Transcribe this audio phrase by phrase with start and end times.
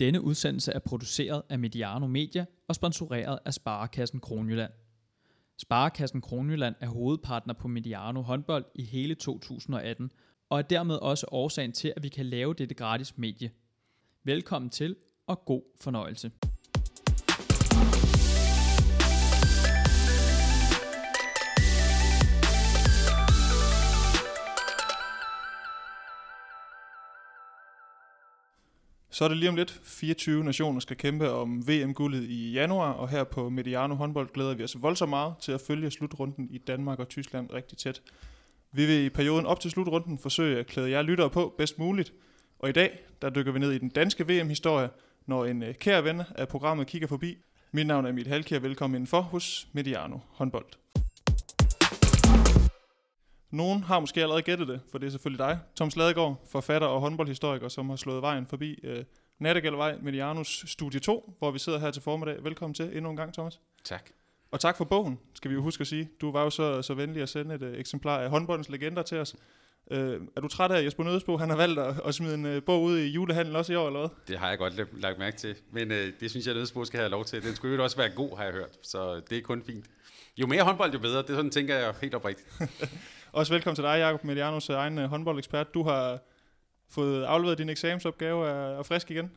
[0.00, 4.72] Denne udsendelse er produceret af Mediano Media og sponsoreret af Sparekassen Kronjylland.
[5.56, 10.10] Sparekassen Kronjylland er hovedpartner på Mediano håndbold i hele 2018
[10.48, 13.50] og er dermed også årsagen til, at vi kan lave dette gratis medie.
[14.24, 16.30] Velkommen til og god fornøjelse.
[29.20, 29.80] Så er det lige om lidt.
[29.84, 34.64] 24 nationer skal kæmpe om VM-guldet i januar, og her på Mediano håndbold glæder vi
[34.64, 38.02] os voldsomt meget til at følge slutrunden i Danmark og Tyskland rigtig tæt.
[38.72, 42.12] Vi vil i perioden op til slutrunden forsøge at klæde jer lyttere på bedst muligt,
[42.58, 44.88] og i dag der dykker vi ned i den danske VM-historie,
[45.26, 47.38] når en kær kære ven af programmet kigger forbi.
[47.72, 50.66] Mit navn er Emil Halkier, velkommen indenfor hos Mediano håndbold.
[53.50, 57.00] Nogen har måske allerede gættet det, for det er selvfølgelig dig, Tom Sladegaard, forfatter og
[57.00, 59.04] håndboldhistoriker, som har slået vejen forbi øh,
[59.38, 62.44] Nattegalvej Medianos Studie 2, hvor vi sidder her til formiddag.
[62.44, 63.60] Velkommen til endnu en gang, Thomas.
[63.84, 64.10] Tak.
[64.50, 66.10] Og tak for bogen, skal vi jo huske at sige.
[66.20, 69.18] Du var jo så, så venlig at sende et uh, eksemplar af håndboldens legender til
[69.18, 69.34] os.
[69.90, 69.98] Uh,
[70.36, 71.36] er du træt af Jesper Nødesbo?
[71.36, 73.86] Han har valgt at, at smide en uh, bog ud i julehandlen også i år,
[73.86, 74.08] eller hvad?
[74.28, 75.56] Det har jeg godt lagt mærke til.
[75.70, 77.42] Men uh, det synes jeg, at Nødesbo skal have lov til.
[77.42, 78.78] Den skulle jo også være god, har jeg hørt.
[78.82, 79.84] Så det er kun fint.
[80.40, 81.22] Jo mere håndbold, jo bedre.
[81.22, 82.48] Det er sådan, tænker jeg helt oprigtigt.
[83.32, 85.74] Også velkommen til dig, Jacob Medianos egen uh, håndboldekspert.
[85.74, 86.18] Du har
[86.88, 89.30] fået afleveret din eksamensopgave og er frisk igen.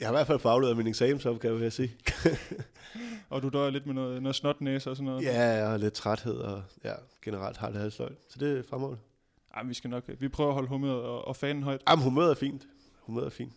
[0.00, 1.96] Jeg har i hvert fald fået afleveret min eksamensopgave, vil jeg sige.
[3.30, 5.24] og du dør lidt med noget, noget snotnæse og sådan noget?
[5.24, 6.92] Ja, jeg har lidt træthed, og ja,
[7.24, 8.16] generelt har det halsløgn.
[8.28, 9.00] Så det er fremragende.
[9.54, 11.80] Ej, vi skal nok, vi prøver at holde humøret og, og fanen højt.
[11.88, 12.66] Jamen, humøret er fint.
[13.00, 13.52] Humøret er fint.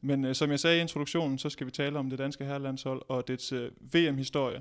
[0.00, 3.02] Men uh, som jeg sagde i introduktionen, så skal vi tale om det danske herrelandshold
[3.08, 3.60] og dets uh,
[3.94, 4.60] VM-historie.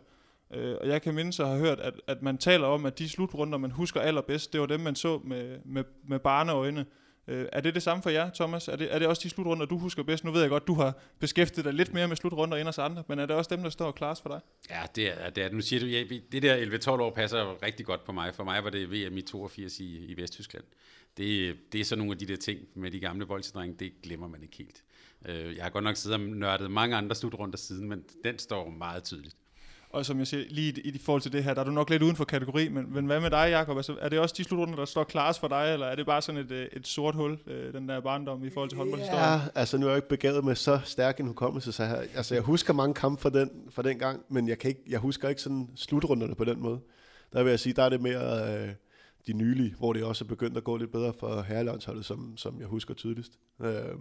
[0.53, 3.09] Øh, og jeg kan mindes at have hørt, at, at man taler om, at de
[3.09, 6.85] slutrunder, man husker allerbedst, det var dem, man så med, med, med barneøjne.
[7.27, 8.67] Øh, er det det samme for jer, Thomas?
[8.67, 10.23] Er det, er det også de slutrunder, du husker bedst?
[10.23, 13.03] Nu ved jeg godt, du har beskæftiget dig lidt mere med slutrunder end os andre,
[13.07, 14.39] men er det også dem, der står klart for dig?
[14.69, 15.43] Ja, det er det.
[15.43, 15.51] Er.
[15.51, 18.35] Nu siger du, ja, det der 11-12 år passer rigtig godt på mig.
[18.35, 20.63] For mig var det VM i 82 i, i Vesttyskland.
[21.17, 24.27] Det, det er så nogle af de der ting med de gamle boldsdrenge, det glemmer
[24.27, 24.83] man ikke helt.
[25.25, 28.69] Øh, jeg har godt nok siddet og nørdet mange andre slutrunder siden, men den står
[28.69, 29.35] meget tydeligt.
[29.95, 31.89] Og som jeg siger, lige i, i forhold til det her, der er du nok
[31.89, 33.77] lidt uden for kategori, men, men hvad med dig, Jacob?
[33.77, 36.21] Altså, er det også de slutrunder, der står klart for dig, eller er det bare
[36.21, 39.23] sådan et, øh, et sort hul, øh, den der barndom i forhold til håndboldhistorien?
[39.23, 42.35] Ja, altså nu er jeg ikke begavet med så stærk en hukommelse, så her, altså
[42.35, 45.29] jeg husker mange kampe fra den, fra den gang, men jeg, kan ikke, jeg husker
[45.29, 46.79] ikke sådan slutrunderne på den måde.
[47.33, 48.69] Der vil jeg sige, der er det mere øh,
[49.27, 52.59] de nylige, hvor det også er begyndt at gå lidt bedre for herrelandsholdet, som, som
[52.59, 53.31] jeg husker tydeligst.
[53.61, 53.95] Øh,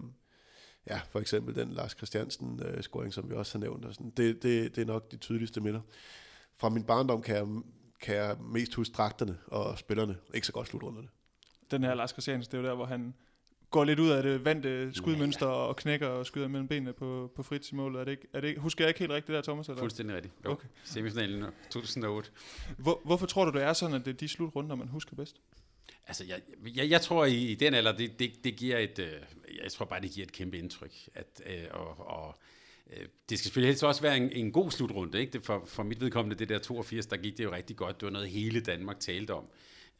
[0.91, 3.84] ja, for eksempel den Lars Christiansen-scoring, øh, som vi også har nævnt.
[3.84, 4.12] Og sådan.
[4.17, 5.81] Det, det, det er nok de tydeligste minder.
[6.56, 7.47] Fra min barndom kan jeg,
[8.00, 11.09] kan jeg mest huske dragterne og spillerne, ikke så godt slutrunderne.
[11.71, 13.15] Den her Lars Christiansen, det er jo der, hvor han
[13.71, 15.59] går lidt ud af det vante skudmønster ja, ja.
[15.59, 18.01] og knækker og skyder mellem benene på, på Fritz i målet.
[18.01, 19.69] Er det ikke, er det ikke, husker jeg ikke helt rigtigt der, Thomas?
[19.69, 19.81] Eller?
[19.81, 20.34] Fuldstændig rigtigt.
[20.45, 20.51] Jo.
[20.51, 20.69] Okay.
[20.84, 22.31] Semifinalen 2008.
[22.78, 25.41] Hvor, hvorfor tror du, det er sådan, at det er de slutrunder, man husker bedst?
[26.06, 26.41] Altså, jeg,
[26.76, 29.12] jeg, jeg tror i, i den alder, det, det, det giver et, øh,
[29.62, 30.92] jeg tror bare, det giver et kæmpe indtryk.
[31.15, 32.37] At, øh, og, og
[32.91, 35.20] øh, det skal selvfølgelig helst også være en, en god slutrunde.
[35.20, 35.32] Ikke?
[35.32, 38.00] Det for, for mit vedkommende, det der 82, der gik det jo rigtig godt.
[38.00, 39.44] Det var noget, hele Danmark talte om.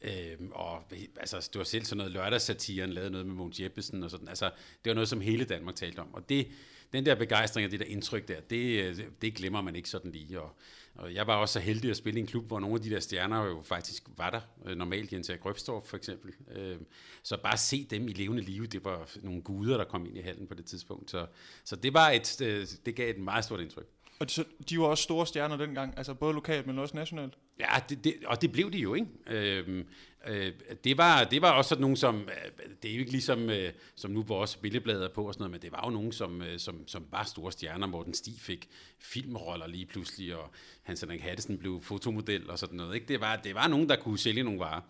[0.03, 0.83] Øhm, og
[1.17, 4.29] altså, det var selv sådan noget lørdagssatiren, lavede noget med Mogens Jeppesen og sådan.
[4.29, 4.51] Altså,
[4.85, 6.15] det var noget, som hele Danmark talte om.
[6.15, 6.49] Og det,
[6.93, 10.11] den der begejstring og det der indtryk der, det, øh, det glemmer man ikke sådan
[10.11, 10.41] lige.
[10.41, 10.57] Og,
[10.95, 12.91] og jeg var også så heldig at spille i en klub, hvor nogle af de
[12.91, 14.41] der stjerner jo faktisk var der.
[14.67, 16.33] Øh, normalt Jens Erik Grøbstorff for eksempel.
[16.57, 16.77] Øh,
[17.23, 20.21] så bare se dem i levende live, det var nogle guder, der kom ind i
[20.21, 21.11] hallen på det tidspunkt.
[21.11, 21.27] Så,
[21.65, 23.87] så det, var et, øh, det gav et meget stort indtryk.
[24.19, 27.35] Og de, de var også store stjerner dengang, altså både lokalt, men også nationalt.
[27.61, 29.07] Ja, det, det, og det blev de jo, ikke?
[29.27, 29.87] Øhm,
[30.27, 30.53] øh,
[30.85, 33.73] det, var, det var også sådan nogen, som, øh, det er jo ikke ligesom, øh,
[33.95, 36.59] som nu vores billedblader på og sådan noget, men det var jo nogen, som, øh,
[36.59, 37.87] som, som var store stjerner.
[37.87, 38.69] Morten Stig fik
[38.99, 40.51] filmroller lige pludselig, og
[40.83, 43.07] Hans Henrik Hattesen blev fotomodel og sådan noget, ikke?
[43.09, 44.81] Det var, det var nogen, der kunne sælge nogle varer.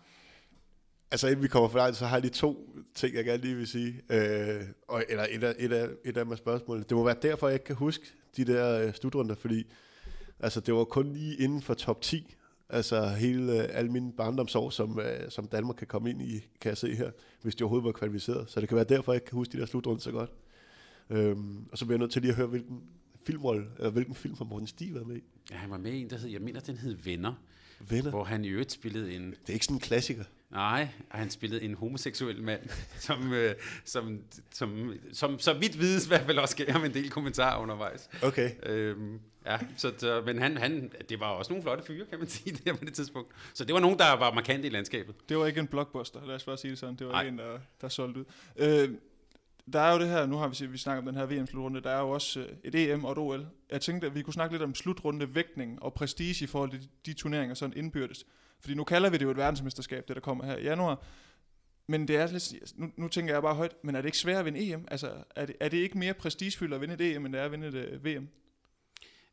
[1.11, 3.55] Altså inden vi kommer for langt, så har jeg lige to ting, jeg gerne lige
[3.55, 4.01] vil sige.
[4.09, 6.85] Øh, og, eller et af, et, af, et af spørgsmålene.
[6.89, 8.05] Det må være derfor, jeg ikke kan huske
[8.37, 9.63] de der øh, slutrunder, fordi
[10.39, 12.35] altså, det var kun lige inden for top 10.
[12.69, 16.69] Altså hele, øh, alle mine barndomsår, som, øh, som Danmark kan komme ind i, kan
[16.69, 18.49] jeg se her, hvis de overhovedet var kvalificeret.
[18.49, 20.31] Så det kan være derfor, jeg ikke kan huske de der slutrunder så godt.
[21.09, 22.81] Øhm, og så bliver jeg nødt til lige at høre, hvilken
[23.25, 25.23] filmrolle, eller hvilken film har Morten Stig været med i?
[25.51, 27.33] Ja, han var med i en, der hed, jeg mener, den hed Venner.
[27.89, 28.09] Venner?
[28.09, 29.31] Hvor han i øvrigt spillede en...
[29.31, 30.23] Det er ikke sådan en klassiker.
[30.51, 32.61] Nej, og han spillede en homoseksuel mand,
[33.07, 34.19] som, øh, som,
[34.51, 38.09] som, som så vidt vides i hvert fald også gav ham en del kommentarer undervejs.
[38.23, 38.51] Okay.
[38.63, 42.27] Øhm, ja, så, så, men han, han, det var også nogle flotte fyre, kan man
[42.27, 43.31] sige, der på det tidspunkt.
[43.53, 45.15] Så det var nogen, der var markant i landskabet.
[45.29, 46.95] Det var ikke en blockbuster, lad os bare sige det sådan.
[46.95, 47.27] Det var Nej.
[47.27, 48.25] en, der, der solgte ud.
[48.57, 48.89] Øh,
[49.73, 51.89] der er jo det her, nu har vi, vi snakket om den her VM-slutrunde, der
[51.89, 53.47] er jo også øh, et EM og et OL.
[53.71, 56.81] Jeg tænkte, at vi kunne snakke lidt om slutrunde, vægtning og prestige i forhold til
[56.81, 58.25] de, de turneringer sådan indbyrdes.
[58.59, 61.03] Fordi nu kalder vi det jo et verdensmesterskab, det der kommer her i januar.
[61.87, 64.39] Men det er lidt, nu, nu tænker jeg bare højt, men er det ikke svært
[64.39, 64.87] at vinde EM?
[64.91, 67.45] Altså, er det, er det ikke mere prestigefyldt at vinde et EM, end det er
[67.45, 68.29] at vinde et uh, VM?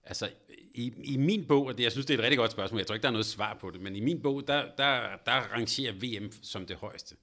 [0.05, 0.31] Altså,
[0.75, 2.87] i, i min bog, og det, jeg synes, det er et rigtig godt spørgsmål, jeg
[2.87, 5.33] tror ikke, der er noget svar på det, men i min bog, der, der, der
[5.33, 7.17] rangerer VM som det højeste.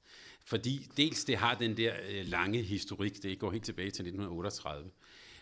[0.45, 4.89] Fordi dels det har den der øh, lange historik, det går helt tilbage til 1938.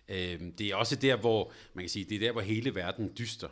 [0.10, 3.12] Øh, det er også der, hvor, man kan sige, det er der, hvor hele verden
[3.18, 3.48] dyster.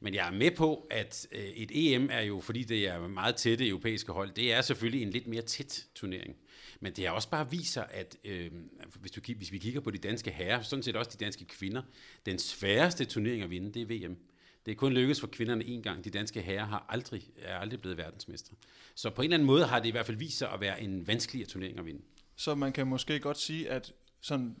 [0.00, 3.36] Men jeg er med på, at øh, et EM er jo, fordi det er meget
[3.36, 6.36] tætte europæiske hold, det er selvfølgelig en lidt mere tæt turnering.
[6.84, 8.50] Men det har også bare viser, at øh,
[9.00, 11.82] hvis, du, hvis vi kigger på de danske herrer, sådan set også de danske kvinder,
[12.26, 14.16] den sværeste turnering at vinde, det er VM.
[14.66, 16.04] Det er kun lykkedes for kvinderne en gang.
[16.04, 18.54] De danske herrer har aldrig, er aldrig blevet verdensmestre.
[18.94, 20.82] Så på en eller anden måde har det i hvert fald vist sig at være
[20.82, 22.02] en vanskeligere turnering at vinde.
[22.36, 24.56] Så man kan måske godt sige, at sådan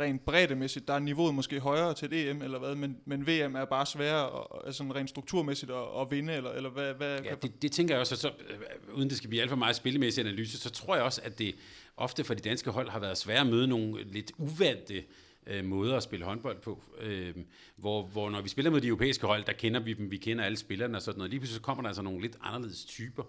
[0.00, 3.56] rent breddemæssigt, der er niveauet måske højere til et EM, eller hvad, men, men VM
[3.56, 6.94] er bare sværere, og, altså rent strukturmæssigt at, at vinde, eller, eller hvad?
[6.94, 9.56] hvad ja, det, det tænker jeg også, så, øh, uden det skal blive alt for
[9.56, 11.54] meget spillemæssig analyse, så tror jeg også, at det
[11.96, 15.04] ofte for de danske hold har været svært at møde nogle lidt uvante
[15.46, 16.82] øh, måder at spille håndbold på.
[17.00, 17.34] Øh,
[17.76, 20.44] hvor, hvor når vi spiller mod de europæiske hold, der kender vi dem, vi kender
[20.44, 21.30] alle spillerne og sådan noget.
[21.30, 23.22] Lige pludselig så kommer der altså nogle lidt anderledes typer.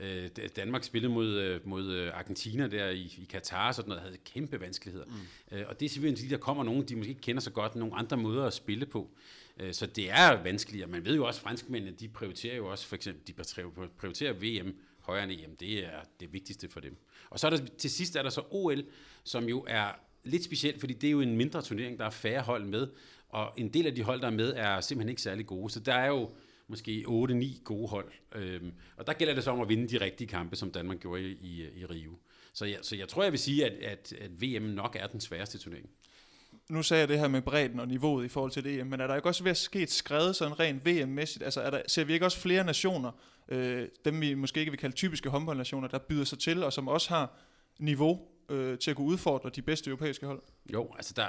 [0.00, 4.02] Øh, Danmark spillede mod, øh, mod øh, Argentina der i, i Katar og sådan noget,
[4.02, 5.06] havde kæmpe vanskeligheder.
[5.06, 5.56] Mm.
[5.56, 7.76] Øh, og det er simpelthen fordi, der kommer nogen, de måske ikke kender så godt,
[7.76, 9.10] nogle andre måder at spille på.
[9.60, 12.66] Øh, så det er vanskeligt, og man ved jo også, at franskmændene, de prioriterer jo
[12.66, 13.32] også, for eksempel, de
[13.98, 15.56] prioriterer VM højere end EM.
[15.56, 16.96] Det er det vigtigste for dem.
[17.30, 18.84] Og så er der til sidst er der så OL,
[19.24, 19.92] som jo er
[20.24, 22.88] lidt specielt, fordi det er jo en mindre turnering, der er færre hold med,
[23.28, 25.70] og en del af de hold, der er med, er simpelthen ikke særlig gode.
[25.70, 26.30] Så der er jo
[26.68, 28.12] måske 8-9 gode hold.
[28.34, 31.22] Øhm, og der gælder det så om at vinde de rigtige kampe, som Danmark gjorde
[31.22, 32.12] i, i, i Rio.
[32.52, 35.20] Så jeg, så jeg tror, jeg vil sige, at, at, at VM nok er den
[35.20, 35.90] sværeste turnering.
[36.68, 39.06] Nu sagde jeg det her med bredden og niveauet i forhold til det, men er
[39.06, 41.44] der ikke også ved at ske et skred sådan rent VM-mæssigt?
[41.44, 43.10] Altså er der, ser vi ikke også flere nationer,
[43.48, 46.88] øh, dem vi måske ikke vil kalde typiske håndboldnationer, der byder sig til, og som
[46.88, 47.38] også har
[47.78, 50.42] niveau øh, til at kunne udfordre de bedste europæiske hold?
[50.72, 51.26] Jo, altså der,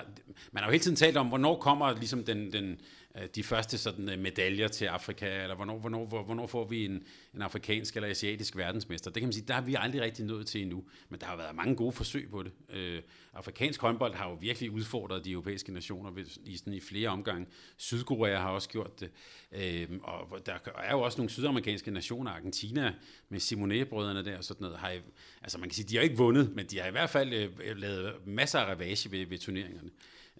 [0.51, 2.80] man har jo hele tiden talt om, hvornår kommer ligesom den, den,
[3.17, 7.03] Øh, de første sådan, øh, medaljer til Afrika, eller hvornår, hvornår, hvornår får vi en,
[7.35, 9.11] en afrikansk eller asiatisk verdensmester.
[9.11, 11.38] Det kan man sige, der har vi aldrig rigtig nået til endnu, men der har
[11.38, 12.51] været mange gode forsøg på det.
[12.69, 13.01] Øh,
[13.33, 17.47] afrikansk håndbold har jo virkelig udfordret de europæiske nationer i, sådan, i flere omgange.
[17.77, 19.11] Sydkorea har også gjort det,
[19.51, 22.94] øh, og der er jo også nogle sydamerikanske nationer, Argentina
[23.29, 24.97] med Simone-brødrene der og sådan noget, har,
[25.41, 27.77] altså man kan sige, de har ikke vundet, men de har i hvert fald øh,
[27.77, 29.89] lavet masser af ravage ved, ved turneringerne.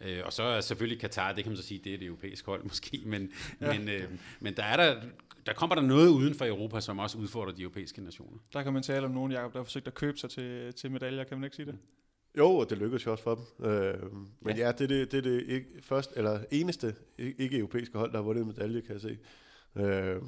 [0.02, 2.46] Øh, og så er selvfølgelig Katar, det kan man så sige, det er det europæiske
[2.46, 3.32] hold måske, men,
[3.62, 3.74] ja.
[3.74, 4.04] men, øh,
[4.40, 5.02] men der er der,
[5.46, 8.38] der kommer der noget uden for Europa, som også udfordrer de europæiske nationer.
[8.54, 10.92] Der kan man tale om nogen, Jacob, der har forsøgt at købe sig til, til
[10.92, 11.78] medaljer, kan man ikke sige det?
[12.38, 13.66] Jo, og det lykkedes jo også for dem.
[13.66, 17.98] Øh, men ja, ja det er det, det, er det ikke, først, eller eneste ikke-europæiske
[17.98, 19.18] hold, der har vundet en medalje, kan jeg se.
[19.76, 20.22] Øh,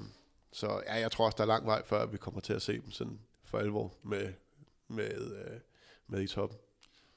[0.52, 2.74] så ja, jeg tror også, der er lang vej, før vi kommer til at se
[2.74, 4.34] dem sådan for alvor med,
[4.88, 5.60] med, øh,
[6.08, 6.58] med i toppen.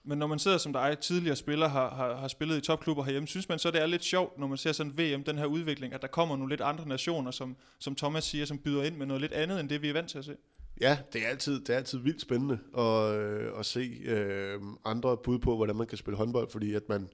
[0.06, 3.28] Men når man sidder som dig, tidligere spiller, har, har, har spillet i topklubber herhjemme,
[3.28, 5.94] synes man så, det er lidt sjovt, når man ser sådan VM, den her udvikling,
[5.94, 9.06] at der kommer nogle lidt andre nationer, som, som Thomas siger, som byder ind med
[9.06, 10.36] noget lidt andet, end det vi er vant til at se?
[10.80, 15.16] Ja, det er altid, det er altid vildt spændende at, øh, at se øh, andre
[15.16, 17.08] bud på, hvordan man kan spille håndbold, fordi at man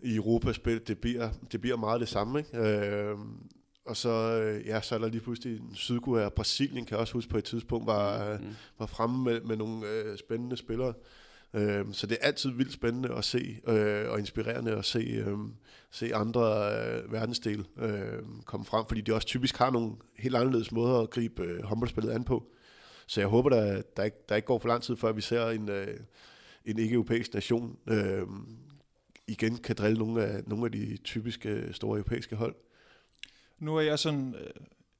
[0.00, 2.38] i Europa spil, det bliver, det bliver meget det samme.
[2.38, 2.58] Ikke?
[2.58, 3.16] Øh,
[3.86, 7.12] og så, øh, ja, så er der lige pludselig Sydkorea og Brasilien, kan jeg også
[7.12, 8.54] huske på et tidspunkt, var, mm.
[8.78, 10.94] var fremme med, med nogle øh, spændende spillere.
[11.54, 15.38] Øh, så det er altid vildt spændende at se, øh, og inspirerende at se, øh,
[15.90, 16.42] se andre
[16.76, 21.10] øh, verdensdele øh, komme frem, fordi de også typisk har nogle helt anderledes måder at
[21.10, 22.50] gribe øh, håndboldspillet an på.
[23.06, 25.46] Så jeg håber, der, der, ikke, der ikke går for lang tid, før vi ser
[25.46, 26.00] en, øh,
[26.64, 28.26] en ikke-europæisk nation øh,
[29.26, 32.54] igen kan drille nogle af, nogle af de typiske øh, store europæiske hold.
[33.58, 34.50] Nu er jeg sådan øh,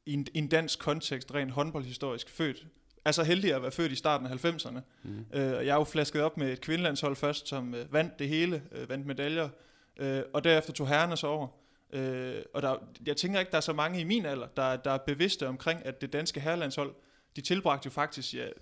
[0.07, 2.67] i, en, i en dansk kontekst rent håndboldhistorisk født
[3.05, 4.81] er så heldig at være født i starten af 90'erne.
[5.03, 5.25] Mm.
[5.33, 8.63] Øh, jeg er jo flasket op med et kvindelandshold først, som øh, vandt det hele,
[8.73, 9.49] øh, vandt medaljer,
[9.97, 11.49] øh, og derefter tog herrerne så over.
[11.93, 14.91] Øh, og der, jeg tænker ikke, der er så mange i min alder, der, der
[14.91, 16.95] er bevidste omkring, at det danske herrelandshold,
[17.37, 18.53] de tilbragte jo faktisk, jeg,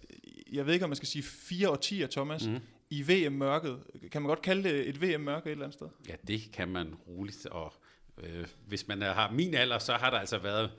[0.53, 2.59] jeg ved ikke, om man skal sige fire årtier, Thomas, mm.
[2.91, 3.79] i VM-mørket.
[4.13, 5.89] Kan man godt kalde det et VM-mørke et eller andet sted?
[6.09, 7.73] Ja, det kan man roligt, og
[8.23, 10.71] øh, hvis man har min alder, så har der altså været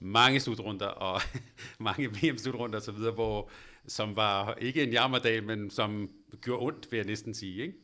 [0.00, 1.20] mange slutrunder og
[1.78, 3.50] mange VM-slutrunder osv., hvor,
[3.86, 7.62] som var ikke en jammerdag, men som gjorde ondt, vil jeg næsten sige.
[7.62, 7.74] Ikke?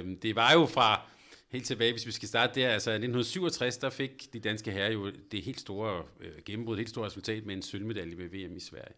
[0.00, 1.00] Øh, det var jo fra
[1.48, 5.12] helt tilbage, hvis vi skal starte der, altså 1967, der fik de danske herrer jo
[5.32, 8.60] det helt store øh, gennembrud, det helt store resultat med en sølvmedalje ved VM i
[8.60, 8.94] Sverige.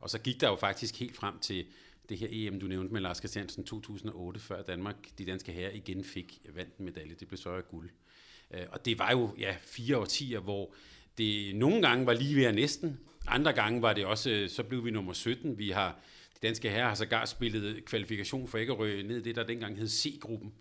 [0.00, 1.66] Og så gik der jo faktisk helt frem til
[2.08, 6.04] det her EM, du nævnte med Lars Christiansen 2008, før Danmark, de danske herrer igen
[6.04, 7.14] fik øh, vandt en medalje.
[7.20, 7.90] Det blev så af guld.
[8.50, 10.74] Øh, og det var jo ja, fire årtier, hvor
[11.18, 13.00] det nogle gange var lige ved at næsten.
[13.26, 15.58] Andre gange var det også, så blev vi nummer 17.
[15.58, 16.00] Vi har,
[16.34, 19.88] de danske herrer har sågar spillet kvalifikation for røge ned i det, der dengang hed
[19.88, 20.52] C-gruppen.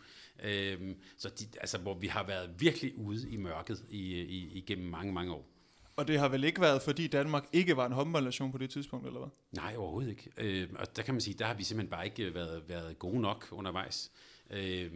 [0.43, 4.87] Øhm, så de, altså, hvor vi har været virkelig ude i mørket i, i, igennem
[4.87, 5.47] mange, mange år.
[5.95, 9.07] Og det har vel ikke været, fordi Danmark ikke var en håndboldnation på det tidspunkt,
[9.07, 9.29] eller hvad?
[9.51, 10.29] Nej, overhovedet ikke.
[10.37, 13.21] Øh, og der kan man sige, der har vi simpelthen bare ikke været, været gode
[13.21, 14.11] nok undervejs.
[14.49, 14.91] Øh,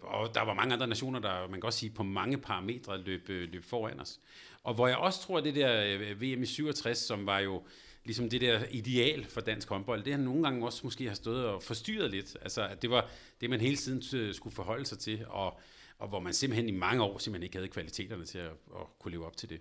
[0.00, 3.30] og der var mange andre nationer, der man kan også sige på mange parametre løb,
[3.30, 4.20] øh, løb foran os.
[4.66, 7.62] Og hvor jeg også tror, at det der øh, VM i 67, som var jo
[8.04, 11.46] ligesom det der ideal for dansk håndbold, det har nogle gange også måske har stået
[11.46, 12.36] og forstyrret lidt.
[12.42, 13.08] Altså, at det var
[13.40, 15.60] det, man hele tiden øh, skulle forholde sig til, og,
[15.98, 19.12] og hvor man simpelthen i mange år simpelthen ikke havde kvaliteterne til at, at kunne
[19.12, 19.60] leve op til det.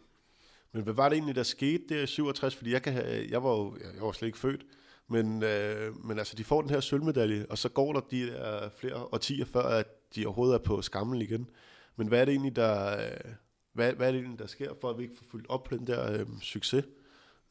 [0.71, 2.55] Men hvad var det egentlig, der skete der i 67?
[2.55, 4.65] Fordi jeg, kan have, jeg var jo jeg var slet ikke født.
[5.07, 8.69] Men, øh, men altså, de får den her sølvmedalje, og så går der de der
[8.69, 11.49] flere årtier før, at de overhovedet er på skammen igen.
[11.95, 13.33] Men hvad er det egentlig, der, øh,
[13.75, 15.77] hvad, hvad er det egentlig, der sker, for at vi ikke får fyldt op på
[15.77, 16.85] den der øh, succes?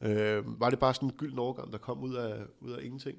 [0.01, 3.17] Øh, var det bare sådan en gylden overgang, der kom ud af, ud af ingenting?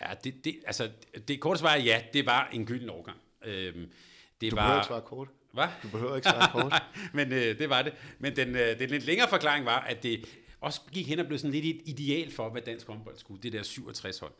[0.00, 0.90] Ja, det, det, altså,
[1.28, 3.18] det korte svar er ja, det var en gylden overgang.
[3.44, 3.74] Øh,
[4.40, 5.28] det du var, behøver ikke svare kort.
[5.52, 5.66] Hvad?
[5.82, 6.82] Du behøver ikke svare kort.
[7.18, 7.92] men øh, det var det.
[8.18, 10.24] Men den, øh, den lidt længere forklaring var, at det
[10.60, 13.52] også gik hen og blev sådan lidt et ideal for, hvad dansk håndbold skulle, det
[13.52, 14.32] der 67 hold.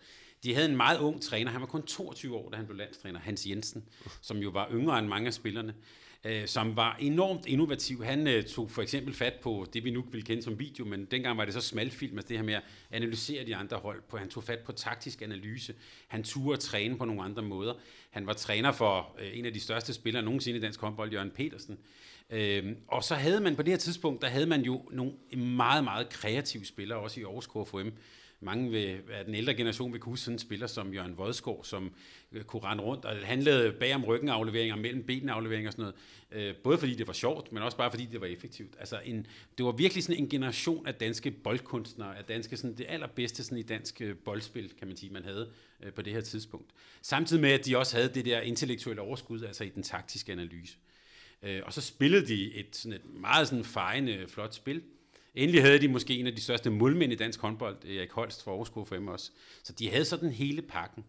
[0.42, 3.20] De havde en meget ung træner, han var kun 22 år, da han blev landstræner,
[3.20, 3.84] Hans Jensen,
[4.20, 5.74] som jo var yngre end mange af spillerne
[6.24, 8.04] øh, som var enormt innovativ.
[8.04, 11.04] Han øh, tog for eksempel fat på det, vi nu vil kende som video, men
[11.04, 14.02] dengang var det så smalfilm, altså det her med at analysere de andre hold.
[14.08, 15.74] På, han tog fat på taktisk analyse.
[16.08, 17.74] Han turde træne på nogle andre måder.
[18.10, 21.30] Han var træner for øh, en af de største spillere nogensinde i dansk håndbold, Jørgen
[21.30, 21.78] Petersen.
[22.30, 25.84] Øh, og så havde man på det her tidspunkt, der havde man jo nogle meget,
[25.84, 27.88] meget kreative spillere, også i Aarhus KFM,
[28.40, 31.64] mange ved, af den ældre generation vil kunne huske sådan en spiller som Jørgen Vodskov,
[31.64, 31.92] som
[32.46, 35.92] kunne rende rundt og handlede bag om ryggen afleveringer, mellem benene afleveringer og sådan
[36.32, 36.48] noget.
[36.48, 38.74] Øh, både fordi det var sjovt, men også bare fordi det var effektivt.
[38.78, 39.26] Altså en,
[39.58, 43.58] det var virkelig sådan en generation af danske boldkunstnere, af danske, sådan det allerbedste sådan
[43.58, 45.50] i dansk øh, boldspil, kan man sige, man havde
[45.82, 46.70] øh, på det her tidspunkt.
[47.02, 50.76] Samtidig med, at de også havde det der intellektuelle overskud, altså i den taktiske analyse.
[51.42, 54.82] Øh, og så spillede de et, sådan et meget sådan fejende, øh, flot spil,
[55.34, 58.50] Endelig havde de måske en af de største målmænd i dansk håndbold, Erik Holst for
[58.50, 59.30] Aarhus KFM også.
[59.62, 61.04] Så de havde sådan hele pakken.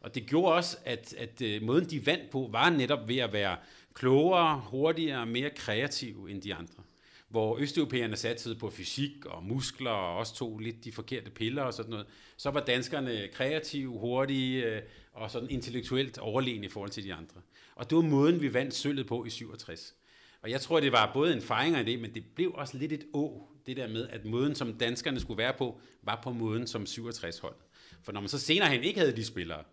[0.00, 3.32] Og det gjorde også, at, at øh, måden de vandt på, var netop ved at
[3.32, 3.56] være
[3.94, 6.82] klogere, hurtigere og mere kreative end de andre.
[7.28, 11.74] Hvor østeuropæerne satte på fysik og muskler og også tog lidt de forkerte piller og
[11.74, 17.04] sådan noget, så var danskerne kreative, hurtige øh, og sådan intellektuelt overlegne i forhold til
[17.04, 17.40] de andre.
[17.74, 19.94] Og det var måden, vi vandt sølvet på i 67.
[20.42, 22.92] Og jeg tror, det var både en fejring af det, men det blev også lidt
[22.92, 26.66] et å, det der med, at måden, som danskerne skulle være på, var på måden
[26.66, 27.56] som 67-hold.
[28.02, 29.64] For når man så senere hen ikke havde de spillere,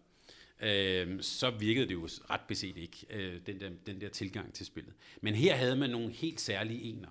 [0.61, 4.65] øh, så virkede det jo ret beset ikke, øh, den, der, den der tilgang til
[4.65, 4.93] spillet.
[5.21, 7.09] Men her havde man nogle helt særlige ener.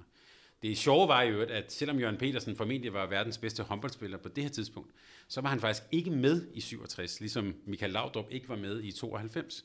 [0.63, 4.45] Det sjove var jo, at selvom Jørgen Petersen formentlig var verdens bedste håndboldspiller på det
[4.45, 4.91] her tidspunkt,
[5.29, 8.93] så var han faktisk ikke med i 67, ligesom Michael Laudrup ikke var med i
[8.93, 9.65] 92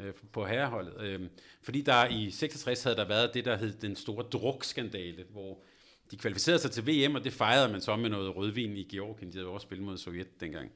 [0.00, 1.00] øh, på herreholdet.
[1.00, 1.20] Øh,
[1.62, 5.62] fordi der i 66 havde der været det, der hed den store drukskandale, hvor
[6.10, 9.32] de kvalificerede sig til VM, og det fejrede man så med noget rødvin i Georgien.
[9.32, 10.72] De havde også spillet mod Sovjet dengang.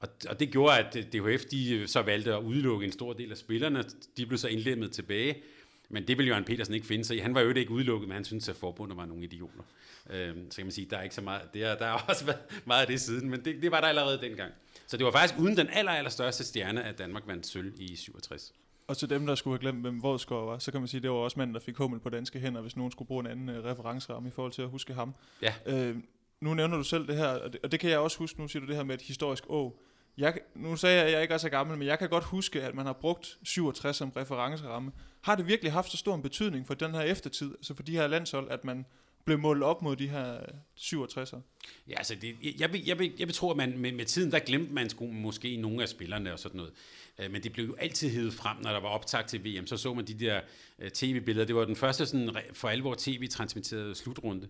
[0.00, 3.36] Og, og det gjorde, at DHF de så valgte at udelukke en stor del af
[3.36, 3.84] spillerne.
[4.16, 5.42] De blev så indlemmet tilbage.
[5.88, 7.20] Men det ville Jørgen Petersen ikke finde sig i.
[7.20, 9.62] Han var jo ikke udelukket, men han syntes, at forbundet var nogle idioter.
[10.10, 12.24] Øhm, så kan man sige, der er ikke så meget, det er, der har også
[12.24, 14.52] været meget af det siden, men det, det var der allerede dengang.
[14.86, 17.96] Så det var faktisk uden den aller, aller største stjerne, at Danmark vandt sølv i
[17.96, 18.52] 67.
[18.86, 21.02] Og til dem, der skulle have glemt, hvem Vodskov var, så kan man sige, at
[21.02, 23.26] det var også manden, der fik hummel på danske hænder, hvis nogen skulle bruge en
[23.26, 25.14] anden uh, referenceramme i forhold til at huske ham.
[25.42, 25.54] Ja.
[25.66, 25.96] Øh,
[26.40, 28.48] nu nævner du selv det her, og det, og det kan jeg også huske, nu
[28.48, 29.82] siger du det her med et historisk å.
[30.18, 32.62] Jeg, nu sagde jeg, at jeg ikke er så gammel, men jeg kan godt huske,
[32.62, 34.92] at man har brugt 67 som referenceramme.
[35.20, 37.92] Har det virkelig haft så stor en betydning for den her eftertid, altså for de
[37.92, 38.86] her landshold, at man
[39.26, 40.38] blev målt op mod de her
[40.78, 41.40] 67'ere?
[41.88, 44.32] Ja, altså det, jeg, vil, jeg, vil, jeg vil tro, at man med, med tiden,
[44.32, 46.72] der glemte man sgu, måske nogle af spillerne og sådan noget.
[47.18, 49.66] Øh, men det blev jo altid hævet frem, når der var optag til VM.
[49.66, 50.40] Så så man de der
[50.78, 51.46] øh, tv-billeder.
[51.46, 54.48] Det var den første sådan, for alvor tv-transmitterede slutrunde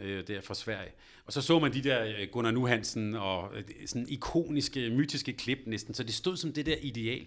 [0.00, 0.90] øh, der fra Sverige.
[1.26, 3.50] Og så så man de der øh, Gunnar Nuhansen og
[3.86, 5.94] sådan ikoniske, mytiske klip næsten.
[5.94, 7.26] Så det stod som det der ideal.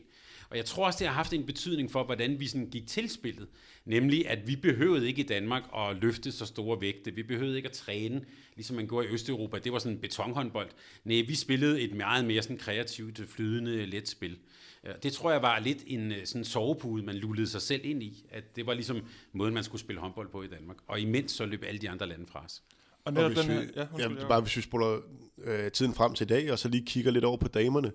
[0.51, 3.10] Og jeg tror også, det har haft en betydning for, hvordan vi sådan gik til
[3.10, 3.48] spillet.
[3.86, 7.15] Nemlig, at vi behøvede ikke i Danmark at løfte så store vægte.
[7.15, 8.22] Vi behøvede ikke at træne,
[8.55, 9.60] ligesom man gjorde i Østeuropa.
[9.60, 10.70] Det var sådan en betonhåndbold.
[11.03, 14.38] Nej, vi spillede et meget mere sådan kreativt, flydende, let spil.
[15.03, 18.25] Det tror jeg var lidt en øh, sådan sovepude, man lullede sig selv ind i.
[18.29, 19.01] At det var ligesom
[19.34, 20.77] måden, man skulle spille håndbold på i Danmark.
[20.88, 22.63] Og imens så løb alle de andre lande fra os.
[23.05, 25.00] Og, og hvis den vi, ja, ja, bare hvis vi spoler
[25.43, 27.91] øh, tiden frem til i dag, og så lige kigger lidt over på damerne,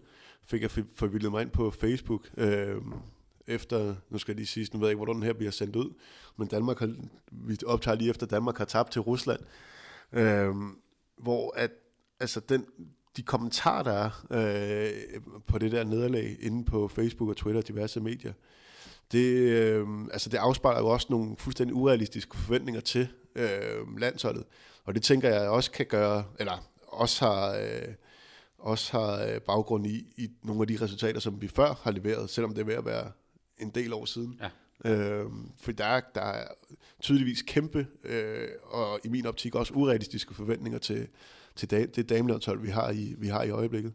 [0.47, 2.77] fik jeg for- forvildet mig ind på Facebook, øh,
[3.47, 5.77] efter, nu skal jeg lige sige, nu ved jeg ikke, hvornår den her bliver sendt
[5.77, 5.95] ud,
[6.37, 6.95] men Danmark har,
[7.31, 9.41] vi optager lige efter, Danmark har tabt til Rusland,
[10.13, 10.55] øh,
[11.19, 11.71] hvor at,
[12.21, 12.67] altså den,
[13.17, 17.69] de kommentarer, der er øh, på det der nederlag inde på Facebook og Twitter og
[17.69, 18.33] diverse medier,
[19.13, 24.45] det, øh, altså det afspejler jo også nogle fuldstændig urealistiske forventninger til øh, landsholdet.
[24.85, 27.95] Og det tænker jeg også kan gøre, eller også har, øh,
[28.67, 32.31] også har øh, baggrund i, i nogle af de resultater, som vi før har leveret,
[32.31, 33.11] selvom det er ved at være
[33.59, 34.41] en del år siden.
[34.85, 34.91] Ja.
[34.91, 35.27] Øh,
[35.61, 36.49] for der er, der er
[37.01, 41.09] tydeligvis kæmpe, øh, og i min optik også urealistiske forventninger til,
[41.57, 43.93] til da, det damelandshold, vi har i, vi har i øjeblikket.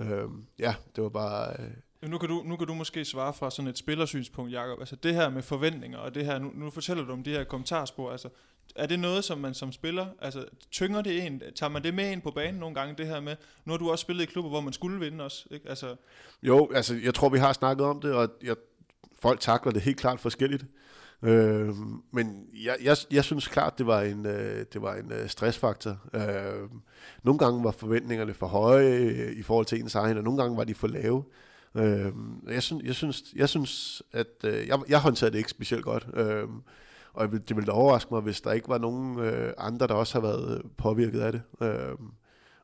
[0.00, 1.56] Øh, ja, det var bare...
[2.02, 4.78] Øh, Nu kan, du, nu kan du måske svare fra sådan et spillersynspunkt, Jacob.
[4.80, 7.44] Altså det her med forventninger, og det her, nu, nu fortæller du om de her
[7.44, 8.28] kommentarspor, altså
[8.76, 12.10] er det noget, som man som spiller, altså tynger det en, tager man det med
[12.10, 14.50] ind på banen nogle gange, det her med, nu har du også spillet i klubber,
[14.50, 15.68] hvor man skulle vinde også, ikke?
[15.68, 15.96] Altså,
[16.42, 18.56] Jo, altså jeg tror, vi har snakket om det, og jeg,
[19.18, 20.64] folk takler det helt klart forskelligt.
[21.22, 21.74] Øh,
[22.12, 25.98] men jeg, jeg, jeg synes klart, det var en, øh, det var en øh, stressfaktor.
[26.14, 26.68] Øh,
[27.22, 30.56] nogle gange var forventningerne for høje øh, i forhold til ens egen, og nogle gange
[30.56, 31.24] var de for lave.
[31.74, 32.12] Øh,
[32.48, 36.06] jeg, synes, jeg, synes, jeg synes, at øh, jeg, jeg håndterede det ikke specielt godt.
[36.14, 36.48] Øh,
[37.16, 40.20] og det ville da overraske mig, hvis der ikke var nogen øh, andre, der også
[40.20, 41.42] har været øh, påvirket af det.
[41.60, 41.96] Øh,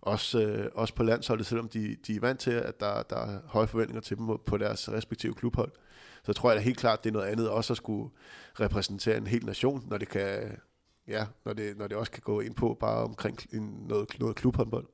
[0.02, 3.40] også, øh, også på landsholdet, selvom de, de er vant til, at der, der er
[3.46, 5.72] høje forventninger til dem på deres respektive klubhold.
[6.24, 8.10] Så tror jeg da helt klart, det er noget andet også at skulle
[8.60, 10.58] repræsentere en hel nation, når det kan,
[11.08, 14.36] ja, når det, når det også kan gå ind på bare omkring en, noget, noget
[14.36, 14.86] klubhåndbold.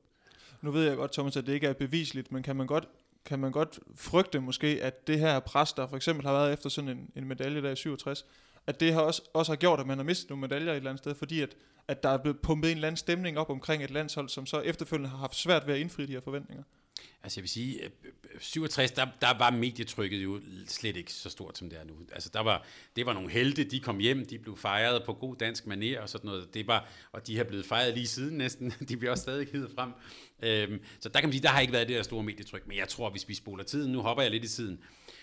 [0.61, 2.87] nu ved jeg godt, Thomas, at det ikke er bevisligt, men kan man godt,
[3.25, 6.69] kan man godt frygte måske, at det her pres, der for eksempel har været efter
[6.69, 8.25] sådan en, en medalje der i 67,
[8.67, 10.89] at det har også, også har gjort, at man har mistet nogle medaljer et eller
[10.89, 11.55] andet sted, fordi at,
[11.87, 14.59] at der er blevet pumpet en eller anden stemning op omkring et landshold, som så
[14.59, 16.63] efterfølgende har haft svært ved at indfri de her forventninger.
[17.23, 17.89] Altså jeg vil sige, øh,
[18.33, 21.93] øh, 67, der, der var medietrykket jo slet ikke så stort, som det er nu.
[22.11, 25.35] Altså der var, det var nogle helte, de kom hjem, de blev fejret på god
[25.35, 26.53] dansk maner og sådan noget.
[26.53, 28.73] Det var, og de har blevet fejret lige siden næsten.
[28.89, 29.91] De bliver også stadig hivet frem.
[30.43, 32.67] Øhm, så der kan man sige, der har ikke været det der store medietryk.
[32.67, 34.79] Men jeg tror, hvis vi spoler tiden, nu hopper jeg lidt i tiden,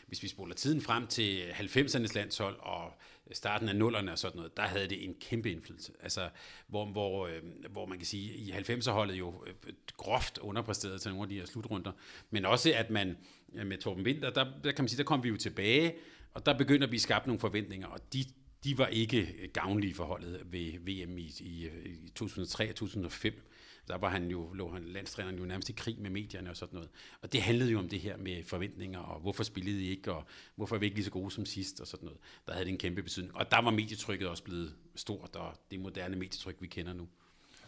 [0.06, 2.92] hvis vi spoler tiden frem til 90'ernes landshold og
[3.32, 5.92] starten af nullerne og sådan noget, der havde det en kæmpe indflydelse.
[6.02, 6.28] Altså,
[6.66, 11.22] hvor, hvor, øh, hvor man kan sige, i 90'er-holdet jo øh, groft underpræsteret til nogle
[11.22, 11.85] af de her slutrunder,
[12.30, 13.16] men også at man
[13.64, 15.94] med Torben Winter, der, der kan man sige, der kom vi jo tilbage,
[16.34, 18.24] og der begynder at skabe nogle forventninger, og de,
[18.64, 23.42] de var ikke øh, gavnlige forholdet ved VM i, i, i 2003 og 2005
[23.88, 26.74] der var han jo, lå han, landstræneren jo nærmest i krig med medierne og sådan
[26.74, 26.90] noget.
[27.22, 30.24] Og det handlede jo om det her med forventninger, og hvorfor spillede I ikke, og
[30.56, 32.20] hvorfor er vi ikke lige så gode som sidst, og sådan noget.
[32.46, 33.36] Der havde det en kæmpe betydning.
[33.36, 37.08] Og der var medietrykket også blevet stort, og det moderne medietryk, vi kender nu.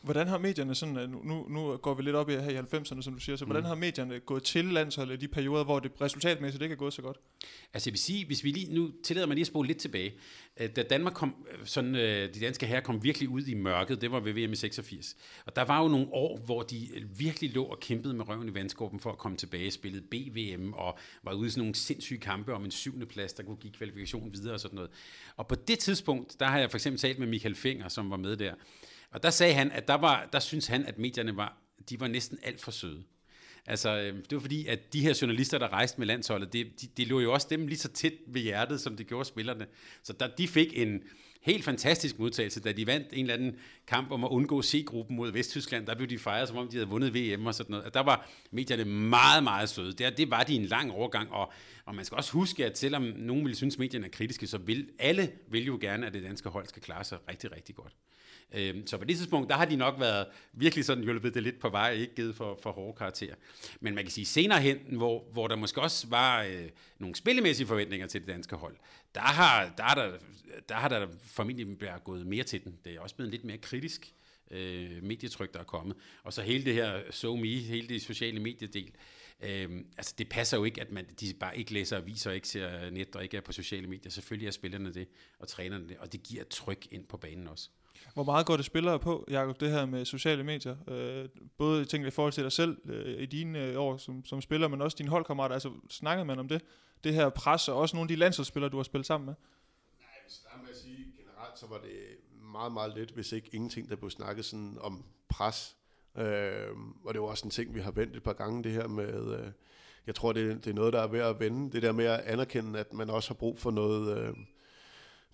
[0.03, 3.03] Hvordan har medierne sådan, øh, nu, nu, går vi lidt op i her i 90'erne,
[3.03, 5.93] som du siger, så hvordan har medierne gået til landsholdet i de perioder, hvor det
[6.01, 7.17] resultatmæssigt ikke er gået så godt?
[7.75, 10.15] Altså jeg vil sige, hvis vi lige, nu tillader mig lige at spole lidt tilbage.
[10.61, 14.11] Øh, Da Danmark kom, øh, sådan, de danske herrer kom virkelig ud i mørket, det
[14.11, 15.17] var ved VM i 86.
[15.47, 18.55] Og der var jo nogle år, hvor de virkelig lå og kæmpede med røven i
[18.55, 22.55] vandskåben for at komme tilbage, spillede BVM og var ude i sådan nogle sindssyge kampe
[22.55, 24.91] om en syvende plads, der kunne give kvalifikation videre og sådan noget.
[25.37, 28.17] Og på det tidspunkt, der har jeg for eksempel talt med Michael Finger, som var
[28.17, 28.55] med der.
[29.11, 31.57] Og der sagde han, at der, var, der synes han, at medierne var,
[31.91, 33.03] de var næsten alt for søde.
[33.67, 36.87] Altså, øh, det var fordi, at de her journalister, der rejste med landsholdet, det, de,
[36.97, 39.67] de lå jo også dem lige så tæt ved hjertet, som det gjorde spillerne.
[40.03, 41.03] Så der, de fik en
[41.43, 45.33] helt fantastisk modtagelse, da de vandt en eller anden kamp om at undgå C-gruppen mod
[45.33, 45.87] Vesttyskland.
[45.87, 47.95] Der blev de fejret, som om de havde vundet VM og sådan noget.
[47.95, 49.93] Der var medierne meget, meget søde.
[49.93, 51.53] Det, det var de en lang overgang, og,
[51.85, 54.59] og man skal også huske, at selvom nogen vil synes, at medierne er kritiske, så
[54.59, 57.93] vil alle vil jo gerne, at det danske hold skal klare sig rigtig, rigtig godt.
[58.55, 61.59] Øh, Så på det tidspunkt, der har de nok været virkelig sådan hjulpet det lidt
[61.59, 63.35] på vej, ikke givet for, for hårde karakterer.
[63.81, 67.67] Men man kan sige senere hen, hvor, hvor der måske også var øh, nogle spillemæssige
[67.67, 68.77] forventninger til det danske hold,
[69.15, 70.13] der har der, der,
[70.69, 72.79] der, har der formentlig været gået mere til den.
[72.85, 74.13] Det er også blevet lidt mere kritisk
[74.51, 75.97] øh, medietryk, der er kommet.
[76.23, 78.93] Og så hele det her SoMe, hele det sociale mediedel,
[79.41, 82.91] Øhm, altså det passer jo ikke, at man, de bare ikke læser aviser, ikke ser
[82.91, 84.11] net og ikke er på sociale medier.
[84.11, 85.09] Selvfølgelig er spillerne det,
[85.39, 87.69] og trænerne det, og det giver tryk ind på banen også.
[88.15, 90.77] Hvor meget går det spillere på, Jacob, det her med sociale medier?
[90.89, 94.25] Øh, både jeg tænker i forhold til dig selv øh, i dine øh, år som,
[94.25, 95.55] som spiller, men også dine holdkammerater.
[95.55, 96.63] Altså snakkede man om det?
[97.05, 99.35] Det her pres, og også nogle af de landsholdsspillere, du har spillet sammen med?
[99.35, 101.91] Nej, jeg vil starte med at sige, generelt så var det
[102.53, 105.77] meget, meget lidt, hvis ikke ingenting, der blev snakket sådan om pres.
[106.19, 106.69] Øh,
[107.05, 109.39] og det var også en ting, vi har vendt et par gange, det her med,
[109.39, 109.47] øh,
[110.07, 112.21] jeg tror, det, det er noget, der er ved at vende, det der med at
[112.21, 114.35] anerkende, at man også har brug for noget, øh,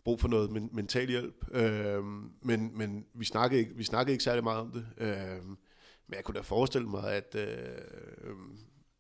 [0.04, 1.34] brug for noget men, mental hjælp.
[1.52, 2.04] Øh,
[2.42, 4.86] men men vi, snakkede ikke, vi snakkede ikke særlig meget om det.
[4.98, 5.44] Øh,
[6.06, 7.78] men jeg kunne da forestille mig, at, øh,
[8.24, 8.58] øhm,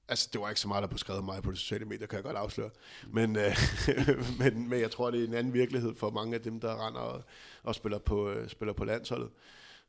[0.08, 2.16] Altså, det var ikke så meget, der blev skrevet mig på de sociale medier, kan
[2.16, 2.70] jeg godt afsløre.
[3.12, 3.56] Men, øh,
[4.40, 7.00] men, men jeg tror, det er en anden virkelighed for mange af dem, der render
[7.00, 7.22] og,
[7.62, 9.30] og spiller, på, øh, spiller på landsholdet,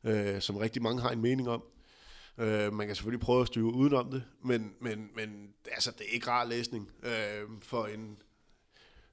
[0.03, 1.63] øh, som rigtig mange har en mening om.
[2.37, 6.13] Øh, man kan selvfølgelig prøve at styre udenom det, men, men, men altså, det er
[6.13, 8.17] ikke rar læsning øh, for en...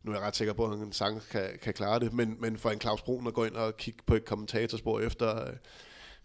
[0.03, 2.59] Nu er jeg ret sikker på, at en sang kan, kan klare det, men, men
[2.59, 5.57] for en Claus Brun at gå ind og kigge på et kommentatorspor efter, øh,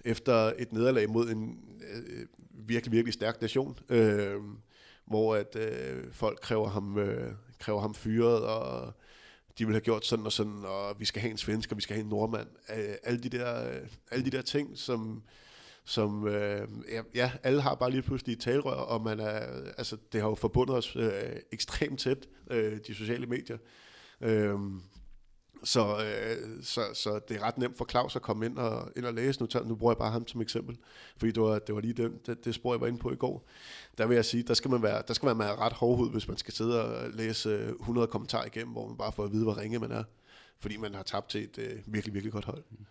[0.06, 1.60] efter et nederlag mod en
[1.94, 4.36] øh, virkelig, virkelig stærk nation, øh,
[5.06, 8.94] hvor at øh, folk kræver ham, øh, kræver ham fyret, og
[9.58, 11.82] de vil have gjort sådan og sådan, og vi skal have en svensk, og vi
[11.82, 12.48] skal have en nordmand.
[12.78, 15.24] Øh, alle, de der, øh, alle de der ting, som,
[15.88, 19.40] som øh, ja, ja, alle har bare lige pludselig et talrør, og man er,
[19.78, 21.12] altså, det har jo forbundet os øh,
[21.52, 23.58] ekstremt tæt, øh, de sociale medier.
[24.22, 24.60] Øh,
[25.64, 29.06] så, øh, så, så det er ret nemt for Claus at komme ind og, ind
[29.06, 29.40] og læse.
[29.40, 30.78] Nu, tager, nu bruger jeg bare ham som eksempel,
[31.18, 33.16] fordi det var, det var lige det, det, det spor, jeg var inde på i
[33.16, 33.48] går.
[33.98, 36.28] Der vil jeg sige, der skal man være, der skal man være ret hårdhud, hvis
[36.28, 39.44] man skal sidde og læse øh, 100 kommentarer igennem, hvor man bare får at vide,
[39.44, 40.04] hvor ringe man er.
[40.60, 42.64] Fordi man har tabt til et øh, virkelig, virkelig godt hold.
[42.72, 42.86] Mm.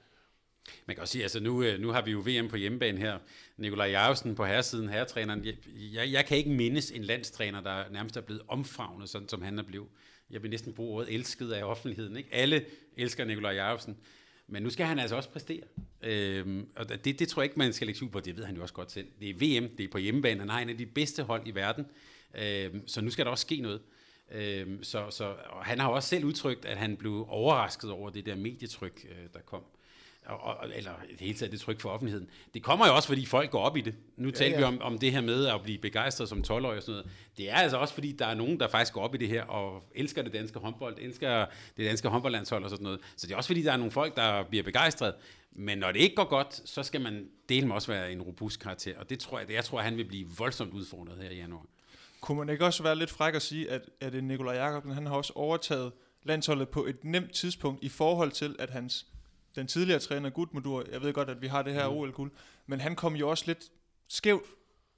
[0.87, 3.19] Man kan også sige, altså nu, øh, nu har vi jo VM på hjemmebane her.
[3.57, 5.45] Nikolaj Jarvsen på herresiden, herretræneren.
[5.45, 5.55] Jeg,
[5.93, 9.59] jeg, jeg kan ikke mindes en landstræner, der nærmest er blevet omfavnet, sådan som han
[9.59, 9.89] er blevet
[10.31, 12.17] jeg vil næsten bruge ordet elsket af offentligheden.
[12.17, 12.29] Ikke?
[12.33, 12.65] Alle
[12.97, 13.97] elsker Nikolaj Jarvsen.
[14.47, 15.63] Men nu skal han altså også præstere.
[16.03, 18.21] Øhm, og det, det tror jeg ikke, man skal lægge ud på.
[18.21, 19.07] Det ved han jo også godt selv.
[19.21, 20.41] Det er VM, det er på hjemmebane.
[20.41, 21.87] Han har en af de bedste hold i verden.
[22.35, 23.81] Øhm, så nu skal der også ske noget.
[24.31, 28.27] Øhm, så, så, og han har også selv udtrykt, at han blev overrasket over det
[28.27, 29.63] der medietryk, øh, der kom
[30.27, 32.29] og, eller det hele taget det tryk for offentligheden.
[32.55, 33.95] Det kommer jo også, fordi folk går op i det.
[34.17, 34.59] Nu ja, taler ja.
[34.59, 37.11] vi om, om det her med at blive begejstret som 12-årig og sådan noget.
[37.37, 39.43] Det er altså også, fordi der er nogen, der faktisk går op i det her
[39.45, 43.01] og elsker det danske håndbold, elsker det danske håndboldlandshold og sådan noget.
[43.17, 45.15] Så det er også, fordi der er nogle folk, der bliver begejstret.
[45.53, 48.61] Men når det ikke går godt, så skal man dele med også være en robust
[48.61, 48.99] karakter.
[48.99, 51.67] Og det tror jeg, det, jeg tror, han vil blive voldsomt udfordret her i januar.
[52.21, 55.15] Kunne man ikke også være lidt fræk at sige, at, at Nikolaj Jakobsen, han har
[55.15, 59.07] også overtaget landsholdet på et nemt tidspunkt i forhold til, at hans
[59.57, 61.97] den tidligere træner Gudmundur, jeg ved godt, at vi har det her mm.
[61.97, 62.31] OL-guld,
[62.67, 63.65] men han kom jo også lidt
[64.09, 64.47] skævt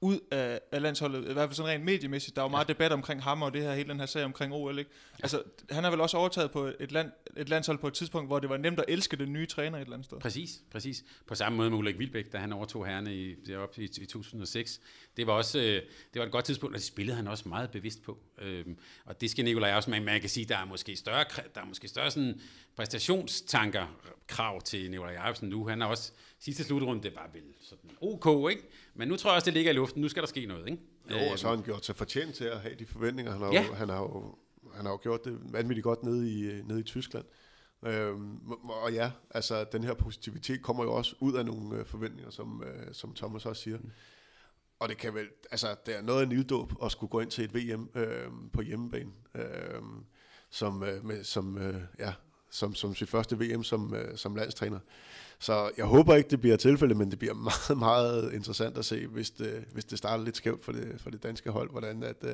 [0.01, 2.37] ud af, af landsholdet, i hvert fald sådan rent mediemæssigt.
[2.37, 2.73] Der er jo meget ja.
[2.73, 4.79] debat omkring ham og det her, hele den her sag omkring OL.
[4.79, 4.91] Ikke?
[5.19, 5.23] Ja.
[5.23, 8.39] Altså, han har vel også overtaget på et, land, et landshold på et tidspunkt, hvor
[8.39, 10.19] det var nemt at elske den nye træner et eller andet sted.
[10.21, 11.05] Præcis, præcis.
[11.27, 14.81] På samme måde med Ulrik Vilbæk, da han overtog herrene i, deroppe i, i 2006.
[15.17, 15.83] Det var også øh,
[16.15, 18.19] det var et godt tidspunkt, og det spillede han også meget bevidst på.
[18.39, 21.61] Øhm, og det skal Nikolaj også, men man kan sige, der er måske større, der
[21.61, 22.41] er måske større sådan
[22.77, 23.87] præstationstanker,
[24.27, 25.69] krav til Nikolaj Jacobsen nu.
[25.69, 28.63] Han har også, sidste slutrunde, det var vel sådan ok, ikke?
[28.99, 30.03] Men nu tror jeg også, det ligger i luften.
[30.03, 30.83] Nu skal der ske noget, ikke?
[31.11, 33.33] Jo, og så har han gjort sig fortjent til at have de forventninger.
[33.33, 33.67] Han har, ja.
[33.67, 34.35] jo, han har, jo,
[34.75, 37.25] han har jo gjort det vanvittigt godt nede i, nede i Tyskland.
[37.87, 42.31] Øhm, og ja, altså den her positivitet kommer jo også ud af nogle øh, forventninger,
[42.31, 43.79] som, øh, som Thomas også siger.
[43.79, 43.91] Mm.
[44.79, 47.31] Og det kan vel, altså det er noget af en ilddåb at skulle gå ind
[47.31, 49.83] til et VM øh, på hjemmebane, øh,
[50.51, 52.13] som, øh, med, som, øh, ja,
[52.51, 54.79] som, som sit første VM som, øh, som landstræner.
[55.39, 57.35] Så jeg håber ikke, det bliver tilfældet, men det bliver
[57.69, 61.11] meget, meget interessant at se, hvis det, hvis det starter lidt skævt for det, for
[61.11, 62.31] det danske hold, hvordan at, uh,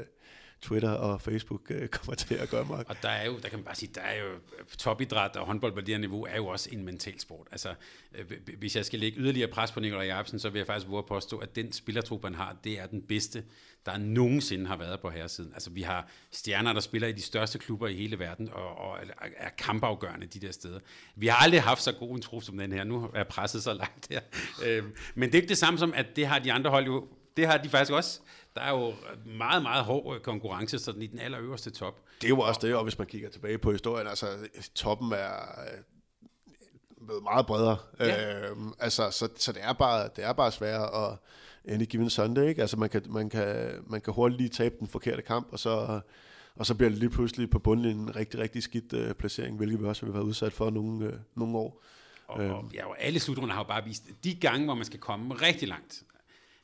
[0.63, 2.85] Twitter og Facebook uh, kommer til at gøre mig.
[2.89, 5.47] Og der er jo, der kan man bare sige, der er jo øh, topidræt og
[5.47, 7.47] håndbold på det her niveau er jo også en mental sport.
[7.53, 7.75] Altså,
[8.15, 8.25] øh,
[8.59, 11.39] hvis jeg skal lægge yderligere pres på Nikolaj Jacobsen, så vil jeg faktisk våge påstå,
[11.39, 13.45] at den spillertrup, han har, det er den bedste
[13.87, 15.51] der nogensinde har været på herresiden.
[15.55, 18.99] Altså, vi har stjerner, der spiller i de største klubber i hele verden, og, og
[19.37, 20.79] er kampafgørende de der steder.
[21.17, 22.85] Vi har aldrig haft så god en trup som den her.
[22.85, 24.21] Nu er presset så langt her.
[24.65, 27.09] Øh, men det er ikke det samme som, at det har de andre hold jo,
[27.37, 28.21] det har de faktisk også.
[28.55, 28.95] Der er jo
[29.27, 32.01] meget, meget hård konkurrence sådan i den allerøverste top.
[32.21, 34.27] Det er jo også det, og hvis man kigger tilbage på historien, altså
[34.75, 35.37] toppen er
[37.07, 37.77] blevet meget bredere.
[38.01, 38.51] Ja.
[38.51, 41.19] Øh, altså, så, så det er bare, det er bare sværere at
[41.69, 42.49] any given Sunday.
[42.49, 42.61] Ikke?
[42.61, 46.01] Altså man kan, man, kan, man kan hurtigt lige tabe den forkerte kamp, og så,
[46.57, 49.81] og så bliver det lige pludselig på bunden en rigtig, rigtig skidt uh, placering, hvilket
[49.81, 51.83] vi også har været udsat for nogle, uh, nogle år.
[52.27, 52.71] Og, og øhm.
[52.75, 55.69] ja, og alle slutrunder har jo bare vist, de gange, hvor man skal komme rigtig
[55.69, 56.03] langt,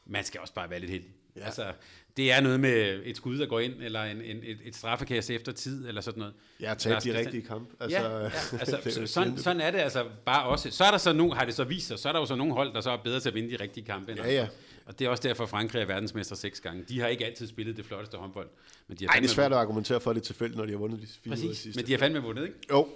[0.07, 1.11] man skal også bare være lidt heldig.
[1.37, 1.45] Ja.
[1.45, 1.73] Altså,
[2.17, 5.31] det er noget med et skud, der går ind, eller en, en, et, et straffekast
[5.31, 6.35] efter tid, eller sådan noget.
[6.61, 7.71] Ja, tage de rigtige kamp.
[7.81, 8.25] Altså, ja, ja,
[8.61, 10.71] altså sådan, sådan er det altså bare også.
[10.71, 12.37] Så er der så nu, har det så vist sig, så er der jo så
[12.37, 14.13] nogle hold, der så er bedre til at vinde de rigtige kampe.
[14.17, 14.49] ja, ja.
[14.91, 16.85] Og det er også derfor, Frankrig er verdensmester seks gange.
[16.89, 18.49] De har ikke altid spillet det flotteste håndbold.
[18.89, 20.79] Men de har Ej, det er svært at argumentere for det tilfældigt, når de har
[20.79, 21.79] vundet de fire Præcis, sidste.
[21.79, 22.57] men de har fandme vundet, ikke?
[22.71, 22.89] Jo.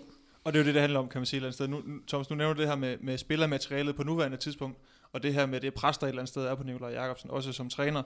[0.44, 1.68] Og det er jo det, det handler om, kan man sige et eller andet sted.
[1.68, 4.78] Nu, Thomas, nu nævner du det her med, med spillermaterialet på nuværende tidspunkt,
[5.12, 7.30] og det her med det pres, der et eller andet sted er på Nikolaj Jakobsen,
[7.30, 8.02] også som træner.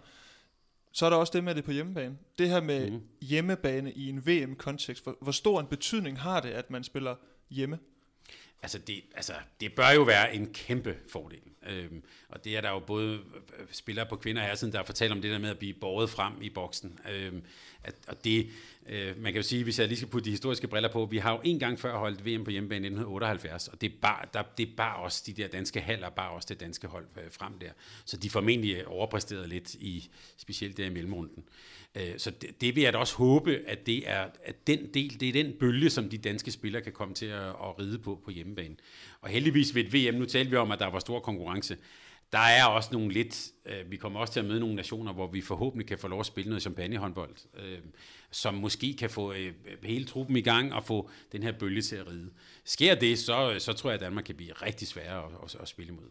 [0.92, 2.16] Så er der også det med det på hjemmebane.
[2.38, 3.00] Det her med mm.
[3.20, 5.04] hjemmebane i en VM-kontekst.
[5.04, 7.14] Hvor, hvor stor en betydning har det, at man spiller
[7.50, 7.78] hjemme?
[8.62, 11.40] Altså det, altså, det bør jo være en kæmpe fordel.
[11.68, 15.16] Øhm, og det er der jo både øh, spillere på kvinder her siden, der fortæller
[15.16, 16.98] om det der med at blive båret frem i boksen.
[17.10, 17.42] Øhm,
[17.84, 18.50] at, og det,
[18.86, 21.18] øh, man kan jo sige, hvis jeg lige skal putte de historiske briller på, vi
[21.18, 24.42] har jo en gang før holdt VM på hjemmebane i 1978, og det bar, der,
[24.42, 27.70] det bar også de der danske haller, bar også det danske hold øh, frem der.
[28.04, 31.44] Så de formentlig overpræsterede lidt i specielt der i mellemrunden.
[31.98, 35.20] Øh, så det, det vil jeg da også håbe, at det er at den del,
[35.20, 38.20] det er den bølge, som de danske spillere kan komme til at, at ride på
[38.24, 38.76] på hjemmebane.
[39.20, 41.76] Og heldigvis ved et VM, nu talte vi om, at der var stor konkurrence,
[42.32, 45.26] der er også nogle lidt, øh, vi kommer også til at møde nogle nationer, hvor
[45.26, 47.78] vi forhåbentlig kan få lov at spille noget champagnehåndbold, øh,
[48.30, 51.96] som måske kan få øh, hele truppen i gang og få den her bølge til
[51.96, 52.30] at ride.
[52.64, 55.68] Sker det, så, så tror jeg, at Danmark kan blive rigtig sværere at, at, at
[55.68, 56.10] spille imod.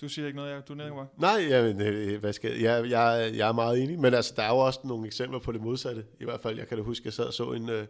[0.00, 3.48] Du siger ikke noget, jeg, du nævner Nej, jamen, øh, hvad skal, jeg, jeg, jeg
[3.48, 6.06] er meget enig, men altså, der er jo også nogle eksempler på det modsatte.
[6.20, 7.86] I hvert fald, jeg kan da huske, at jeg sad og så en, øh,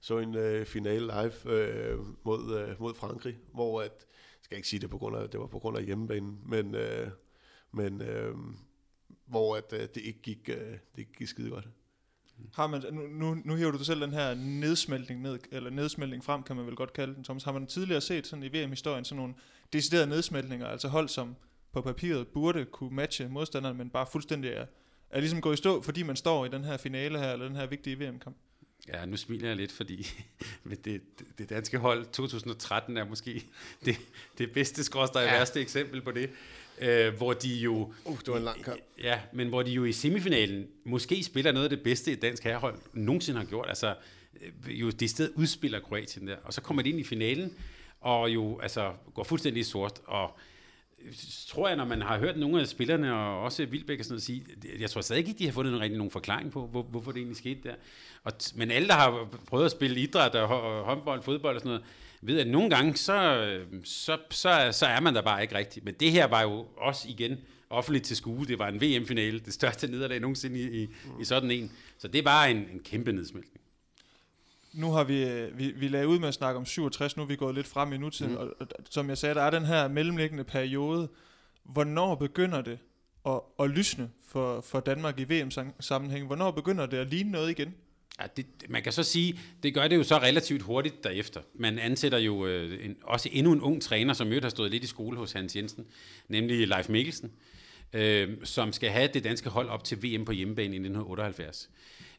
[0.00, 4.06] så en uh, finale live øh, mod, uh, mod Frankrig, hvor at,
[4.42, 6.74] skal jeg ikke sige det på grund af, det var på grund af hjemmebanen, men,
[6.74, 7.10] uh,
[7.72, 8.38] men uh,
[9.26, 11.68] hvor at, uh, det ikke gik, uh, det ikke gik skide godt.
[12.54, 16.42] Har man, nu, nu, nu hiver du selv den her nedsmeltning ned, eller nedsmeltning frem,
[16.42, 17.44] kan man vel godt kalde den, Thomas.
[17.44, 19.34] Har man tidligere set sådan i VM-historien sådan nogle
[19.72, 21.36] deciderede nedsmeltninger, altså hold som
[21.72, 24.66] på papiret burde kunne matche modstanderen, men bare fuldstændig er,
[25.10, 27.56] er ligesom gået i stå, fordi man står i den her finale her, eller den
[27.56, 28.36] her vigtige VM-kamp?
[28.88, 30.06] Ja, nu smiler jeg lidt, fordi
[30.84, 31.00] det,
[31.38, 33.44] det danske hold 2013 er måske
[33.86, 33.96] det,
[34.38, 35.32] det bedste skråstrej ja.
[35.32, 36.30] værste eksempel på det.
[36.80, 37.92] Øh, hvor de jo...
[38.04, 38.80] Uh, det var en lang kamp.
[39.02, 42.44] Ja, men hvor de jo i semifinalen måske spiller noget af det bedste, et dansk
[42.44, 43.68] herrehold nogensinde har gjort.
[43.68, 43.94] Altså,
[44.42, 46.36] øh, jo det sted udspiller Kroatien der.
[46.44, 47.52] Og så kommer de ind i finalen,
[48.02, 50.38] og jo altså, går fuldstændig sort, og
[51.48, 54.22] tror jeg, når man har hørt nogle af spillerne, og også Vildbæk og sådan noget,
[54.22, 54.44] sige,
[54.80, 57.18] jeg tror stadig ikke, de har fundet en rigtig nogen forklaring på, hvor, hvorfor det
[57.18, 57.74] egentlig skete der.
[58.24, 61.84] Og, men alle, der har prøvet at spille idræt og håndbold, fodbold og sådan noget,
[62.22, 63.46] ved at nogle gange, så,
[63.84, 65.84] så, så, så er man der bare ikke rigtigt.
[65.84, 67.38] Men det her var jo også igen
[67.70, 68.46] offentligt til skue.
[68.46, 70.88] Det var en VM-finale, det største nederlag nogensinde i, i,
[71.20, 71.72] i sådan en.
[71.98, 73.61] Så det var en, en kæmpe nedsmeltning
[74.72, 77.26] nu har vi, øh, vi, vi lagde ud med at snakke om 67, nu er
[77.26, 78.38] vi gået lidt frem i nutiden, mm.
[78.38, 81.08] og, og som jeg sagde, der er den her mellemliggende periode.
[81.64, 82.78] Hvornår begynder det
[83.26, 86.26] at, at lysne for, for Danmark i VM-sammenhæng?
[86.26, 87.74] Hvornår begynder det at ligne noget igen?
[88.20, 91.40] Ja, det, man kan så sige, det gør det jo så relativt hurtigt derefter.
[91.54, 94.84] Man ansætter jo øh, en, også endnu en ung træner, som jo har stået lidt
[94.84, 95.86] i skole hos Hans Jensen,
[96.28, 97.32] nemlig Leif Mikkelsen,
[97.92, 101.70] øh, som skal have det danske hold op til VM på hjemmebane i 1978.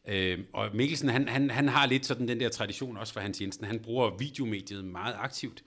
[0.08, 3.42] Øh, og Mikkelsen, han, han, han har lidt sådan den der tradition også for Hans
[3.42, 3.66] Jensen.
[3.66, 5.64] Han bruger videomediet meget aktivt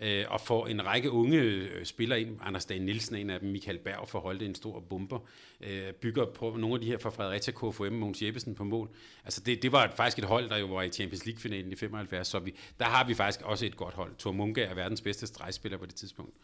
[0.00, 2.38] øh, og får en række unge øh, spillere ind.
[2.42, 5.18] Anders Dan Nielsen en af dem, Michael Berg for Holte, en stor bomber.
[5.60, 8.88] Øh, bygger på nogle af de her fra Fredericia KFM, Måns Jeppesen på mål.
[9.24, 12.28] Altså det, det var faktisk et hold, der jo var i Champions League-finalen i 75,
[12.28, 14.12] så vi, der har vi faktisk også et godt hold.
[14.18, 16.34] Thor Munke er verdens bedste stregspiller på det tidspunkt.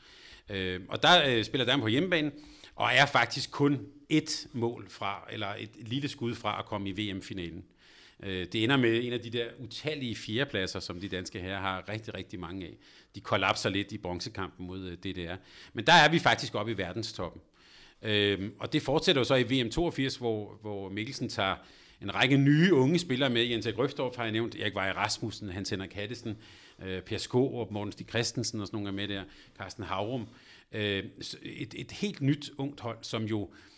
[0.48, 2.32] Øh, og der øh, spiller Dan på hjemmebane,
[2.74, 6.92] og er faktisk kun et mål fra, eller et lille skud fra at komme i
[6.92, 7.64] VM-finalen.
[8.22, 11.88] Øh, det ender med en af de der utallige fjerdepladser, som de danske her har
[11.88, 12.72] rigtig, rigtig mange af.
[13.14, 15.34] De kollapser lidt i bronzekampen mod øh, DDR.
[15.72, 17.42] Men der er vi faktisk oppe i verdenstoppen.
[18.02, 21.56] Øhm, og det fortsætter jo så i VM 82, hvor, hvor Mikkelsen tager
[22.02, 23.42] en række nye unge spillere med.
[23.42, 26.36] Jens Grøftorp har jeg nævnt, Erik Vej Rasmussen, Hans Henrik Hattesen,
[26.82, 29.24] øh, Per Skårup, Morten Stig Christensen og sådan nogle er med der,
[29.58, 30.28] Carsten Havrum.
[30.72, 31.04] Øh,
[31.42, 33.69] et, et helt nyt ungt hold, som jo øh,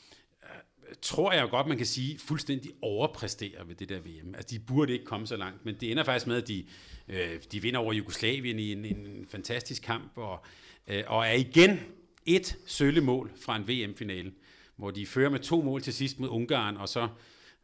[1.03, 4.35] tror jeg godt, man kan sige, fuldstændig overpræsterer ved det der VM.
[4.35, 6.65] Altså, de burde ikke komme så langt, men det ender faktisk med, at de,
[7.09, 10.45] øh, de vinder over Jugoslavien i en, en fantastisk kamp, og,
[10.89, 11.81] øh, og er igen
[12.27, 14.33] et sølvemål fra en VM-finale,
[14.77, 17.09] hvor de fører med to mål til sidst mod Ungarn, og så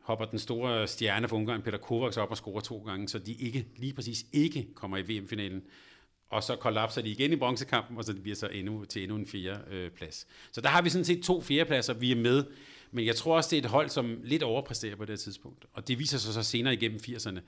[0.01, 3.33] hopper den store stjerne for Ungarn, Peter Kovacs, op og scorer to gange, så de
[3.33, 5.63] ikke, lige præcis ikke kommer i VM-finalen
[6.31, 9.17] og så kollapser de igen i bronzekampen, og så det bliver så endnu, til endnu
[9.17, 10.27] en fjerde øh, plads.
[10.53, 12.45] Så der har vi sådan set to fjerdepladser, vi er med,
[12.91, 15.67] men jeg tror også, det er et hold, som lidt overpræsterer på det tidspunkt.
[15.73, 17.41] Og det viser sig så senere igennem 80'erne.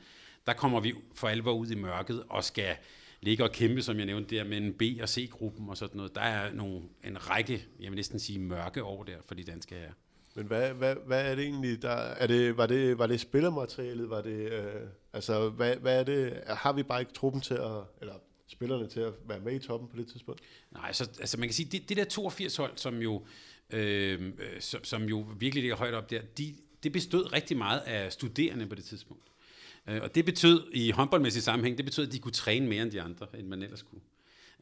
[0.46, 2.76] Der kommer vi for alvor ud i mørket og skal
[3.20, 6.14] ligge og kæmpe, som jeg nævnte der, med en B- og C-gruppen og sådan noget.
[6.14, 9.74] Der er nogle, en række, jeg vil næsten sige mørke år der for de danske
[9.74, 9.92] her.
[10.34, 14.10] Men hvad, hvad, hvad er det egentlig, der, er det, var, det, var det spillermaterialet,
[14.10, 14.64] var det, øh,
[15.12, 18.14] altså hvad, hvad er det, har vi bare ikke truppen til at, eller
[18.46, 20.40] spillerne til at være med i toppen på det tidspunkt?
[20.70, 23.26] Nej, så, altså man kan sige, det, det der 82-hold, som jo, øh,
[23.72, 27.80] Øhm, øh, som, som jo virkelig ligger højt op der, de, det bestod rigtig meget
[27.80, 29.24] af studerende på det tidspunkt.
[29.88, 32.90] Øh, og det betød i håndboldmæssig sammenhæng, det betød, at de kunne træne mere end
[32.90, 34.00] de andre, end man ellers kunne.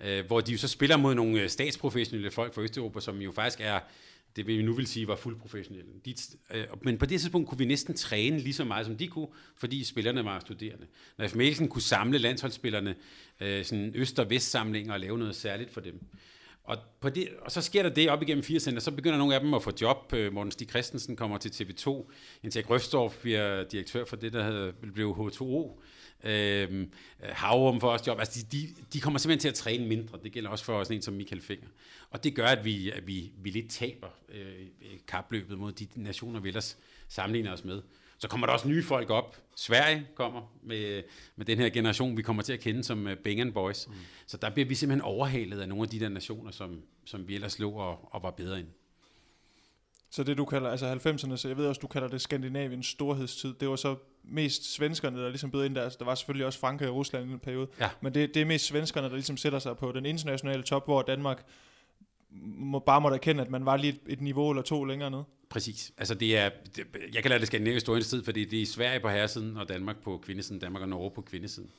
[0.01, 3.33] Øh, hvor de jo så spiller mod nogle øh, statsprofessionelle folk fra Østeuropa, som jo
[3.33, 3.81] faktisk er
[4.37, 5.91] det vi nu vil sige var fuldt professionelle.
[6.05, 6.15] De,
[6.55, 9.29] øh, men på det tidspunkt kunne vi næsten træne lige så meget, som de kunne,
[9.57, 10.87] fordi spillerne var studerende.
[11.19, 11.35] Når F.
[11.35, 12.95] Mikkelsen kunne samle landsholdsspillerne,
[13.41, 16.01] øh, sådan øst- og vestsamlinger og lave noget særligt for dem.
[16.69, 19.41] Og, på det, og så sker der det op igennem 80'erne, så begynder nogle af
[19.41, 20.13] dem at få job.
[20.13, 22.11] Øh, Morten Stig Christensen kommer til TV2,
[22.43, 25.83] indtil Grøfstorff bliver direktør for det, der havde, blev H2O.
[26.29, 28.19] Øhm, Havrum får også job.
[28.19, 30.19] Altså, de, de, de kommer simpelthen til at træne mindre.
[30.23, 31.69] Det gælder også for sådan en som Michael Finger.
[32.11, 34.67] Og det gør, at vi, at vi, vi lidt taber øh,
[35.07, 36.79] kapløbet mod de nationer, vi ellers
[37.09, 37.83] sammenligner os med.
[38.19, 39.37] Så kommer der også nye folk op.
[39.57, 41.03] Sverige kommer med,
[41.37, 43.89] med den her generation, vi kommer til at kende som uh, Bengen Boys.
[43.89, 43.95] Mm.
[44.27, 47.35] Så der bliver vi simpelthen overhalet af nogle af de der nationer, som, som vi
[47.35, 48.69] ellers lå og, og var bedre end.
[50.11, 53.55] Så det du kalder, altså 90'erne, så jeg ved også, du kalder det Skandinaviens storhedstid,
[53.55, 55.83] det var så mest svenskerne, der ligesom blev ind der.
[55.83, 57.67] Altså, der var selvfølgelig også Frankrig og Rusland i den periode.
[57.81, 57.91] Ja.
[58.01, 61.03] Men det, det er mest svenskerne, der ligesom sætter sig på den internationale top, hvor
[61.03, 61.45] Danmark
[62.31, 65.23] må, bare måtte erkende, at man var lige et, et niveau eller to længere ned.
[65.49, 65.93] Præcis.
[65.99, 69.01] Altså det er, det, jeg kan lade det skandinaviske storhedens tid, fordi det er Sverige
[69.01, 71.71] på herresiden, og Danmark på kvindesiden, Danmark og Norge på kvindesiden.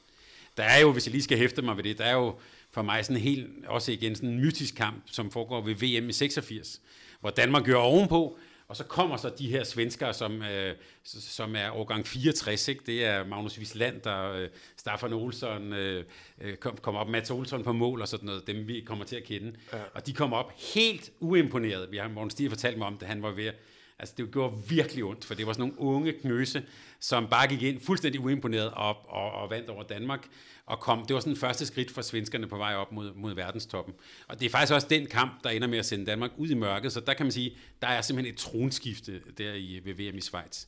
[0.58, 2.36] Der er jo, hvis jeg lige skal hæfte mig ved det, der er jo
[2.72, 6.10] for mig sådan en helt, også igen sådan en mytisk kamp, som foregår ved VM
[6.10, 6.82] i 86,
[7.22, 8.38] hvor Danmark gør ovenpå,
[8.70, 12.84] og så kommer så de her svenskere, som, øh, som er årgang 64, ikke?
[12.86, 16.04] det er Magnus Wiesland, der øh, Staffan Olsson, øh,
[16.42, 19.16] øh kom, kommer op, Mats Olsson på mål og sådan noget, dem vi kommer til
[19.16, 19.54] at kende.
[19.74, 19.78] Ja.
[19.94, 21.92] Og de kommer op helt uimponeret.
[21.92, 23.52] Vi har Morten Stier fortalt mig om det, han var ved
[24.00, 26.64] Altså, det gjorde virkelig ondt, for det var sådan nogle unge knøse,
[27.00, 30.28] som bare gik ind fuldstændig uimponeret op og, og vandt over Danmark.
[30.70, 33.94] Og kom, det var sådan første skridt for svenskerne på vej op mod, mod verdenstoppen.
[34.28, 36.54] Og det er faktisk også den kamp, der ender med at sende Danmark ud i
[36.54, 36.92] mørket.
[36.92, 40.22] Så der kan man sige, der er simpelthen et tronskifte der i, ved VM i
[40.22, 40.66] Schweiz.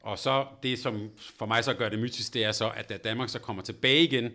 [0.00, 2.96] Og så det, som for mig så gør det mytisk, det er så, at da
[2.96, 4.30] Danmark så kommer tilbage igen,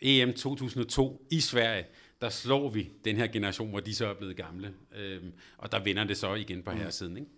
[0.00, 1.84] EM 2002 i Sverige,
[2.20, 4.74] der slår vi den her generation, hvor de så er blevet gamle.
[4.96, 7.16] Øhm, og der vinder det så igen på her siden.
[7.16, 7.30] Ikke?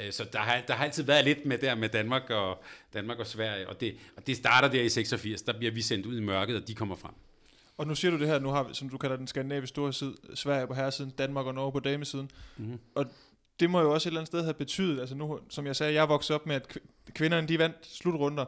[0.00, 2.62] Øh, så der har, der har altid været lidt med der med Danmark og,
[2.94, 6.06] Danmark og Sverige, og det, og det starter der i 86, der bliver vi sendt
[6.06, 7.14] ud i mørket, og de kommer frem.
[7.78, 9.92] Og nu siger du det her, nu har vi, som du kalder den skandinaviske store
[9.92, 12.30] side, Sverige på herresiden, Danmark og Norge på damesiden.
[12.56, 12.78] Mm-hmm.
[12.94, 13.06] Og
[13.60, 15.94] det må jo også et eller andet sted have betydet, altså nu, som jeg sagde,
[15.94, 16.78] jeg voksede op med, at
[17.14, 18.44] kvinderne de vandt slutrunder.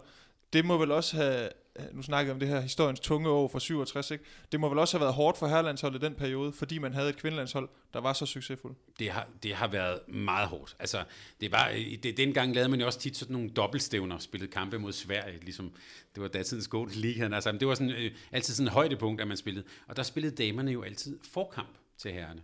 [0.52, 1.48] Det må vel også have,
[1.92, 4.24] nu snakker om det her historiens tunge år fra 67, ikke?
[4.52, 7.08] det må vel også have været hårdt for herrelandsholdet i den periode, fordi man havde
[7.08, 8.78] et kvindelandshold, der var så succesfuldt.
[8.98, 10.76] Det har, det har været meget hårdt.
[10.78, 11.04] Altså,
[11.40, 11.70] det var,
[12.02, 15.72] det, dengang lavede man jo også tit sådan nogle dobbeltstævner, spillede kampe mod Sverige, ligesom
[16.14, 17.28] det var datidens Golden liga.
[17.34, 19.64] altså, det var sådan, øh, altid sådan et højdepunkt, at man spillede.
[19.88, 22.42] Og der spillede damerne jo altid forkamp til herrerne.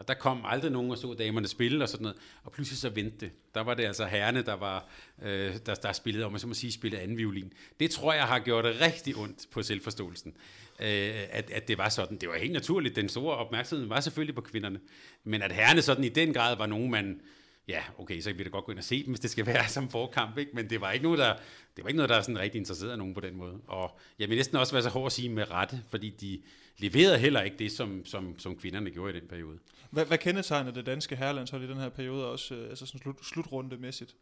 [0.00, 2.18] Og der kom aldrig nogen og så damerne spille og sådan noget.
[2.44, 3.30] Og pludselig så vendte det.
[3.54, 4.88] Der var det altså herrene, der, var,
[5.22, 7.52] øh, der, der spillede, om man så må sige, spillede anden violin.
[7.80, 10.36] Det tror jeg har gjort det rigtig ondt på selvforståelsen.
[10.80, 12.16] Øh, at, at det var sådan.
[12.18, 12.96] Det var helt naturligt.
[12.96, 14.80] Den store opmærksomhed var selvfølgelig på kvinderne.
[15.24, 17.20] Men at herrene sådan i den grad var nogen, man
[17.68, 19.46] ja, okay, så kan vi da godt gå ind og se dem, hvis det skal
[19.46, 20.50] være som forkamp, ikke?
[20.54, 21.34] men det var ikke noget, der,
[21.76, 23.60] det var ikke noget, der er sådan rigtig interesseret nogen på den måde.
[23.66, 26.40] Og jeg vil næsten også være så hård at sige med rette, fordi de
[26.80, 29.58] leverede heller ikke det, som, som, som kvinderne gjorde i den periode.
[29.90, 33.16] Hvad, hvad kendetegner det danske herrelandshold i den her periode, også øh, altså sådan slut,
[33.22, 34.14] slutrundemæssigt?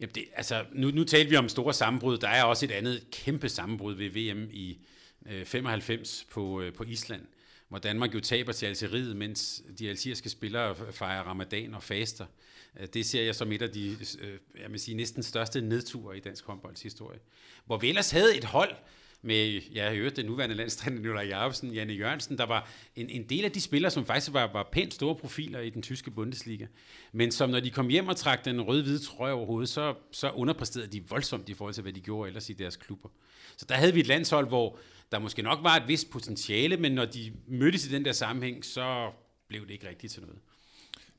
[0.00, 2.18] Jamen det, altså, nu, nu talte vi om store sammenbrud.
[2.18, 4.78] Der er også et andet kæmpe sammenbrud ved VM i
[5.26, 7.22] øh, 95 på, øh, på Island,
[7.68, 12.26] hvor Danmark jo taber til Algeriet, mens de algeriske spillere fejrer ramadan og faster.
[12.80, 16.16] Øh, det ser jeg som et af de øh, jeg vil sige, næsten største nedture
[16.16, 17.18] i dansk håndbolds historie.
[17.66, 18.74] Hvor vi ellers havde et hold,
[19.22, 23.28] med, ja, jeg hørte den nuværende landstræner Nikolaj Jacobsen, Janne Jørgensen, der var en, en
[23.28, 26.66] del af de spillere, som faktisk var, var pænt store profiler i den tyske Bundesliga.
[27.12, 30.30] Men som når de kom hjem og trak den røde-hvide trøje over hovedet, så, så
[30.30, 33.08] underpræsterede de voldsomt i forhold til, hvad de gjorde ellers i deres klubber.
[33.56, 34.78] Så der havde vi et landshold, hvor
[35.12, 38.64] der måske nok var et vist potentiale, men når de mødtes i den der sammenhæng,
[38.64, 39.10] så
[39.48, 40.38] blev det ikke rigtigt til noget.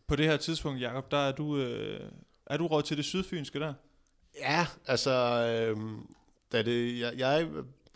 [0.07, 2.11] På det her tidspunkt, Jakob, der er du, øh,
[2.45, 3.73] er du råd til det sydfynske der?
[4.39, 5.77] Ja, altså, øh,
[6.51, 7.47] da det, jeg, jeg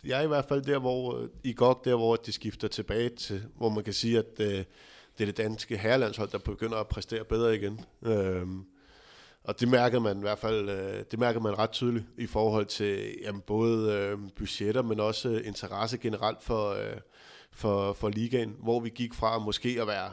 [0.04, 3.08] jeg er i hvert fald der, hvor øh, i godt der, hvor de skifter tilbage
[3.08, 4.64] til, hvor man kan sige, at øh,
[5.18, 7.80] det er det danske herrelandshold, der begynder at præstere bedre igen.
[8.02, 8.64] Øhm,
[9.44, 12.66] og det mærker man i hvert fald, øh, det mærker man ret tydeligt i forhold
[12.66, 16.96] til jamen, både øh, budgetter, men også øh, interesse generelt for, øh,
[17.52, 20.10] for, for ligaen, hvor vi gik fra måske at være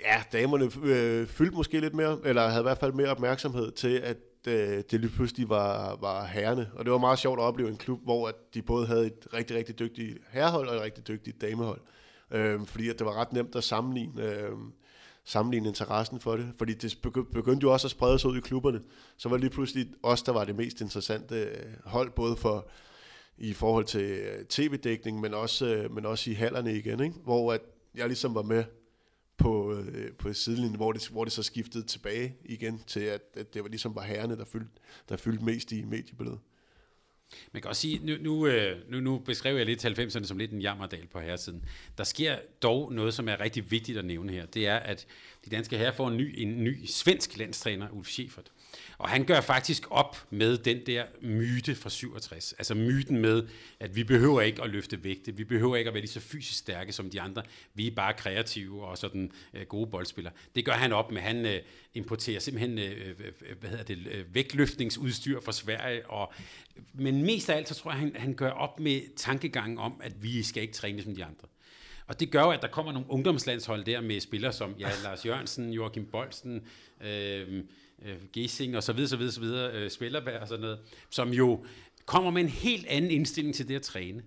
[0.00, 3.96] ja, damerne øh, fyldte måske lidt mere, eller havde i hvert fald mere opmærksomhed til,
[3.98, 6.70] at det, øh, det lige pludselig var, var herrene.
[6.74, 9.26] Og det var meget sjovt at opleve en klub, hvor at de både havde et
[9.34, 11.80] rigtig, rigtig dygtigt herrehold og et rigtig dygtigt damehold.
[12.30, 14.52] Øh, fordi at det var ret nemt at sammenligne, øh,
[15.24, 16.48] sammenligne interessen for det.
[16.58, 16.98] Fordi det
[17.32, 18.80] begyndte jo også at sprede sig ud i klubberne.
[19.16, 22.68] Så var det lige pludselig os, der var det mest interessante øh, hold, både for
[23.38, 27.16] i forhold til øh, tv-dækning, men også, men også i hallerne igen, ikke?
[27.24, 27.60] hvor at
[27.94, 28.64] jeg ligesom var med
[29.42, 33.54] på, øh, på sidelinjen, hvor det, hvor det så skiftede tilbage igen til, at, at
[33.54, 34.70] det var ligesom var herrene, der fyldte,
[35.08, 36.38] der fyldte mest i mediebilledet.
[37.52, 40.52] Man kan også sige, nu, nu, øh, nu, nu beskrev jeg lidt 90'erne som lidt
[40.52, 41.64] en jammerdal på herresiden.
[41.98, 44.46] Der sker dog noget, som er rigtig vigtigt at nævne her.
[44.46, 45.06] Det er, at
[45.44, 48.50] de danske herrer får en ny, en ny svensk landstræner, Ulf Schäfert.
[48.98, 52.52] Og han gør faktisk op med den der myte fra 67.
[52.52, 53.48] Altså myten med,
[53.80, 56.58] at vi behøver ikke at løfte vægte, vi behøver ikke at være lige så fysisk
[56.58, 57.42] stærke som de andre,
[57.74, 60.34] vi er bare kreative og sådan øh, gode boldspillere.
[60.54, 61.60] Det gør han op med, han øh,
[61.94, 66.32] importerer simpelthen øh, øh, øh, øh, hvad hedder det, øh, vægtløftningsudstyr fra Sverige, og,
[66.92, 70.22] men mest af alt så tror jeg, han, han gør op med tankegangen om, at
[70.22, 71.48] vi skal ikke træne som de andre.
[72.06, 75.26] Og det gør jo, at der kommer nogle ungdomslandshold der med spillere som ja, Lars
[75.26, 76.66] Jørgensen, Joachim Bolsen,
[77.00, 77.64] øh,
[78.04, 80.78] øh, Gesing og så videre, så videre, så videre, øh, Spillerberg og sådan noget,
[81.10, 81.64] som jo
[82.06, 84.22] kommer med en helt anden indstilling til det at træne,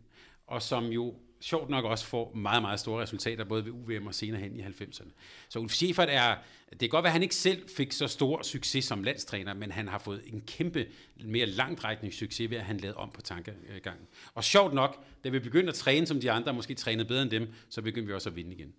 [0.48, 4.16] og som jo sjovt nok også får meget, meget store resultater, både ved UVM og
[4.16, 5.12] senere hen i 90'erne.
[5.50, 6.36] Så Ulf Schäfert er,
[6.70, 9.72] det kan godt være, at han ikke selv fik så stor succes som landstræner, men
[9.72, 10.88] han har fået en kæmpe,
[11.24, 14.08] mere langtrækkende succes ved, at han lavede om på tankegangen.
[14.34, 17.32] Og sjovt nok, da vi begyndte at træne som de andre, måske trænede bedre end
[17.32, 18.74] dem, så begyndte vi også at vinde igen.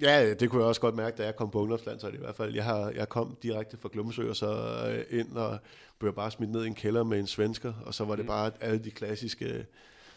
[0.00, 2.54] Ja, det kunne jeg også godt mærke, da jeg kom på ungdomslandshold i hvert fald.
[2.54, 5.58] Jeg, har, jeg kom direkte fra Glumsø og så øh, ind og
[5.98, 8.28] blev bare smidt ned i en kælder med en svensker, og så var det mm.
[8.28, 9.66] bare alle de klassiske,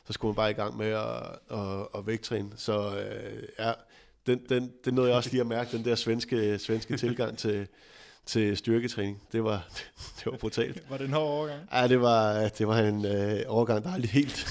[0.07, 2.51] så skulle man bare i gang med at, at, at vægttræne.
[2.55, 3.73] Så øh, ja,
[4.27, 7.67] den, den, det nåede jeg også lige at mærke, den der svenske, svenske tilgang til,
[8.25, 9.21] til styrketræning.
[9.31, 9.67] Det var,
[10.17, 10.89] det var brutalt.
[10.89, 11.61] Var det en hård overgang?
[11.73, 14.47] Ja, det var, det var en øh, overgang, der aldrig helt,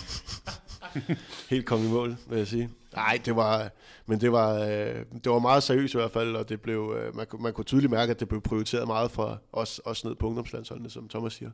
[1.51, 2.70] helt kom i mål, vil jeg sige.
[2.95, 3.70] Nej, det var,
[4.11, 7.17] men det var, øh, det var meget seriøst i hvert fald, og det blev, øh,
[7.17, 10.27] man, man kunne tydeligt mærke, at det blev prioriteret meget fra os, os ned på
[10.27, 11.51] ungdomslandsholdene, som Thomas siger.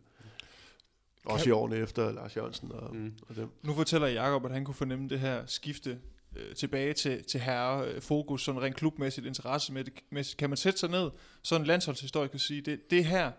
[1.25, 1.51] Også kan...
[1.51, 3.13] i årene efter Lars Jørgensen og, mm.
[3.29, 3.49] og dem.
[3.63, 5.99] Nu fortæller Jakob, at han kunne fornemme det her skifte
[6.37, 10.37] øh, tilbage til, til herre øh, fokus, sådan rent klubmæssigt, interessemæssigt.
[10.39, 11.11] Kan man sætte sig ned,
[11.43, 13.33] sådan en landsholdshistorie kan sige, det, det her,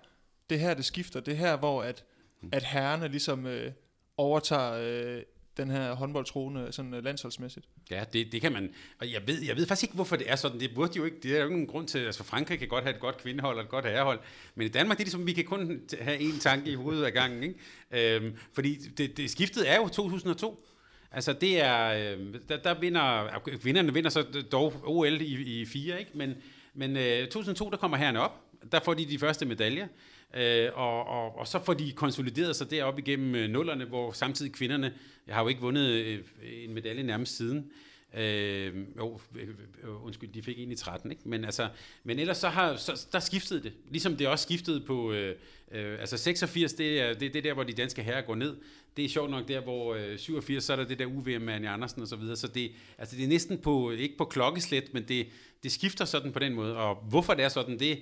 [0.50, 2.04] det her det skifter, det her, hvor at,
[2.42, 2.50] mm.
[2.52, 3.72] at herrerne ligesom øh,
[4.18, 5.22] overtager øh,
[5.58, 7.66] den her håndboldtroende øh, sådan øh, landsholdsmæssigt.
[7.92, 8.74] Ja, det, det kan man.
[9.00, 10.60] Og jeg ved, jeg ved faktisk ikke, hvorfor det er sådan.
[10.60, 12.00] Det burde jo ikke, det er jo ikke nogen grund til.
[12.00, 14.20] Altså Frankrig kan godt have et godt kvindehold og et godt herrehold,
[14.56, 17.12] men i Danmark det er ligesom, vi kan kun have én tanke i hovedet ad
[17.12, 17.44] gangen.
[17.44, 18.16] Ikke?
[18.16, 20.68] Øhm, fordi det, det skiftet er jo 2002.
[21.12, 26.00] Altså det er, øh, der, der vinder, vinderne vinder så dog OL i, i fire,
[26.00, 26.12] ikke?
[26.14, 26.36] men,
[26.74, 29.88] men øh, 2002 der kommer herrene op, der får de de første medaljer.
[30.34, 34.52] Øh, og, og, og så får de konsolideret sig deroppe igennem øh, nullerne, hvor samtidig
[34.52, 34.94] kvinderne
[35.30, 37.72] har jo ikke vundet øh, en medalje nærmest siden.
[38.14, 39.48] Øh, jo, øh,
[39.84, 41.30] øh, undskyld, de fik en i 13, ikke?
[41.30, 41.70] Men, altså,
[42.04, 43.74] men ellers så har, så, der skiftede det.
[43.90, 45.36] Ligesom det også skiftede på, øh,
[45.72, 48.56] øh, altså 86, det er, det, det er der, hvor de danske herrer går ned.
[48.98, 51.54] Det er sjovt nok der, hvor øh, 87, så er der det der UVM med
[51.54, 52.36] Anne Andersen og så videre.
[52.36, 55.28] Så det, altså det er næsten på, ikke på klokkeslæt, men det,
[55.64, 56.78] det skifter sådan på den måde.
[56.78, 58.00] Og hvorfor det er sådan, det,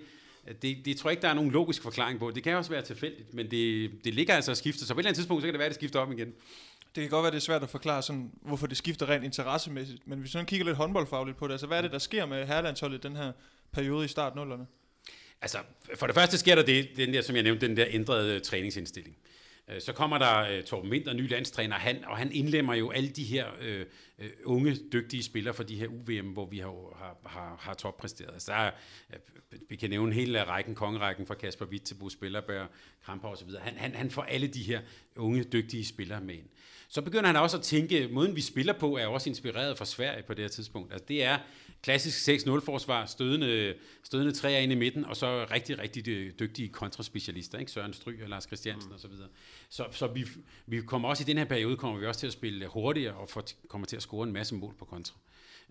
[0.62, 2.32] det, det tror jeg ikke, der er nogen logisk forklaring på.
[2.32, 4.86] Det kan også være tilfældigt, men det, det ligger altså at skifte.
[4.86, 6.34] Så på et eller andet tidspunkt, så kan det være, at det skifter om igen.
[6.96, 10.08] Det kan godt være, det er svært at forklare, sådan, hvorfor det skifter rent interessemæssigt.
[10.08, 12.26] Men hvis vi sådan kigger lidt håndboldfagligt på det, altså hvad er det, der sker
[12.26, 13.32] med herrelandsholdet i den her
[13.72, 14.66] periode i start nullerne?
[15.42, 15.58] Altså,
[15.96, 19.18] for det første sker der det, den der, som jeg nævnte, den der ændrede træningsindstilling.
[19.70, 23.10] Øh, så kommer der uh, Torben Winter, ny landstræner, han, og han indlemmer jo alle
[23.10, 23.46] de her
[24.20, 28.34] uh, unge, dygtige spillere fra de her UVM, hvor vi har, har, har, har toppræsteret.
[28.34, 28.72] Altså, der er,
[29.10, 32.66] uh, vi kan nævne hele rækken, kongerækken fra Kasper Witt til Bo Spillerbær,
[33.06, 33.50] Kramper osv.
[33.62, 34.82] Han, han, han får alle de her
[35.16, 36.46] unge, dygtige spillere med ind.
[36.88, 40.24] Så begynder han også at tænke, måden vi spiller på, er også inspireret fra Sverige
[40.24, 40.94] på det her tidspunkt.
[40.94, 41.38] Altså, det er
[41.86, 46.06] klassisk 6-0-forsvar, stødende, stødende træer ind i midten, og så rigtig, rigtig
[46.40, 47.72] dygtige kontraspecialister, ikke?
[47.72, 48.96] Søren Stry og Lars Christiansen mm.
[48.96, 49.12] osv.
[49.12, 49.28] Så,
[49.70, 50.26] så, så vi,
[50.66, 53.30] vi kommer også i den her periode, kommer vi også til at spille hurtigere, og
[53.30, 55.16] for, kommer til at score en masse mål på kontra.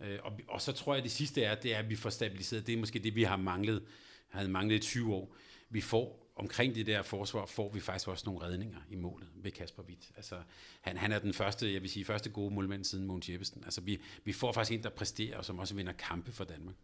[0.04, 2.10] Øh, og, og så tror jeg, at det sidste er, det er, at vi får
[2.10, 2.66] stabiliseret.
[2.66, 3.82] Det er måske det, vi har manglet,
[4.28, 5.36] havde manglet i 20 år.
[5.70, 9.50] Vi får omkring det der forsvar får vi faktisk også nogle redninger i målet ved
[9.50, 10.10] Kasper Witt.
[10.16, 10.36] Altså,
[10.80, 13.62] han, han er den første, jeg vil sige, første gode målmand siden Mogens Jeppesen.
[13.64, 16.74] Altså, vi, vi får faktisk en, der præsterer, og som også vinder kampe for Danmark,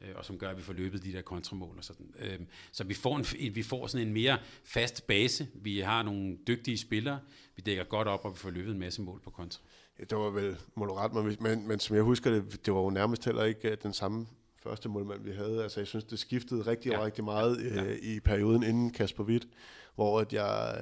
[0.00, 2.14] øh, og som gør, at vi får løbet de der kontramål og sådan.
[2.18, 2.40] Øh,
[2.72, 5.48] så vi får, en, vi får sådan en mere fast base.
[5.54, 7.20] Vi har nogle dygtige spillere,
[7.56, 9.62] vi dækker godt op, og vi får løbet en masse mål på kontra.
[9.98, 12.90] Ja, det var vel moderat, men, men, men som jeg husker det, det var jo
[12.90, 14.26] nærmest heller ikke øh, den samme
[14.68, 15.62] første målmand, vi havde.
[15.62, 17.04] Altså, jeg synes, det skiftede rigtig, ja.
[17.04, 17.84] rigtig meget ja.
[17.84, 19.48] øh, i perioden inden Kasper Witt,
[19.94, 20.76] hvor at jeg,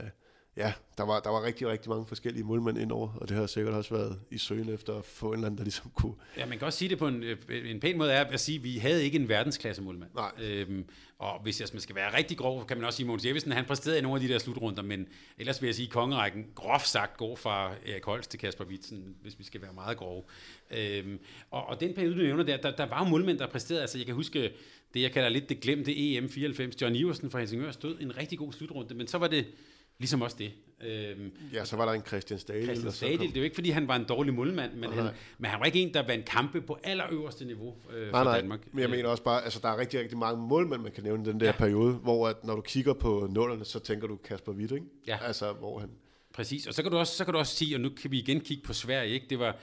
[0.56, 3.74] ja, der var, der var rigtig, rigtig mange forskellige målmænd indover, og det har sikkert
[3.74, 6.14] også været i søgen efter at få en eller anden, der ligesom kunne...
[6.36, 7.36] Ja, man kan også sige det på en, øh,
[7.70, 10.10] en pæn måde, er at sige, at vi havde ikke en verdensklasse målmand.
[10.14, 10.30] Nej.
[10.42, 10.84] Øhm,
[11.18, 13.52] og hvis jeg, man skal være rigtig grov, kan man også sige, at Mogens Jeppesen,
[13.52, 16.46] han præsterede i nogle af de der slutrunder, men ellers vil jeg sige, at kongerækken
[16.54, 20.22] groft sagt går fra Erik Holst til Kasper Witsen, hvis vi skal være meget grove.
[20.70, 21.18] Øhm,
[21.50, 23.98] og, og den periode, du nævner der, der, der var jo målmænd, der præsterede, altså
[23.98, 24.52] jeg kan huske
[24.94, 28.38] det, jeg kalder lidt det glemte EM 94, John Iversen fra Helsingør stod en rigtig
[28.38, 29.46] god slutrunde, men så var det
[29.98, 30.52] ligesom også det.
[30.86, 32.64] Øhm, Ja, så var der en Christian Stadil.
[32.64, 35.08] Christian Stadil, kom- det er jo ikke, fordi han var en dårlig målmand, men, han,
[35.38, 38.40] men han var ikke en, der vandt kampe på allerøverste niveau øh, Nej, for nej,
[38.40, 38.60] Danmark.
[38.72, 41.22] men jeg mener også bare, altså der er rigtig, rigtig mange målmænd, man kan nævne
[41.22, 41.52] i den der Ja.
[41.52, 41.58] ja.
[41.58, 44.86] periode, hvor at, når du kigger på nullerne, så tænker du Kasper Witt, ikke?
[45.06, 45.18] Ja.
[45.22, 45.90] Altså, hvor han...
[46.34, 48.18] Præcis, og så kan, du også, så kan du også sige, og nu kan vi
[48.18, 49.26] igen kigge på Sverige, ikke?
[49.30, 49.56] det var,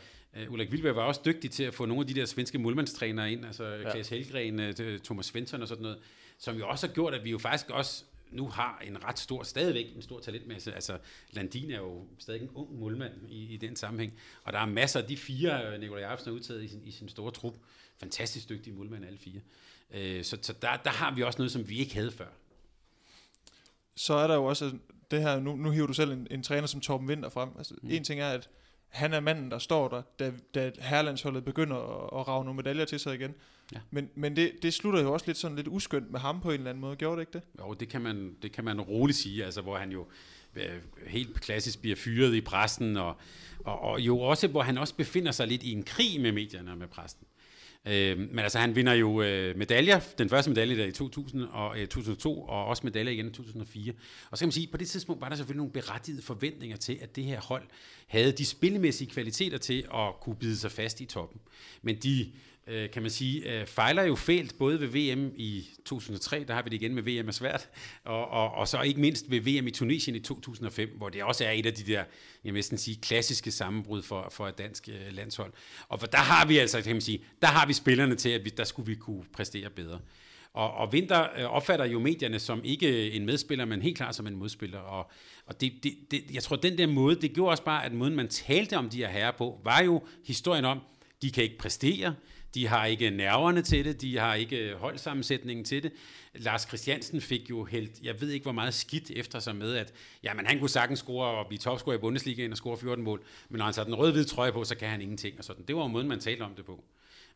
[0.47, 3.31] uh, Ulrik Vilberg var også dygtig til at få nogle af de der svenske målmandstrænere
[3.31, 3.91] ind, altså ja.
[3.91, 5.97] Klaas Helgren, uh, Thomas Svensson og sådan noget,
[6.39, 9.43] som jo også har gjort, at vi jo faktisk også nu har en ret stor,
[9.43, 10.73] stadigvæk en stor talentmasse.
[10.73, 10.97] Altså,
[11.31, 14.13] Landin er jo stadig en ung målmand i, i den sammenhæng.
[14.43, 16.91] Og der er masser af de fire, øh, Nikolaj Jacobsen har udtaget i sin, i
[16.91, 17.55] sin store trup.
[17.97, 19.41] Fantastisk dygtige målmænd, alle fire.
[19.91, 22.27] Øh, så så der, der har vi også noget, som vi ikke havde før.
[23.95, 24.71] så er der jo også
[25.11, 27.49] det her, nu, nu hiver du selv en, en træner som Torben Winter frem.
[27.57, 27.89] Altså, mm.
[27.91, 28.49] En ting er, at
[28.87, 32.85] han er manden, der står der, da, da herlandsholdet begynder at, at rave nogle medaljer
[32.85, 33.35] til sig igen.
[33.73, 33.79] Ja.
[33.91, 36.57] Men, men det, det slutter jo også lidt sådan lidt uskyndt med ham på en
[36.57, 36.95] eller anden måde.
[36.95, 37.41] Gjorde det ikke det?
[37.59, 40.05] Jo, det kan man, det kan man roligt sige, altså, hvor han jo
[40.55, 40.63] øh,
[41.07, 43.15] helt klassisk bliver fyret i pressen, og,
[43.59, 46.71] og, og jo også, hvor han også befinder sig lidt i en krig med medierne
[46.71, 47.27] og med pressen.
[47.87, 51.79] Øh, men altså, han vinder jo øh, medaljer, den første medalje der i 2000 og,
[51.79, 53.93] øh, 2002, og også medaljer igen i 2004.
[54.31, 56.97] Og så kan man sige, på det tidspunkt var der selvfølgelig nogle berettigede forventninger til,
[57.01, 57.63] at det her hold
[58.07, 61.41] havde de spillemæssige kvaliteter til at kunne bide sig fast i toppen.
[61.81, 62.31] Men de,
[62.67, 66.61] øh, kan man sige, øh, fejler jo fælt både ved VM i 2003, der har
[66.61, 67.69] vi det igen med VM er svært,
[68.03, 71.45] og, og, og så ikke mindst ved VM i Tunesien i 2005, hvor det også
[71.45, 72.03] er et af de der,
[72.43, 75.53] jeg vil næsten sige, klassiske sammenbrud for, for et dansk øh, landshold.
[75.87, 78.45] Og for der har vi altså, kan man sige, der har vi spillerne til, at
[78.45, 79.99] vi, der skulle vi kunne præstere bedre.
[80.53, 84.15] Og, og Vinter øh, opfatter jo medierne som ikke øh, en medspiller, men helt klart
[84.15, 84.79] som en modspiller.
[84.79, 85.11] Og,
[85.45, 88.15] og det, det, det, jeg tror, den der måde, det gjorde også bare, at måden,
[88.15, 90.79] man talte om de her herrer på, var jo historien om,
[91.21, 92.15] de kan ikke præstere,
[92.55, 95.91] de har ikke nerverne til det, de har ikke holdsammensætningen til det.
[96.33, 99.93] Lars Christiansen fik jo helt, jeg ved ikke hvor meget skidt efter sig med, at
[100.23, 103.57] jamen, han kunne sagtens score og blive topscorer i Bundesligaen og score 14 mål, men
[103.57, 105.37] når han satte den røde-hvide trøje på, så kan han ingenting.
[105.37, 105.65] Og sådan.
[105.67, 106.83] Det var jo måden, man talte om det på.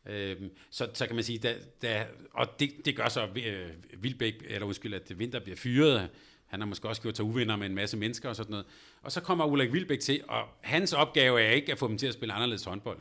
[0.06, 3.68] Øhm, så, så kan man sige, da, da, og det, det gør så øh,
[4.02, 6.08] Vilbæk, eller undskyld, at Vinter bliver fyret.
[6.46, 8.66] Han har måske også gjort sig uvenner med en masse mennesker og sådan noget.
[9.02, 12.06] Og så kommer Ulrik Vilbæk til, og hans opgave er ikke at få dem til
[12.06, 12.98] at spille anderledes håndbold.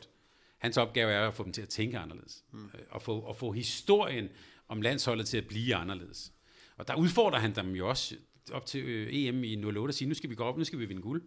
[0.65, 2.43] Hans opgave er at få dem til at tænke anderledes.
[2.51, 2.69] Mm.
[2.89, 4.29] Og, få, og få historien
[4.67, 6.31] om landsholdet til at blive anderledes.
[6.77, 8.15] Og der udfordrer han dem jo også
[8.51, 10.79] op til øh, EM i 08 og siger, nu skal vi gå op, nu skal
[10.79, 11.23] vi vinde guld.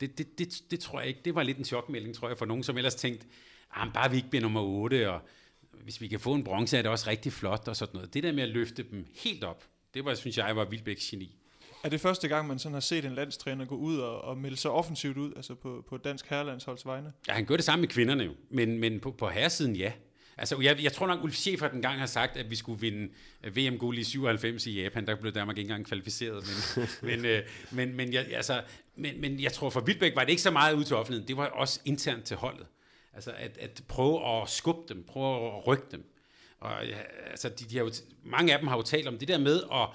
[0.00, 1.20] Det, det, det, det tror jeg ikke.
[1.24, 3.26] Det var lidt en chokmelding, tror jeg, for nogen, som ellers tænkte,
[3.70, 5.20] ah, bare vi ikke bliver nummer 8, og
[5.82, 8.14] hvis vi kan få en bronze, er det også rigtig flot og sådan noget.
[8.14, 11.36] Det der med at løfte dem helt op, det var, synes jeg, var Vilbæks geni.
[11.84, 14.56] Er det første gang, man sådan har set en landstræner gå ud og, og melde
[14.56, 17.12] sig offensivt ud, altså på, på dansk herrelandsholds vegne?
[17.28, 19.92] Ja, han gør det samme med kvinderne jo, men, men på, på herresiden, ja.
[20.36, 23.12] Altså, jeg, jeg tror nok, Ulf Schäfer den gang har sagt, at vi skulle vinde
[23.44, 25.06] øh, VM-guld i 97 i Japan.
[25.06, 26.44] Der blev Danmark ikke engang kvalificeret.
[26.76, 28.62] Men, men, øh, men, men, jeg, altså,
[28.96, 31.28] men, men jeg tror, for Vilbæk var det ikke så meget ud til offentligheden.
[31.28, 32.66] Det var også internt til holdet.
[33.14, 36.04] Altså, at, at prøve at skubbe dem, prøve at rykke dem.
[36.60, 36.98] Og ja,
[37.30, 37.90] altså, de, de har jo,
[38.24, 39.88] mange af dem har jo talt om det der med at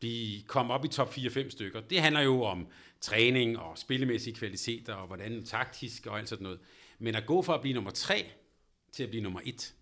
[0.00, 1.80] blive, komme op i top 4-5 stykker.
[1.80, 2.66] Det handler jo om
[3.00, 6.58] træning og spillemæssige kvaliteter og hvordan taktisk og alt sådan noget.
[6.98, 8.26] Men at gå fra at blive nummer 3
[8.92, 9.74] til at blive nummer 1,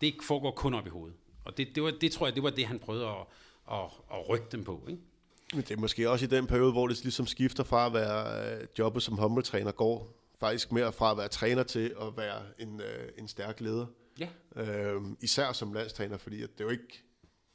[0.00, 1.16] det foregår kun op i hovedet.
[1.44, 3.26] Og det, det, var, det tror jeg, det var det, han prøvede at,
[3.72, 4.86] at, at rykke dem på.
[4.88, 5.02] Ikke?
[5.54, 8.54] Men det er måske også i den periode, hvor det ligesom skifter fra at være
[8.60, 10.08] øh, jobbet som håndboldtræner, går
[10.40, 13.86] faktisk mere fra at være træner til at være en, øh, en stærk leder.
[14.18, 14.28] Ja.
[14.56, 17.02] Øh, især som landstræner, fordi at det er jo ikke,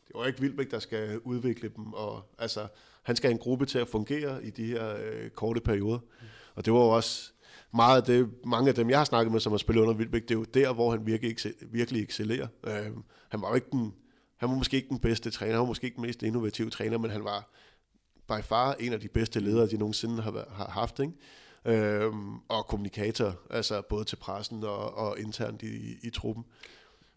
[0.10, 1.94] det er jo ikke Vilbæk, der skal udvikle dem.
[1.94, 2.68] Og, altså,
[3.04, 6.00] han skal have en gruppe til at fungere i de her øh, korte perioder.
[6.56, 7.32] Og det var jo også
[7.74, 10.22] meget af det, mange af dem, jeg har snakket med, som har spillet under Vilbæk,
[10.22, 12.48] det er jo der, hvor han virkelig, excel- virkelig excellerer.
[12.64, 12.92] Øh,
[13.30, 13.94] han var jo ikke den,
[14.38, 16.98] han var måske ikke den bedste træner, han var måske ikke den mest innovative træner,
[16.98, 17.50] men han var
[18.28, 21.14] by far en af de bedste ledere, de nogensinde har, har haft, ikke?
[21.66, 26.46] Øhm, og kommunikator, altså både til pressen og, og internt i, i truppen.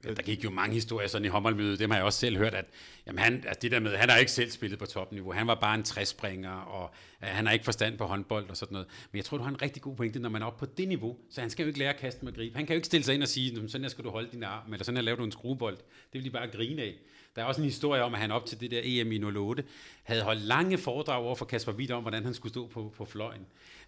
[0.04, 2.54] Ja, der gik jo mange historier sådan i håndboldmødet, dem har jeg også selv hørt,
[2.54, 2.64] at
[3.06, 5.54] jamen han, altså det der med, han har ikke selv spillet på topniveau, han var
[5.54, 6.90] bare en træspringer, og
[7.22, 8.88] uh, han har ikke forstand på håndbold og sådan noget.
[9.12, 10.88] Men jeg tror, du har en rigtig god pointe, når man er oppe på det
[10.88, 12.54] niveau, så han skal jo ikke lære at kaste med grib.
[12.56, 14.42] Han kan jo ikke stille sig ind og sige, sådan her skal du holde din
[14.42, 15.76] arm, eller sådan her laver du en skruebold.
[15.76, 16.94] Det vil de bare grine af.
[17.36, 19.64] Der er også en historie om, at han op til det der EM i 08
[20.02, 23.04] havde holdt lange foredrag over for Kasper Witt om, hvordan han skulle stå på, på
[23.04, 23.46] fløjen.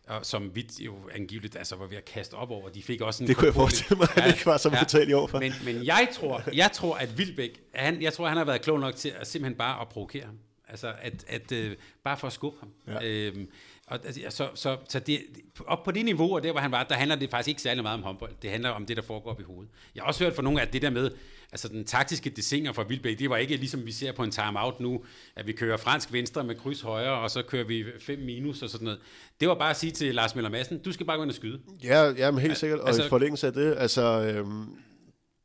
[0.09, 2.69] Og som Witt jo angiveligt altså, var ved at kaste op over.
[2.69, 5.09] De fik også en Det kunne jeg forestille mig, at det ikke var så brutalt
[5.09, 5.39] i år for.
[5.39, 8.81] Men, men jeg, tror, jeg tror, at Vilbæk, han, jeg tror, han har været klog
[8.81, 10.39] nok til at simpelthen bare at provokere ham.
[10.69, 11.73] Altså, at, at uh,
[12.05, 12.69] bare for at skubbe ham.
[12.87, 13.07] Ja.
[13.07, 13.49] Øhm,
[13.87, 15.21] og, altså, så, så, så det,
[15.67, 17.83] op på det niveau, og der hvor han var, der handler det faktisk ikke særlig
[17.83, 18.33] meget om håndbold.
[18.43, 19.71] Det handler om det, der foregår op i hovedet.
[19.95, 21.11] Jeg har også hørt fra nogle af det der med,
[21.55, 24.81] altså den taktiske desinger fra Vilbæk, det var ikke ligesom vi ser på en timeout
[24.81, 25.05] nu,
[25.37, 28.71] at vi kører fransk venstre med kryds højre, og så kører vi 5 minus og
[28.71, 29.01] sådan noget.
[29.41, 31.35] Det var bare at sige til Lars Møller Madsen, du skal bare gå ind og
[31.35, 31.61] skyde.
[31.85, 32.81] Ja, ja men helt sikkert.
[32.81, 34.67] Og altså- i forlængelse af det, altså, øhm,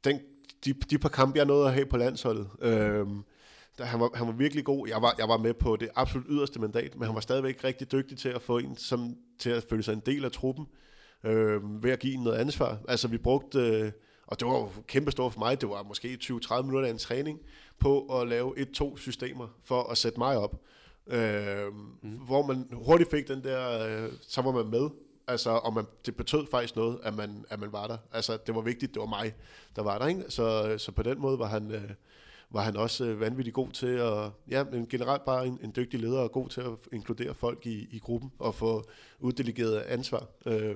[0.04, 0.20] den,
[0.66, 3.24] de, de par kampe, jeg nåede at have på landsholdet, øhm,
[3.78, 4.88] der, han, var, han var virkelig god.
[4.88, 7.92] Jeg var, jeg var med på det absolut yderste mandat, men han var stadigvæk rigtig
[7.92, 10.66] dygtig til at få en som, til at føle sig en del af truppen,
[11.24, 12.78] øhm, ved at give en noget ansvar.
[12.88, 13.92] Altså, vi brugte, øh,
[14.30, 16.98] og det var jo kæmpe stort for mig, det var måske 20-30 minutter af en
[16.98, 17.40] træning,
[17.80, 20.62] på at lave et-to systemer for at sætte mig op.
[21.08, 22.10] Øh, mm.
[22.10, 24.90] Hvor man hurtigt fik den der, øh, så var man med,
[25.28, 27.98] Altså, og man, det betød faktisk noget, at man, at man var der.
[28.14, 29.34] Altså, det var vigtigt, det var mig,
[29.76, 30.24] der var der, ikke?
[30.30, 31.92] Så, så på den måde var han, øh,
[32.50, 36.00] var han også øh, vanvittigt god til at, ja, men generelt bare en, en dygtig
[36.00, 38.84] leder, og god til at inkludere folk i, i gruppen, og få
[39.20, 40.28] uddelegeret ansvar.
[40.46, 40.76] Øh,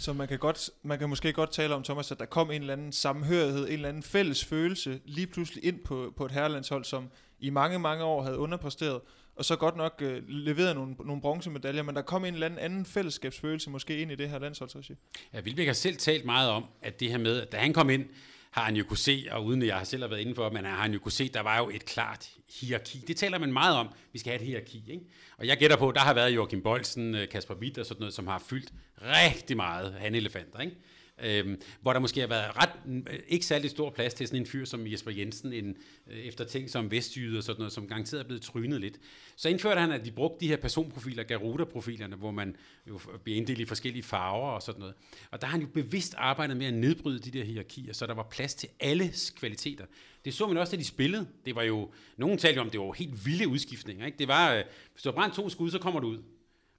[0.00, 2.60] så man kan, godt, man kan måske godt tale om, Thomas, at der kom en
[2.60, 6.84] eller anden samhørighed, en eller anden fælles følelse lige pludselig ind på, på et herrelandshold,
[6.84, 7.08] som
[7.40, 9.00] i mange, mange år havde underpræsteret,
[9.36, 12.60] og så godt nok øh, leveret nogle, nogle bronzemedaljer, men der kom en eller anden,
[12.60, 14.94] anden fællesskabsfølelse måske ind i det her landsholdsregi.
[15.34, 17.90] Ja, Vilbæk har selv talt meget om, at det her med, at da han kom
[17.90, 18.04] ind,
[18.50, 20.64] har han jo kunne se, og uden at jeg har selv har været indenfor, men
[20.64, 22.30] har han jo kunne se, der var jo et klart
[22.60, 22.98] hierarki.
[22.98, 24.84] Det taler man meget om, vi skal have et hierarki.
[24.88, 25.04] Ikke?
[25.38, 28.14] Og jeg gætter på, der har været Joachim Bolsen, øh, Kasper Witt og sådan noget,
[28.14, 28.72] som har fyldt
[29.02, 30.60] rigtig meget hanelefanter.
[30.60, 30.76] Ikke?
[31.22, 32.70] Øhm, hvor der måske har været ret,
[33.10, 36.44] øh, ikke særlig stor plads til sådan en fyr som Jesper Jensen, en, øh, efter
[36.44, 38.98] ting som Vestjyde og sådan noget, som garanteret er blevet trynet lidt.
[39.36, 42.56] Så indførte han, at de brugte de her personprofiler, Garuda-profilerne, hvor man
[42.88, 44.94] jo bliver inddelt i forskellige farver og sådan noget.
[45.30, 48.14] Og der har han jo bevidst arbejdet med at nedbryde de der hierarkier, så der
[48.14, 49.84] var plads til alles kvaliteter.
[50.24, 51.26] Det så man også, da de spillede.
[51.46, 54.06] Det var jo, nogen talte jo om, det var helt vilde udskiftninger.
[54.06, 54.18] Ikke?
[54.18, 56.18] Det var, øh, hvis du har brændt to skud, så kommer du ud.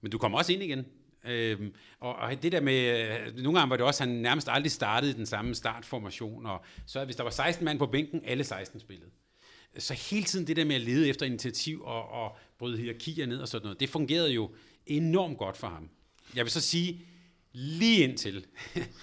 [0.02, 0.86] Men du kommer også ind igen.
[1.26, 4.72] Øhm, og, og det der med, øh, nogle gange var det også, han nærmest aldrig
[4.72, 8.44] startede i den samme startformation, og så hvis der var 16 mand på bænken, alle
[8.44, 9.10] 16 spillede.
[9.78, 13.40] Så hele tiden det der med at lede efter initiativ og, og bryde hierarkier ned
[13.40, 14.52] og sådan noget, det fungerede jo
[14.86, 15.90] enormt godt for ham.
[16.36, 17.02] Jeg vil så sige,
[17.52, 18.46] lige indtil,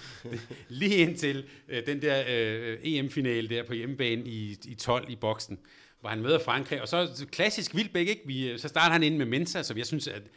[0.69, 5.59] lige indtil øh, den der øh, EM-finale der på hjemmebane i, i 12 i boksen,
[5.99, 8.21] hvor han møder Frankrig, og så klassisk Vildbæk, ikke?
[8.25, 10.27] Vi, øh, så starter han ind med Mensa, som jeg synes er et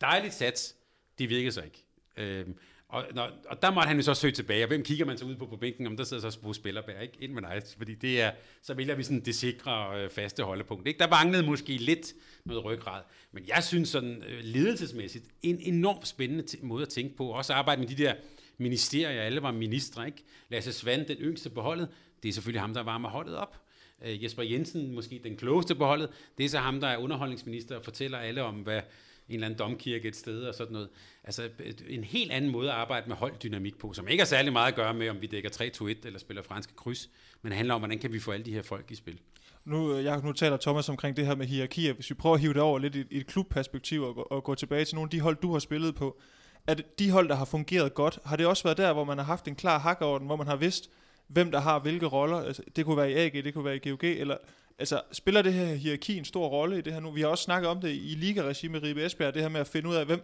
[0.00, 0.74] dejligt sats,
[1.18, 1.84] det virkede så ikke.
[2.16, 2.46] Øh,
[2.88, 5.24] og, når, og der måtte han jo så søge tilbage, og hvem kigger man så
[5.24, 7.14] ud på på bænken, om der sidder så Bo Spillerberg, ikke?
[7.20, 8.30] Ind med dig, fordi det er,
[8.62, 10.88] så vælger vi sådan det sikre øh, faste holdepunkt.
[10.88, 10.98] Ikke?
[10.98, 12.12] Der manglede måske lidt
[12.44, 13.02] noget ryggrad,
[13.32, 17.52] men jeg synes sådan øh, ledelsesmæssigt, en enormt spændende t- måde at tænke på, også
[17.52, 18.14] arbejde med de der
[18.58, 20.24] ministerier, alle var ministre, ikke?
[20.48, 21.88] Lasse Svand, den yngste på holdet,
[22.22, 23.60] det er selvfølgelig ham, der varmer holdet op.
[24.04, 26.08] Øh, Jesper Jensen, måske den klogeste på holdet,
[26.38, 28.80] det er så ham, der er underholdningsminister og fortæller alle om, hvad
[29.28, 30.88] en eller anden domkirke et sted og sådan noget.
[31.24, 31.48] Altså
[31.88, 34.74] en helt anden måde at arbejde med holddynamik på, som ikke har særlig meget at
[34.74, 37.10] gøre med, om vi dækker 3-2-1 eller spiller franske kryds,
[37.42, 39.20] men handler om, hvordan kan vi få alle de her folk i spil.
[39.64, 41.92] Nu, øh, jeg, nu taler Thomas omkring det her med hierarkier.
[41.92, 44.44] Hvis vi prøver at hive det over lidt i, i et klubperspektiv og, gå- og
[44.44, 46.20] gå tilbage til nogle af de hold, du har spillet på.
[46.66, 49.18] Er det de hold, der har fungeret godt, har det også været der, hvor man
[49.18, 50.90] har haft en klar hakkeorden, hvor man har vidst,
[51.26, 52.36] hvem der har hvilke roller?
[52.36, 54.36] Altså, det kunne være i AG, det kunne være i GOG, eller
[54.78, 57.10] altså, spiller det her hierarki en stor rolle i det her nu?
[57.10, 59.66] Vi har også snakket om det i liga-regi med Ribe Esbjerg, det her med at
[59.66, 60.20] finde ud af, hvem,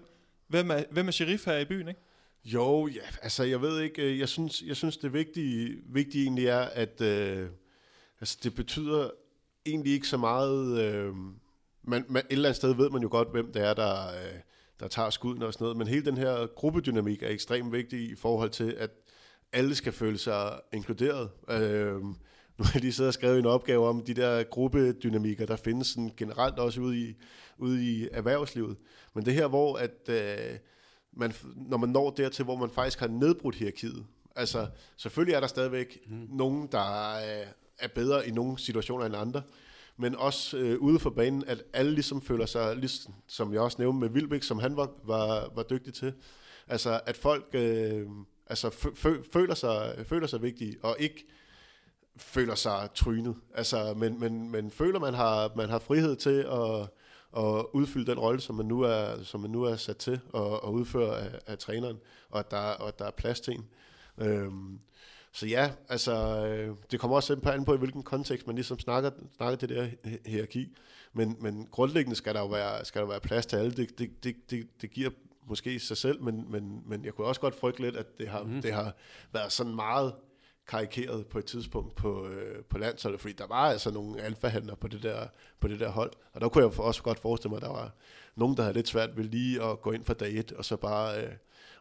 [0.49, 2.01] hvem, er, hvem er sheriff her i byen, ikke?
[2.45, 6.47] Jo, ja, altså jeg ved ikke, øh, jeg synes, jeg synes det vigtige, vigtige egentlig
[6.47, 7.49] er, at øh,
[8.21, 9.11] altså, det betyder
[9.67, 11.15] egentlig ikke så meget, øh,
[11.83, 14.41] man, man, et eller andet sted ved man jo godt, hvem det er, der, øh,
[14.81, 18.15] der tager skuden og sådan noget, men hele den her gruppedynamik er ekstremt vigtig i
[18.15, 18.91] forhold til, at
[19.53, 21.31] alle skal føle sig inkluderet.
[21.51, 22.01] Øh,
[22.61, 25.87] nu har jeg lige siddet og skrevet en opgave om de der gruppedynamikker, der findes
[25.87, 27.17] sådan generelt også ude i,
[27.59, 28.77] ude i erhvervslivet.
[29.15, 30.59] Men det her, hvor at, øh,
[31.13, 34.07] man, når man når dertil, hvor man faktisk har nedbrudt hierarkiet.
[34.37, 36.27] Altså, selvfølgelig er der stadigvæk mm.
[36.31, 37.45] nogen, der er,
[37.79, 39.43] er bedre i nogle situationer end andre,
[39.97, 43.77] men også øh, ude for banen, at alle ligesom føler sig, ligesom, som jeg også
[43.81, 46.13] nævnte med Vilbæk, som han var, var, var dygtig til.
[46.69, 48.07] Altså, at folk øh,
[48.47, 51.27] altså, fø- fø- føler, sig, føler sig vigtige, og ikke
[52.21, 53.37] føler sig trynet.
[53.55, 56.89] Altså, men, men, men føler, man har, man har frihed til at,
[57.37, 60.53] at udfylde den rolle, som man nu er, som man nu er sat til at,
[60.65, 61.97] at udføre af, af træneren,
[62.31, 63.67] og at der, og at der er plads til en.
[64.19, 64.81] Øhm,
[65.33, 69.11] så ja, altså, øh, det kommer også an på, i hvilken kontekst man ligesom snakker,
[69.37, 69.89] snakker det der
[70.27, 70.77] hierarki.
[71.13, 73.71] Men, men grundlæggende skal der jo være, skal der være plads til alle.
[73.71, 75.11] Det, det, det, det, det giver
[75.47, 78.43] måske sig selv, men, men, men jeg kunne også godt frygte lidt, at det har,
[78.43, 78.63] mm.
[78.63, 78.95] det har
[79.33, 80.15] været sådan meget
[80.71, 84.89] karikeret på et tidspunkt på, øh, på landsholdet, fordi der var altså nogle alfahandler på
[84.89, 85.27] det der,
[85.61, 87.93] på det der hold, og der kunne jeg også godt forestille mig, at der var
[88.37, 90.77] nogen, der havde lidt svært ved lige at gå ind for dag et, og så
[90.77, 91.33] bare, øh,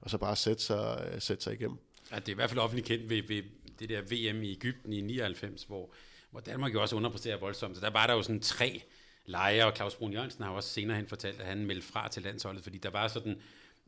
[0.02, 1.78] og så bare sætte, sig, øh, sætte sig igennem.
[2.12, 3.44] Ja, det er i hvert fald offentligt kendt ved, ved
[3.80, 5.94] det der VM i Ægypten i 99, hvor,
[6.32, 8.84] hvor Danmark jo også underpresterer voldsomt, så der var der jo sådan tre
[9.26, 12.24] lejre, og Claus Brun Jørgensen har også senere hen fortalt, at han meldte fra til
[12.24, 13.42] landsholdet, fordi der var sådan,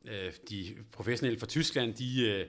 [0.06, 2.46] øh, de professionelle fra Tyskland, de, øh,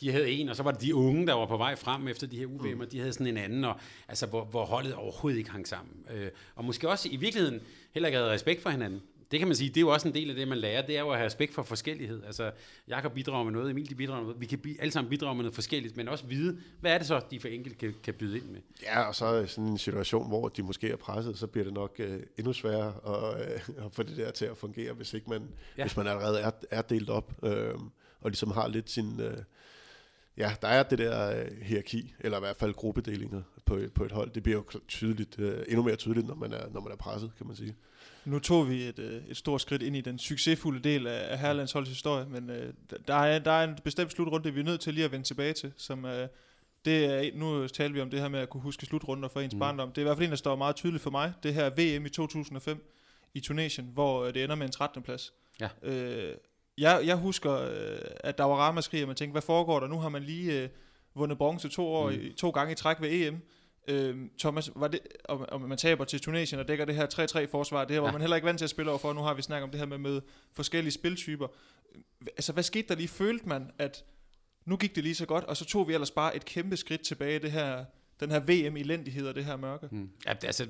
[0.00, 2.26] de havde en, og så var det de unge, der var på vej frem efter
[2.26, 2.88] de her UVM'er, mm.
[2.92, 5.94] de havde sådan en anden, og, altså, hvor, hvor holdet overhovedet ikke hang sammen.
[6.14, 7.60] Øh, og måske også i virkeligheden
[7.92, 9.02] heller ikke havde respekt for hinanden.
[9.30, 10.96] Det kan man sige, det er jo også en del af det, man lærer, det
[10.96, 12.22] er jo at have respekt for forskellighed.
[12.24, 12.50] Altså,
[12.88, 15.34] jeg kan bidrage med noget, Emil de bidrager med noget, vi kan alle sammen bidrage
[15.34, 18.14] med noget forskelligt, men også vide, hvad er det så, de for enkelt kan, kan
[18.14, 18.60] byde ind med.
[18.82, 21.94] Ja, og så sådan en situation, hvor de måske er presset, så bliver det nok
[21.98, 25.42] øh, endnu sværere at, øh, at få det der til at fungere, hvis ikke man,
[25.78, 25.84] ja.
[25.84, 27.74] hvis man allerede er, er delt op, øh,
[28.20, 29.20] og ligesom har lidt sin...
[29.20, 29.36] Øh,
[30.36, 34.12] ja, der er det der øh, hierarki, eller i hvert fald gruppedelinger på, på et
[34.12, 34.30] hold.
[34.30, 37.32] Det bliver jo tydeligt, øh, endnu mere tydeligt, når man, er, når man er presset,
[37.36, 37.76] kan man sige.
[38.24, 41.38] Nu tog vi et, øh, et stort skridt ind i den succesfulde del af, af
[41.38, 42.72] Herlands holds historie, men øh,
[43.08, 45.52] der, er, der er en bestemt slutrunde, vi er nødt til lige at vende tilbage
[45.52, 46.28] til, som øh,
[46.84, 49.54] det er, nu taler vi om det her med at kunne huske slutrunder for ens
[49.54, 49.60] mm.
[49.60, 49.88] barndom.
[49.88, 51.32] Det er i hvert fald en, der står meget tydeligt for mig.
[51.42, 52.90] Det her VM i 2005
[53.34, 55.02] i Tunesien, hvor øh, det ender med en 13.
[55.02, 55.32] plads.
[55.60, 55.68] Ja.
[55.82, 56.36] Øh,
[56.78, 59.86] jeg, jeg husker, øh, at der var ramaskrig, og man tænkte, hvad foregår der?
[59.86, 60.68] Nu har man lige øh,
[61.14, 62.34] vundet bronze to, år, mm.
[62.36, 63.42] to gange i træk ved EM.
[63.88, 67.80] Øh, Thomas, var det, og, og man taber til Tunesien og dækker det her 3-3-forsvar,
[67.80, 68.00] det her, ja.
[68.00, 69.12] hvor man heller ikke vant til at spille over for.
[69.12, 70.20] Nu har vi snakket om det her med, med
[70.52, 71.46] forskellige spiltyper.
[72.26, 73.08] Altså, hvad skete der lige?
[73.08, 74.04] Følte man, at
[74.64, 77.00] nu gik det lige så godt, og så tog vi ellers bare et kæmpe skridt
[77.00, 77.84] tilbage det her
[78.20, 79.88] den her VM-elendighed og det her mørke.
[79.90, 80.10] Mm.
[80.26, 80.66] Ja, altså,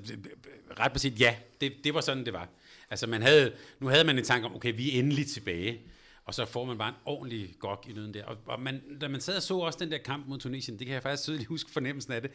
[0.79, 2.49] ret præcis, ja, det, det var sådan, det var.
[2.89, 5.81] Altså, man havde, nu havde man en tanke om, okay, vi er endelig tilbage
[6.25, 8.25] og så får man bare en ordentlig gok i nøden der.
[8.25, 10.87] Og, og man, da man sad og så også den der kamp mod Tunesien, det
[10.87, 12.31] kan jeg faktisk tydeligt huske fornemmelsen af det,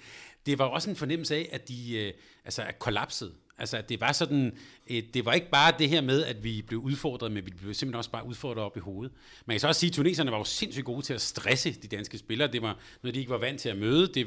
[0.47, 2.13] det var også en fornemmelse af, at de øh,
[2.45, 3.33] altså, er kollapset.
[3.61, 4.57] Altså, at det var sådan,
[4.91, 7.75] øh, det var ikke bare det her med, at vi blev udfordret, men vi blev
[7.75, 9.13] simpelthen også bare udfordret op i hovedet.
[9.47, 11.89] Man kan så også sige, at tuneserne var jo sindssygt gode til at stresse de
[11.89, 12.53] danske spillere.
[12.53, 14.07] Det var noget, de ikke var vant til at møde.
[14.07, 14.27] Det,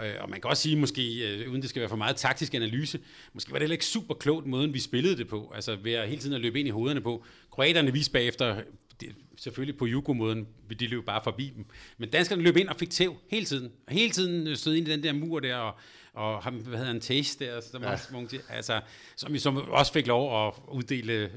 [0.00, 2.54] øh, og man kan også sige, måske, øh, uden det skal være for meget taktisk
[2.54, 3.00] analyse,
[3.32, 5.52] måske var det heller ikke super klogt måden, vi spillede det på.
[5.54, 7.24] Altså ved at hele tiden at løbe ind i hovederne på.
[7.50, 8.62] Kroaterne viste bagefter
[9.00, 10.48] det, selvfølgelig på Jugo-måden,
[10.80, 11.66] de løb bare forbi dem.
[11.98, 13.72] Men danskerne løb ind og fik tæv hele tiden.
[13.86, 15.74] Og hele tiden stod ind i den der mur der, og,
[16.12, 17.90] og ham, hvad hedder han, Taste der, som, ja.
[17.90, 18.80] også, altså,
[19.16, 21.30] som vi som også fik lov at uddele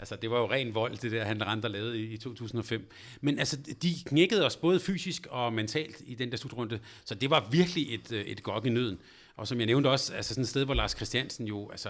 [0.00, 2.90] Altså, det var jo ren vold, det der, han rendte og lavede i, i 2005.
[3.20, 7.30] Men altså, de knækkede os både fysisk og mentalt i den der slutrunde, så det
[7.30, 8.98] var virkelig et, et gok i nøden.
[9.38, 11.88] Og som jeg nævnte også, altså sådan et sted, hvor Lars Christiansen jo altså,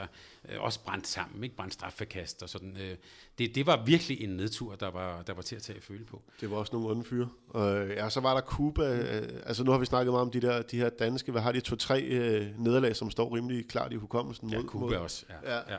[0.49, 1.57] øh, også brændte sammen, ikke?
[1.57, 2.77] brændte straffekast og sådan.
[2.81, 2.97] Øh,
[3.39, 6.23] det, det var virkelig en nedtur, der var, der var til at tage føle på.
[6.41, 7.29] Det var også nogle onde fyre.
[7.49, 8.83] Og ja, så var der Cuba.
[8.83, 11.53] Øh, altså nu har vi snakket meget om de, der, de her danske, hvad har
[11.53, 14.51] de, to-tre øh, nederlag, som står rimelig klart i hukommelsen.
[14.51, 14.95] Ja, Cuba mod.
[14.95, 15.25] også.
[15.29, 15.55] Ja.
[15.55, 15.73] Ja.
[15.73, 15.77] ja.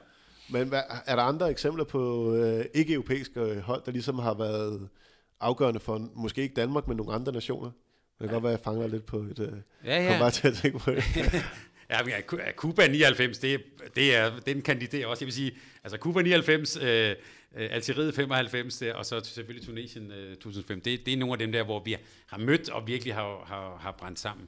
[0.49, 4.89] Men hvad, er der andre eksempler på øh, ikke-europæiske hold, der ligesom har været
[5.39, 7.72] afgørende for, måske ikke Danmark, men nogle andre nationer?
[8.20, 8.34] Det kan ja.
[8.34, 9.39] godt være, at jeg fanger lidt på et...
[9.39, 9.47] Uh,
[9.86, 10.20] ja, ja.
[10.20, 11.03] bare til at tænke på det.
[11.89, 12.13] ja, men
[12.55, 13.61] Cuba 99, det,
[13.95, 15.26] det er, den kandiderer også.
[15.26, 15.51] Jeg vil sige,
[15.84, 17.15] altså Cuba 99, øh,
[17.55, 20.82] Algeriet 95, der, og så selvfølgelig Tunesien øh, 2005.
[20.82, 21.95] Det, det er nogle af dem der, hvor vi
[22.28, 24.47] har mødt og virkelig har, har, har brændt sammen.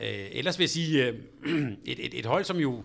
[0.00, 1.14] Øh, ellers vil jeg sige, øh,
[1.84, 2.84] et, et, et hold, som jo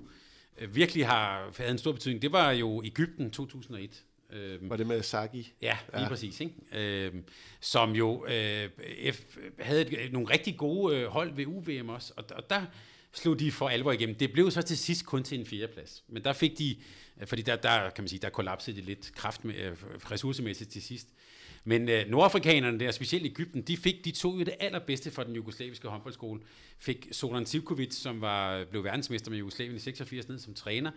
[0.69, 4.03] virkelig har havde en stor betydning, det var jo Ægypten 2001.
[4.33, 5.53] Øhm, var det med Saki?
[5.61, 6.09] Ja, lige ja.
[6.09, 6.39] præcis.
[6.39, 6.53] Ikke?
[6.71, 7.23] Øhm,
[7.59, 8.69] som jo øh,
[9.13, 12.65] F, havde et, nogle rigtig gode øh, hold ved UVM også, og, og der
[13.13, 14.15] slog de for alvor igennem.
[14.15, 16.75] Det blev så til sidst kun til en fjerdeplads, men der fik de,
[17.21, 19.71] øh, fordi der, der kan man sige, der kollapsede det lidt kraft med, øh,
[20.11, 21.07] ressourcemæssigt til sidst.
[21.63, 25.35] Men øh, nordafrikanerne der, specielt Ægypten, de fik, de tog jo det allerbedste fra den
[25.35, 26.41] jugoslaviske håndboldskole.
[26.77, 30.91] Fik Zoran Sivkovic, som var, blev verdensmester med Jugoslavien i 86 ned som træner,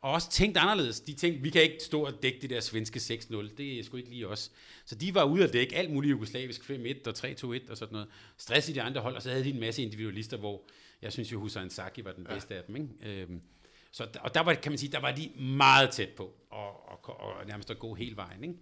[0.00, 1.00] og også tænkt anderledes.
[1.00, 3.56] De tænkte, vi kan ikke stå og dække det der svenske 6-0.
[3.56, 4.52] Det er sgu ikke lige os.
[4.84, 6.74] Så de var ude at dække alt muligt jugoslavisk 5-1
[7.06, 8.08] og 3-2-1 og sådan noget.
[8.36, 10.62] Stress i de andre hold, og så havde de en masse individualister, hvor
[11.02, 12.60] jeg synes jo, Hussein Saki var den bedste ja.
[12.60, 12.76] af dem.
[12.76, 13.22] Ikke?
[13.22, 13.40] Øhm,
[13.90, 17.20] så, og der var, kan man sige, der var de meget tæt på, og, og,
[17.20, 18.44] og nærmest at gå hele vejen.
[18.44, 18.54] Ikke?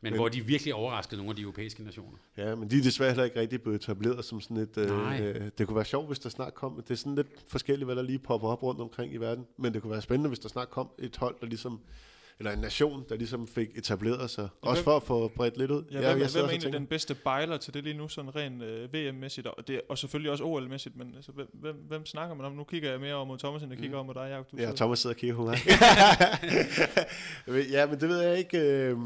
[0.00, 2.18] Men, men hvor de virkelig overraskede nogle af de europæiske nationer.
[2.36, 4.78] Ja, men de er desværre heller ikke rigtig blevet etableret som sådan et...
[4.78, 6.82] Øh, øh, det kunne være sjovt, hvis der snart kom...
[6.82, 9.46] Det er sådan lidt forskelligt, hvad der lige popper op rundt omkring i verden.
[9.56, 11.80] Men det kunne være spændende, hvis der snart kom et hold, der ligesom
[12.40, 14.48] eller en nation, der ligesom fik etableret sig.
[14.64, 15.84] Ja, også hvem- for at få bredt lidt ud.
[15.90, 18.36] Ja, hvem, jeg hvem er egentlig tænker- den bedste bejler til det lige nu, sådan
[18.36, 22.34] rent øh, VM-mæssigt, og, det, og selvfølgelig også OL-mæssigt, men altså, hvem, hvem, hvem snakker
[22.34, 22.52] man om?
[22.52, 24.50] Nu kigger jeg mere over mod Thomas, end jeg kigger over mod dig, Jacob.
[24.52, 25.58] Du Ja, sidder- Thomas sidder og kigger på mig.
[27.72, 28.58] ja, men det ved jeg ikke.
[28.58, 28.96] Øh, det,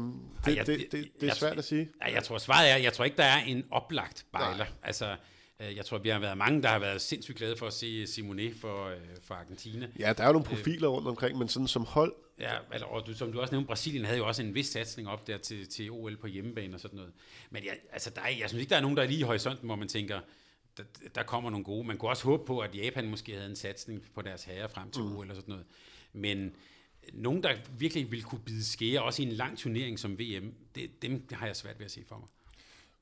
[0.47, 1.89] Ej, jeg- det, det, det, det er jeg- svært at sige.
[2.07, 4.65] Ja, jeg tror svaret er, jeg tror ikke, der er en oplagt bejler.
[4.83, 5.15] Altså,
[5.61, 8.07] øh, jeg tror, vi har været mange, der har været sindssygt glade for at se
[8.07, 8.95] Simone for, øh,
[9.27, 9.87] for Argentina.
[9.99, 13.07] Ja, der er jo nogle profiler rundt omkring, men sådan som hold, Ja, altså, og
[13.07, 15.69] du, som du også nævnte, Brasilien havde jo også en vis satsning op der til,
[15.69, 17.13] til OL på hjemmebane og sådan noget.
[17.49, 19.23] Men jeg, altså, der er, jeg synes ikke, der er nogen, der er lige i
[19.23, 20.19] horisonten, hvor man tænker,
[20.77, 20.83] der,
[21.15, 21.87] der kommer nogle gode.
[21.87, 24.91] Man kunne også håbe på, at Japan måske havde en satsning på deres herrer frem
[24.91, 25.17] til mm.
[25.17, 25.65] OL og sådan noget.
[26.13, 26.55] Men
[27.13, 31.01] nogen, der virkelig ville kunne bide skære, også i en lang turnering som VM, det,
[31.01, 32.27] dem har jeg svært ved at se for mig.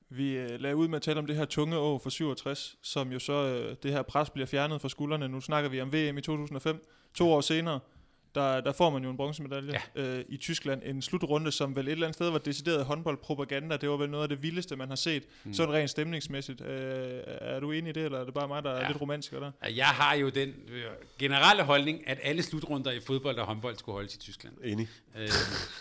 [0.09, 3.11] Vi øh, lagde ud med at tale om det her tunge år for 67, som
[3.11, 5.29] jo så, øh, det her pres bliver fjernet fra skuldrene.
[5.29, 6.85] Nu snakker vi om VM i 2005.
[7.13, 7.79] To år senere,
[8.35, 10.01] der, der får man jo en bronzemedalje ja.
[10.01, 10.81] øh, i Tyskland.
[10.85, 13.77] En slutrunde, som vel et eller andet sted var decideret håndboldpropaganda.
[13.77, 15.53] Det var vel noget af det vildeste, man har set, mm.
[15.53, 16.61] sådan rent stemningsmæssigt.
[16.61, 18.81] Øh, er du enig i det, eller er det bare mig, der ja.
[18.81, 19.69] er lidt romantiker der?
[19.69, 20.83] Jeg har jo den øh,
[21.19, 24.53] generelle holdning, at alle slutrunder i fodbold og håndbold skulle holdes i Tyskland.
[24.63, 24.87] enig.
[25.17, 25.29] Øh,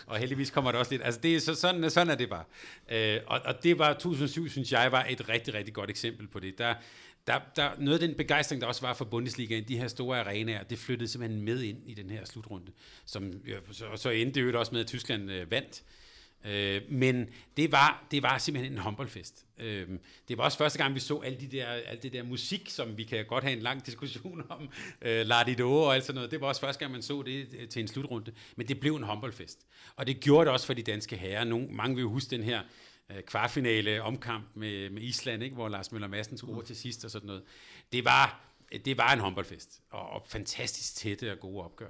[0.07, 1.01] og heldigvis kommer der også lidt.
[1.05, 2.43] Altså det er så, sådan, sådan er det bare.
[2.91, 6.39] Øh, og, og det var 2007, synes jeg, var et rigtig, rigtig godt eksempel på
[6.39, 6.57] det.
[6.57, 6.73] Der,
[7.27, 10.63] der, der, noget af den begejstring, der også var for Bundesligaen, de her store arenaer,
[10.63, 12.71] det flyttede simpelthen med ind i den her slutrunde.
[13.05, 15.83] Som, ja, så, så endte det jo også med, at Tyskland øh, vandt.
[16.45, 19.45] Øh, men det var, det var simpelthen en håndboldfest.
[19.57, 19.87] Øh,
[20.27, 22.97] det var også første gang, vi så alle de der, alt det der musik, som
[22.97, 24.69] vi kan godt have en lang diskussion om,
[25.01, 26.31] øh, Lardido og alt sådan noget.
[26.31, 28.31] Det var også første gang, man så det øh, til en slutrunde.
[28.55, 29.65] Men det blev en håndboldfest.
[29.95, 31.43] Og det gjorde det også for de danske herrer.
[31.43, 32.61] Nogle, mange vil jo huske den her
[33.15, 35.55] øh, kvartfinale omkamp med, med Island, ikke?
[35.55, 37.43] hvor Lars Møller Madsen scorede til sidst og sådan noget.
[37.93, 38.39] Det var,
[38.85, 41.89] det var en håndboldfest, og, og fantastisk tætte og gode opgør.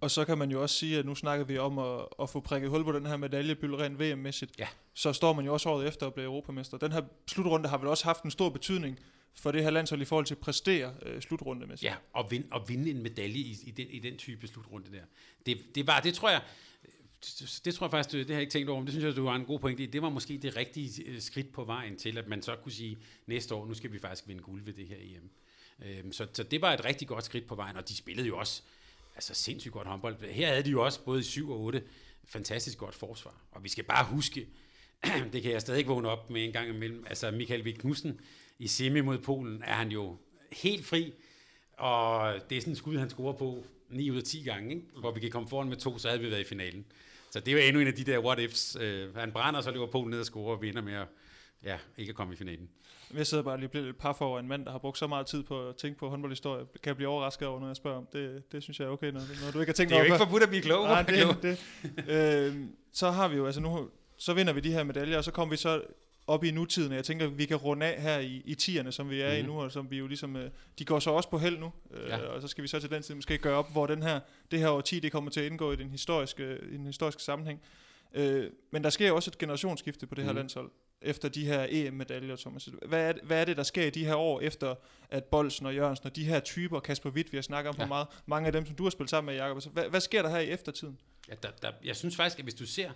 [0.00, 2.40] Og så kan man jo også sige, at nu snakker vi om at, at få
[2.40, 4.58] prikket hul på den her medaljebyld rent VM-mæssigt.
[4.58, 4.68] Ja.
[4.94, 6.78] Så står man jo også året efter at blive europamester.
[6.78, 8.98] Den her slutrunde har vel også haft en stor betydning
[9.34, 11.90] for det her landshold i forhold til at præstere øh, slutrundemæssigt.
[11.90, 15.02] Ja, og vinde, og vinde en medalje i, i, den, i den type slutrunde der.
[15.46, 16.42] Det, det var, det tror jeg,
[17.24, 19.16] det, det tror jeg faktisk, det har jeg ikke tænkt over, men det synes jeg,
[19.16, 19.86] du har en god pointe i.
[19.86, 22.98] Det var måske det rigtige øh, skridt på vejen til, at man så kunne sige,
[23.26, 25.30] næste år, nu skal vi faktisk vinde guld ved det her EM.
[25.82, 28.38] Øhm, så, så det var et rigtig godt skridt på vejen, og de spillede jo
[28.38, 28.62] også
[29.14, 30.30] altså sindssygt godt håndbold.
[30.30, 31.82] Her havde de jo også både i 7 og 8
[32.24, 33.34] fantastisk godt forsvar.
[33.50, 34.46] Og vi skal bare huske,
[35.32, 38.20] det kan jeg stadig vågne op med en gang imellem, altså Michael Vig Knudsen
[38.58, 40.16] i semi mod Polen er han jo
[40.52, 41.12] helt fri,
[41.72, 44.86] og det er sådan en skud, han scorer på 9 ud af 10 gange, ikke?
[44.98, 46.84] hvor vi kan komme foran med to, så havde vi været i finalen.
[47.30, 48.76] Så det er jo endnu en af de der what-ifs.
[48.80, 51.06] Øh, han brænder, så løber Polen ned og scorer og vinder med at
[51.64, 52.68] ja, ikke at komme i finalen.
[53.14, 55.42] Jeg sidder bare lige lidt par for en mand, der har brugt så meget tid
[55.42, 56.64] på at tænke på håndboldhistorie.
[56.82, 58.52] Kan jeg blive overrasket over, når jeg spørger om det?
[58.52, 60.14] Det synes jeg er okay, når, når du ikke har tænkt Det er jo over
[60.14, 60.86] ikke forbudt at blive klog.
[60.86, 61.58] Nej, det, det.
[62.08, 62.56] Øh,
[62.92, 65.50] så har vi jo, altså nu, så vinder vi de her medaljer, og så kommer
[65.50, 65.82] vi så
[66.30, 69.20] op i nutiden, jeg tænker, vi kan runde af her i, i tierne, som vi
[69.20, 69.38] er mm-hmm.
[69.38, 69.50] i Mhm.
[69.50, 72.08] nu, og som vi jo ligesom, øh, de går så også på held nu, øh,
[72.08, 72.16] Ja.
[72.18, 74.20] og så skal vi så til den tid måske gøre op, hvor den her,
[74.50, 77.60] det her årti, det kommer til at indgå i den historiske, i den historiske sammenhæng.
[78.14, 80.36] Øh, men der sker jo også et generationsskifte på det her Mhm.
[80.36, 80.70] landshold,
[81.02, 82.68] efter de her EM-medaljer, Thomas.
[82.86, 84.74] Hvad er, det- hvad er det, der sker i de her år, efter
[85.10, 87.80] at Bolsen og Jørgensen og de her typer, Kasper Witt, vi har snakket om ja.
[87.82, 87.84] Ja.
[87.84, 90.00] for meget, mange af dem, som du har spillet sammen med, Jacob, altså, hvad, hvad
[90.00, 90.98] sker der her i eftertiden?
[91.28, 92.90] Ja, der, der, jeg synes faktisk, at hvis du ser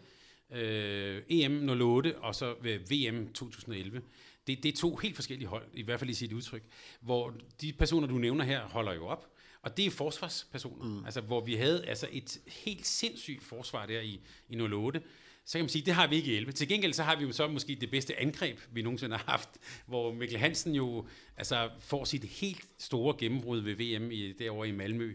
[0.53, 2.55] øh, EM 08 og så
[2.91, 4.03] VM 2011,
[4.47, 6.63] det, det er to helt forskellige hold, i hvert fald i sit udtryk,
[7.01, 9.31] hvor de personer, du nævner her, holder jo op.
[9.63, 11.05] Og det er forsvarspersoner, mm.
[11.05, 15.03] altså hvor vi havde altså et helt sindssygt forsvar der i, i 08,
[15.45, 16.53] så kan man sige, det har vi ikke i 11.
[16.53, 19.49] Til gengæld så har vi jo så måske det bedste angreb, vi nogensinde har haft,
[19.87, 24.73] hvor Mikkel Hansen jo altså, får sit helt store gennembrud ved VM i, derovre i
[24.73, 25.15] Malmø.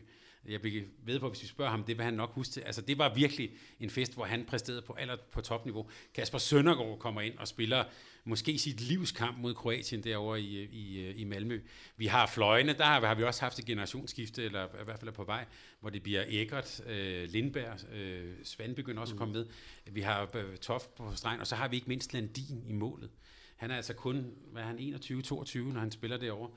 [0.50, 2.62] Jeg vil ved på, hvis vi spørger ham, det vil han nok huske til.
[2.62, 5.90] Altså, det var virkelig en fest, hvor han præsterede på, aller, på topniveau.
[6.14, 7.84] Kasper Søndergaard kommer ind og spiller
[8.24, 11.62] måske sit livskamp mod Kroatien derovre i, i, i Malmø.
[11.98, 15.10] Vi har fløjene, der har, har vi også haft et generationsskifte, eller i hvert fald
[15.10, 15.46] er på vej,
[15.80, 19.46] hvor det bliver Eggert, øh, Lindberg, øh, Svand begynder også at komme med.
[19.92, 23.10] Vi har øh, Toft på stregen, og så har vi ikke mindst Landin i målet.
[23.56, 26.50] Han er altså kun, hvad er han, 21-22, når han spiller derovre.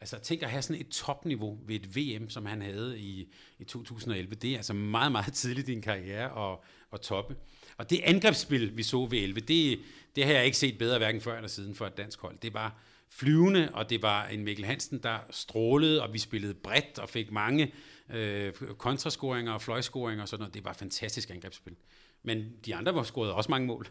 [0.00, 3.64] Altså tænk at have sådan et topniveau ved et VM, som han havde i, i
[3.64, 4.34] 2011.
[4.34, 6.58] Det er altså meget, meget tidligt i din karriere at,
[6.92, 7.36] at toppe.
[7.76, 9.80] Og det angrebsspil, vi så ved 11, det,
[10.16, 12.38] det har jeg ikke set bedre hverken før eller siden for et dansk hold.
[12.42, 16.98] Det var flyvende, og det var en Mikkel Hansen, der strålede, og vi spillede bredt
[16.98, 17.72] og fik mange
[18.10, 20.54] øh, kontrascoringer og fløjscoringer og sådan noget.
[20.54, 21.76] Det var fantastisk angrebsspil.
[22.22, 23.86] Men de andre var scoret også mange mål.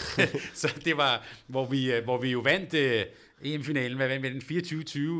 [0.54, 3.04] Så det var, hvor vi, øh, hvor vi jo vandt øh,
[3.44, 4.42] EM-finalen, hvad vi den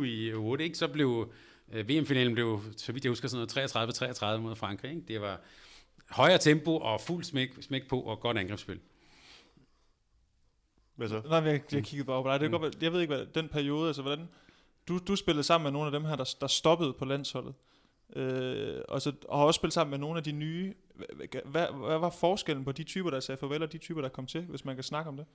[0.03, 0.79] 24-20 i 8, ikke?
[0.79, 1.33] Så blev
[1.73, 5.03] øh, VM-finalen blev, så vidt jeg husker, sådan noget 33-33 mod Frankrig, ikke?
[5.09, 5.41] Det var,
[6.11, 8.81] højere tempo og fuld smæk, smæk på og godt angrebsspil.
[10.97, 11.23] Hvad så?
[11.29, 12.41] Nej, jeg, jeg kiggede bare på dig.
[12.41, 14.29] Det kan godt, jeg ved ikke, hvad den periode, altså hvordan...
[14.89, 17.55] Du, du spillede sammen med nogle af dem her, der, der stoppede på landsholdet.
[18.17, 20.75] Øh, og, så, og har også spillet sammen med nogle af de nye.
[20.95, 24.09] Hvad, hvad, hvad var forskellen på de typer, der sagde farvel, og de typer, der
[24.09, 25.27] kom til, hvis man kan snakke om det?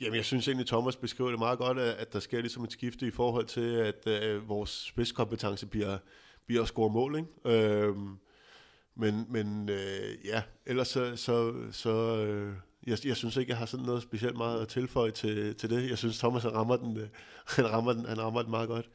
[0.00, 2.72] Jamen, jeg synes egentlig, Thomas beskriver det meget godt, at at der sker ligesom et
[2.72, 5.98] skifte i forhold til, at øh, vores spidskompetence bliver,
[6.46, 7.16] bliver at score mål.
[7.16, 7.58] Ikke?
[7.58, 8.16] Øhm,
[8.96, 12.52] men men øh, ja, ellers så, så, så øh,
[12.86, 15.90] jeg, jeg synes ikke, jeg har sådan noget specielt meget at tilføje til, til det.
[15.90, 17.08] Jeg synes, Thomas han rammer den, øh,
[17.56, 18.88] han rammer den, han rammer den meget godt.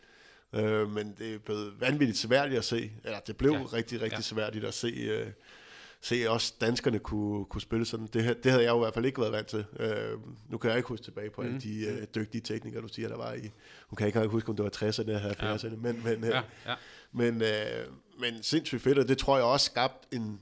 [0.53, 2.91] Øh, men det er blevet vanvittigt svært at se.
[3.03, 3.63] Eller det blev Ja.
[3.73, 4.21] rigtig, rigtig ja.
[4.21, 4.87] svært at se...
[4.87, 5.27] Øh,
[6.01, 8.07] se også danskerne kunne, kunne spille sådan.
[8.13, 9.65] Det, det havde jeg jo i hvert fald ikke været vant til.
[9.79, 10.19] Øh,
[10.49, 11.47] nu kan jeg ikke huske tilbage på mm.
[11.47, 11.61] alle Mhm.
[11.61, 13.41] de øh, dygtige teknikere, du siger, der var i...
[13.91, 15.75] Nu kan jeg ikke huske, om det var 60'erne eller 70'erne, ja.
[15.75, 16.75] men, men, øh, Ja, ja.
[17.11, 17.87] men, øh,
[18.19, 20.39] men sindssygt fedt, og det tror jeg også skabte en...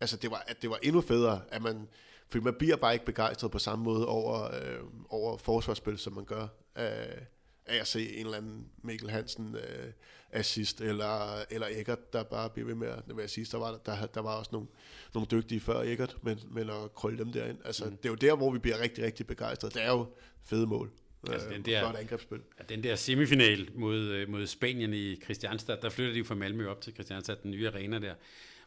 [0.00, 1.88] Altså, det var, at det var endnu federe, at man...
[2.28, 6.24] Fordi man bliver bare ikke begejstret på samme måde over, øh, over forsvarsspil, som man
[6.24, 7.26] gør af,
[7.66, 9.92] af at se en eller anden Mikkel Hansen øh,
[10.32, 14.06] assist, eller, eller Eggert, der bare bliver ved med at, jeg sige, der var, der,
[14.06, 14.68] der var også nogle,
[15.14, 17.58] nogle dygtige før Eggert, men, men at krølle dem derind.
[17.64, 17.96] Altså, mm.
[17.96, 19.74] det er jo der, hvor vi bliver rigtig, rigtig begejstret.
[19.74, 20.06] Det er jo
[20.44, 20.90] fede mål.
[21.30, 22.38] Altså, Øh, den der- Flot angrebsspil.
[22.58, 26.34] Ja, den der semifinal mod, øh, mod Spanien i Christianstad, der flytter de jo fra
[26.34, 28.12] Malmø op til Christianstad, den nye arena der,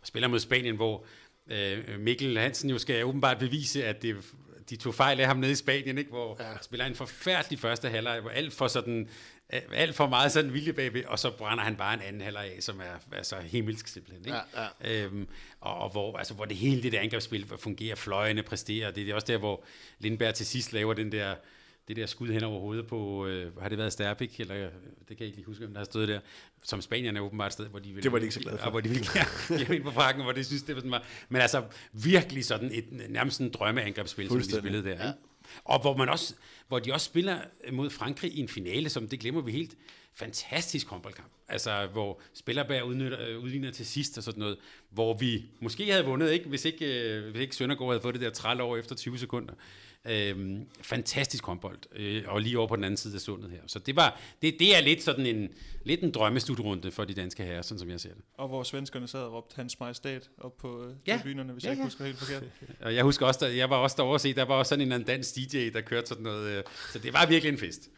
[0.02, 1.06] og spiller mod Spanien, hvor
[1.48, 4.16] øh, Mikkel Hansen jo skal åbenbart bevise, at det,
[4.70, 6.10] de tog fejl af ham nede i Spanien, ikke?
[6.10, 6.58] hvor ja.
[6.62, 9.10] Spiller en forfærdelig første halvleg, hvor alt for sådan
[9.50, 12.64] alt for meget sådan vilje bagved, og så brænder han bare en anden halvleg af,
[12.64, 14.26] som er altså himmelsk simpelthen.
[14.26, 14.38] Ikke?
[14.56, 15.04] Ja, ja.
[15.04, 15.28] Øhm,
[15.62, 19.16] og, og hvor, altså, hvor det hele det der angrebsspil fungerer, fløjene præsterer, det er
[19.16, 19.64] også der, hvor
[20.00, 21.36] Lindberg til sidst laver den der,
[21.88, 24.72] det der skud hen over hovedet på, øh, har det været Sterbik, eller øh, det
[25.08, 26.20] kan jeg ikke lige huske, hvem der har stået der,
[26.64, 28.58] som Spanierne er åbenbart et sted, hvor de vil, Det var de ikke så glade
[28.58, 28.66] for.
[28.66, 29.06] Og hvor de ville
[29.58, 32.70] give ind på frakken, hvor de synes, det var sådan, var, men altså virkelig sådan
[32.74, 35.06] et, nærmest en drømmeangrebsspil, som de spillede der.
[35.06, 35.12] Ja.
[35.64, 36.34] Og hvor, man også,
[36.68, 37.40] hvor de også spiller
[37.72, 39.78] mod Frankrig i en finale, som det glemmer vi helt,
[40.16, 41.32] fantastisk håndboldkamp.
[41.48, 44.58] Altså, hvor Spillerberg udnytter, øh, udligner til sidst og sådan noget,
[44.90, 46.50] hvor vi måske havde vundet, ikke?
[46.50, 49.54] Hvis, ikke, øh, hvis ikke Søndergaard havde fået det der træl over efter 20 sekunder.
[50.10, 53.60] Øhm, fantastisk håndbold, øh, og lige over på den anden side af sundet her.
[53.68, 55.50] Så det, var, det, det er lidt sådan en,
[55.84, 58.24] lidt en drømmeslutrunde for de danske herrer, sådan som jeg ser det.
[58.38, 61.20] Og hvor svenskerne sad og råbte hans majestat op på øh, Ja.
[61.24, 61.86] tribunerne, hvis Ja, jeg ikke ja.
[61.86, 62.44] husker helt forkert.
[62.86, 64.92] Og jeg husker også, der, jeg var også derovre se, der var også sådan en
[64.92, 67.90] anden dansk DJ, der kørte sådan noget, øh, så det var virkelig en fest.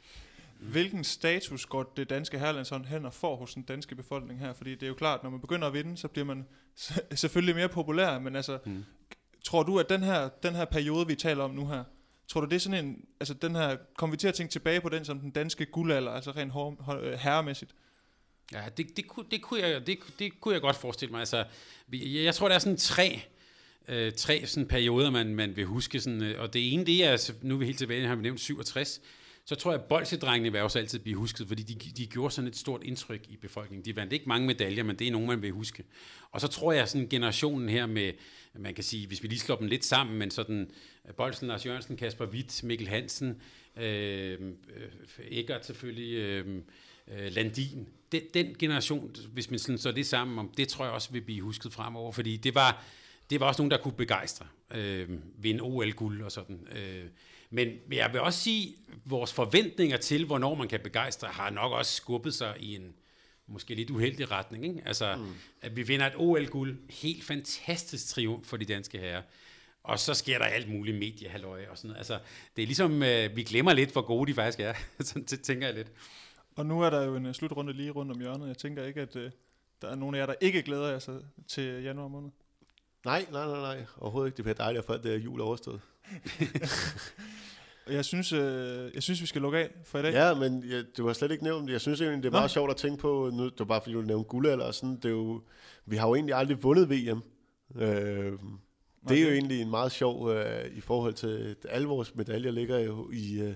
[0.60, 4.54] Hvilken status går det danske herrelandshold hen og får hos den danske befolkning her?
[4.54, 6.46] Fordi det er jo klart, når man begynder at vinde, så bliver man
[7.16, 8.86] selvfølgelig mere populær, men altså, mm.
[9.46, 11.84] tror du, at den her, den her periode, vi taler om nu her,
[12.28, 14.82] tror du det er sådan en, altså den her, kommer vi til at tænke tilbage
[14.82, 17.72] på den som den danske guldalder, altså rent hår, hår, øh, herremæssigt?
[18.54, 21.20] Ja, det, det, kunne, det, kunne jeg, det, det kunne jeg godt forestille mig.
[21.20, 21.46] Altså,
[21.88, 23.22] vi- jeg tror, der er sådan tre,
[23.88, 26.00] øh, tre sådan perioder, man, man vil huske.
[26.00, 28.22] Sådan, øh, og det ene, det er, altså, nu er vi helt tilbage, har vi
[28.22, 29.02] nævnt 67,
[29.46, 32.48] så tror jeg, at bolsedrengene vil også altid blive husket, fordi de, de gjorde sådan
[32.48, 33.86] et stort indtryk i befolkningen.
[33.86, 35.84] De vandt ikke mange medaljer, men det er nogen, man vil huske.
[36.32, 38.12] Og så tror jeg, sådan generationen her med,
[38.60, 40.72] man kan sige, hvis vi lige slår dem lidt sammen, men sådan
[41.08, 43.42] øh, Bolsen, Lars Jørgensen, Kasper Witt, Mikkel Hansen,
[43.78, 44.42] øh,
[44.76, 44.90] øh,
[45.32, 46.62] Eggert selvfølgelig, øh,
[47.08, 47.88] øh Landin.
[48.12, 51.22] Den, den generation, hvis man sådan så det sammen om, det tror jeg også vil
[51.22, 52.86] blive husket fremover, fordi det var,
[53.30, 54.46] det var også nogen, der kunne begejstre,
[54.76, 56.68] øh, vinde OL-guld og sådan.
[56.76, 57.06] Øh,
[57.50, 61.50] men men jeg vil også sige, at vores forventninger til, hvornår man kan begejstre, har
[61.50, 62.94] nok også skubbet sig i en
[63.48, 64.66] måske lidt uheldig retning.
[64.66, 64.82] Ikke?
[64.86, 65.34] Altså, mm.
[65.62, 69.22] at vi vinder et OL-guld, helt fantastisk triumf for de danske herrer.
[69.84, 71.98] Og så sker der alt muligt mediehalløje og sådan noget.
[71.98, 72.20] Altså,
[72.56, 74.74] det er ligesom, øh, vi glemmer lidt, hvor gode de faktisk er.
[75.00, 75.92] sådan det tænker jeg lidt.
[76.56, 78.48] Og nu er der jo en uh, slutrunde lige rundt om hjørnet.
[78.48, 79.22] Jeg tænker ikke, at uh,
[79.82, 82.30] der er nogen af jer, der ikke glæder jer sig til januar måned.
[83.06, 83.86] Nej, nej, nej, nej.
[83.98, 84.38] Overhovedet ikke.
[84.38, 85.82] Det bliver dejligt, for at det er jul overstået.
[87.88, 88.40] Og jeg synes, uh,
[88.96, 90.14] jeg synes, vi skal lukke af for i dag.
[90.14, 91.74] Ja, men ja, du har slet ikke nævnt det.
[91.74, 92.38] Jeg synes egentlig, det er Nå.
[92.38, 93.30] meget sjovt at tænke på.
[93.34, 94.96] Nu, det var bare fordi, du nævnte guldalder og sådan.
[94.96, 95.42] Det er jo,
[95.86, 97.22] vi har jo egentlig aldrig vundet VM.
[97.76, 97.86] Øh,
[99.10, 99.34] det er jo Okay.
[99.34, 103.54] egentlig en meget sjov øh, i forhold til alle vores medaljer ligger jo i øh,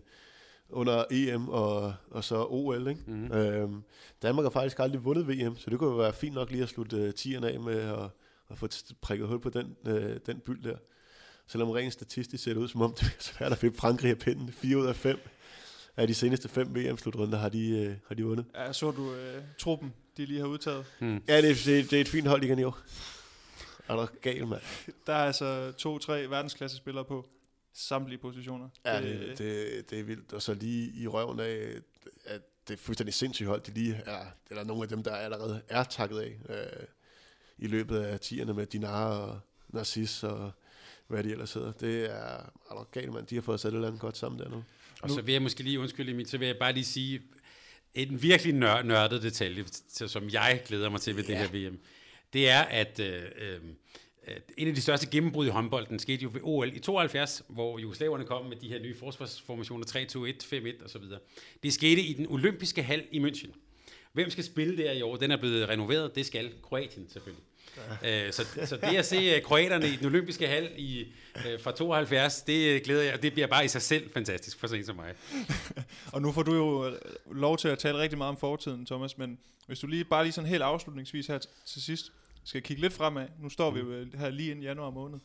[0.69, 2.87] under EM og, og så OL.
[2.87, 3.01] Ikke?
[3.07, 3.17] Mhm.
[3.17, 3.31] Mm.
[3.37, 3.83] Øhm,
[4.21, 6.69] Danmark har faktisk aldrig vundet VM, så det kunne jo være fint nok lige at
[6.69, 8.09] slutte øh, tieren af med at,
[8.49, 8.67] at få
[9.01, 10.77] prikket hul på den, øh, den byld der.
[11.47, 14.17] Selvom rent statistisk ser det ud, som om det er svært at finde Frankrig af
[14.17, 14.51] pinden.
[14.53, 15.19] 4 ud af 5
[15.97, 18.45] af de seneste fem VM-slutrunder har de, øh, har de vundet.
[18.55, 19.15] Ja, så du uh,
[19.57, 20.85] truppen, de lige har udtaget.
[20.99, 21.23] Hmm.
[21.27, 22.79] Ja, det, er- det, det er et fint hold, de kan i år.
[23.87, 24.61] Er der gal, mand?
[25.07, 27.25] Der er altså to-tre verdensklasse spillere på
[27.73, 28.69] samtlige positioner.
[28.85, 30.33] Ja, det, det, det er vildt.
[30.33, 31.67] Og så lige i røven af,
[32.25, 35.61] at det er fuldstændig sindssygt hold, de lige er, eller nogle af dem, der allerede
[35.69, 36.85] er takket af øh,
[37.57, 39.39] i løbet af tierne med Dinar og
[39.69, 40.51] Narcis og
[41.11, 41.71] hvad de ellers hedder.
[41.71, 43.27] Det er, galt, mand.
[43.27, 44.63] De har fået sat et eller andet godt sammen der nu.
[45.01, 47.21] Og så vil jeg måske lige undskylde mit, så vil jeg bare lige sige,
[47.93, 51.29] en virkelig nør, nørdet detalje, som jeg glæder mig til ved ja.
[51.29, 51.79] det her VM,
[52.33, 53.59] det er, at øh, øh,
[54.57, 58.25] en af de største gennembrud i håndbolden skete jo ved OL i 72, hvor jugoslaverne
[58.25, 61.01] kom med de her nye forsvarsformationer 3-2-1, 5-1 osv.
[61.63, 63.51] Det skete i den olympiske hal i München.
[64.13, 65.15] Hvem skal spille der i år?
[65.15, 66.15] Den er blevet renoveret.
[66.15, 67.43] Det skal Kroatien selvfølgelig.
[68.01, 68.27] Ja.
[68.27, 71.13] Øh, så, så det at se øh, kroaterne i den olympiske hal i,
[71.47, 74.85] øh, fra 72, det glæder jeg, det bliver bare i sig selv fantastisk for sådan
[74.85, 75.13] som mig.
[76.13, 76.97] og nu får du jo
[77.31, 80.33] lov til at tale rigtig meget om fortiden, Thomas, men hvis du lige bare lige
[80.33, 82.11] sådan helt afslutningsvis her til sidst
[82.43, 85.19] skal kigge lidt fremad, nu står vi jo her lige ind i januar måned,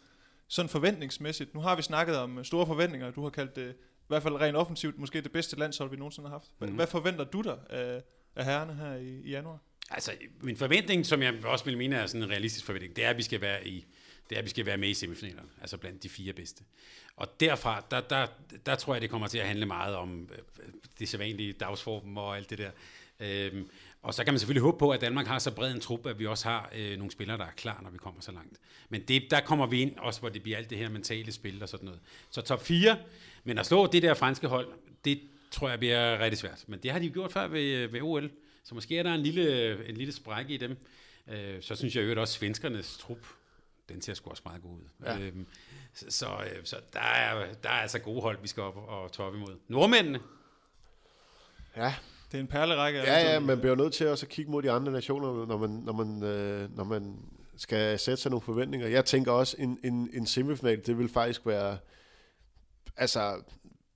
[0.49, 3.74] sådan forventningsmæssigt, nu har vi snakket om store forventninger, du har kaldt det,
[4.07, 6.51] i hvert fald rent offensivt, måske det bedste landshold, vi nogensinde har haft.
[6.59, 6.74] Hvad, mm.
[6.74, 8.03] hvad forventer du dig af,
[8.36, 9.59] af herrerne her i, i januar?
[9.91, 13.11] Altså, min forventning, som jeg også vil mene er sådan en realistisk forventning, det er,
[13.11, 13.87] at vi skal være i
[14.28, 16.64] det er, at vi skal være med i semifinalerne, altså blandt de fire bedste.
[17.16, 18.26] Og derfra, der, der,
[18.66, 20.64] der tror jeg, det kommer til at handle meget om øh,
[20.99, 22.70] det sædvanlige dagsform og alt det der.
[23.20, 23.70] Øhm,
[24.03, 26.18] og så kan man selvfølgelig håbe på, at Danmark har så bred en trup, at
[26.18, 28.59] vi også har øh, nogle spillere, der er klar, når vi kommer så langt.
[28.89, 31.62] Men det, der kommer vi ind, også hvor det bliver alt det her mentale spil
[31.62, 32.01] og sådan noget.
[32.30, 32.99] Så top 4,
[33.45, 34.68] men at slå det der franske hold,
[35.05, 35.20] det
[35.51, 36.64] tror jeg bliver rigtig svært.
[36.66, 38.30] Men det har de jo gjort før ved, øh, ved OL.
[38.68, 40.76] Så måske er der en lille, en lille sprække i dem.
[41.28, 43.26] Øh, så synes jeg jo også, at svenskernes trup,
[43.88, 44.88] den ser sgu også meget god ud.
[45.04, 45.18] Ja.
[45.18, 45.46] Øhm,
[45.94, 49.12] så, så, øh, så der, er, der er altså gode hold, vi skal op og
[49.12, 49.56] toppe imod.
[49.68, 50.20] Nordmændene.
[51.76, 51.94] Ja.
[52.32, 52.98] Det er en perlerække.
[52.98, 55.70] Ja, ja, man bliver nødt til også at kigge mod de andre nationer, når man,
[55.70, 57.18] når man, øh, når man
[57.56, 58.88] skal sætte sig nogle forventninger.
[58.88, 61.78] Jeg tænker også, en, en, en semifinal, det vil faktisk være
[62.96, 63.42] altså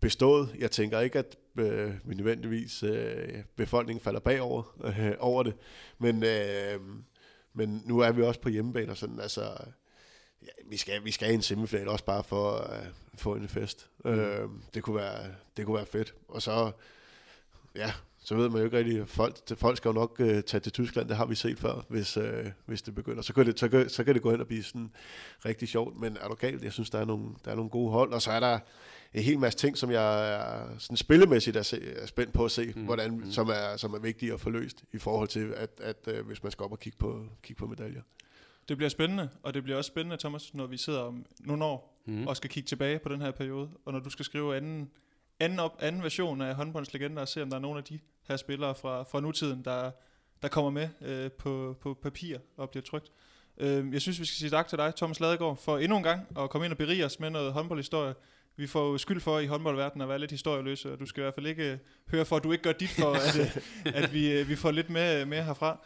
[0.00, 0.54] bestået.
[0.58, 5.54] Jeg tænker ikke, at øh, nødvendigvis øh, befolkningen falder bagover øh, over det.
[5.98, 6.80] Men, øh,
[7.54, 9.42] men nu er vi også på hjemmebane og sådan, altså,
[10.42, 13.48] ja, vi, skal, vi skal have en semifinal også bare for at øh, få en
[13.48, 13.90] fest.
[14.04, 14.10] Mm.
[14.10, 15.24] Øh, det, kunne være,
[15.56, 16.14] det kunne være fedt.
[16.28, 16.72] Og så,
[17.76, 17.92] ja,
[18.22, 21.08] så ved man jo ikke rigtig, folk, folk skal jo nok øh, tage til Tyskland,
[21.08, 23.22] det har vi set før, hvis, øh, hvis det begynder.
[23.22, 24.90] Så kan det, så, kan, så kan det gå hen og blive sådan
[25.44, 26.64] rigtig sjovt, men er du galt?
[26.64, 28.58] Jeg synes, der er nogle, der er nogle gode hold, og så er der
[29.14, 32.50] en hel masse ting, som jeg er sådan spillemæssigt er, se, er spændt på at
[32.50, 32.84] se, mm.
[32.84, 33.30] hvordan, mm.
[33.30, 36.26] Som, er, som er vigtige at få løst i forhold til, at, at, at øh,
[36.26, 38.02] hvis man skal op og kigge på, kigge på medaljer.
[38.68, 42.02] Det bliver spændende, og det bliver også spændende, Thomas, når vi sidder om nogle år
[42.06, 42.26] mm.
[42.26, 44.90] og skal kigge tilbage på den her periode, og når du skal skrive anden,
[45.40, 47.98] anden, op, anden version af håndboldslegender og se, om der er nogle af de
[48.28, 49.90] her spillere fra, fra nutiden, der,
[50.42, 53.12] der kommer med øh, på, på papir og bliver trygt.
[53.58, 56.26] Øh, jeg synes, vi skal sige tak til dig, Thomas Ladegaard, for endnu en gang
[56.38, 58.14] at komme ind og berige os med noget håndboldhistorie
[58.60, 61.24] vi får jo skyld for i håndboldverdenen at være lidt historieløse, og du skal i
[61.24, 61.78] hvert fald ikke øh,
[62.10, 63.56] høre for, at du ikke gør dit for, at, øh,
[64.02, 65.78] at vi, øh, vi får lidt med, med herfra.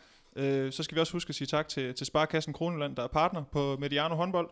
[0.70, 3.44] så skal vi også huske at sige tak til, til Sparkassen Kroneland, der er partner
[3.52, 4.50] på Mediano håndbold.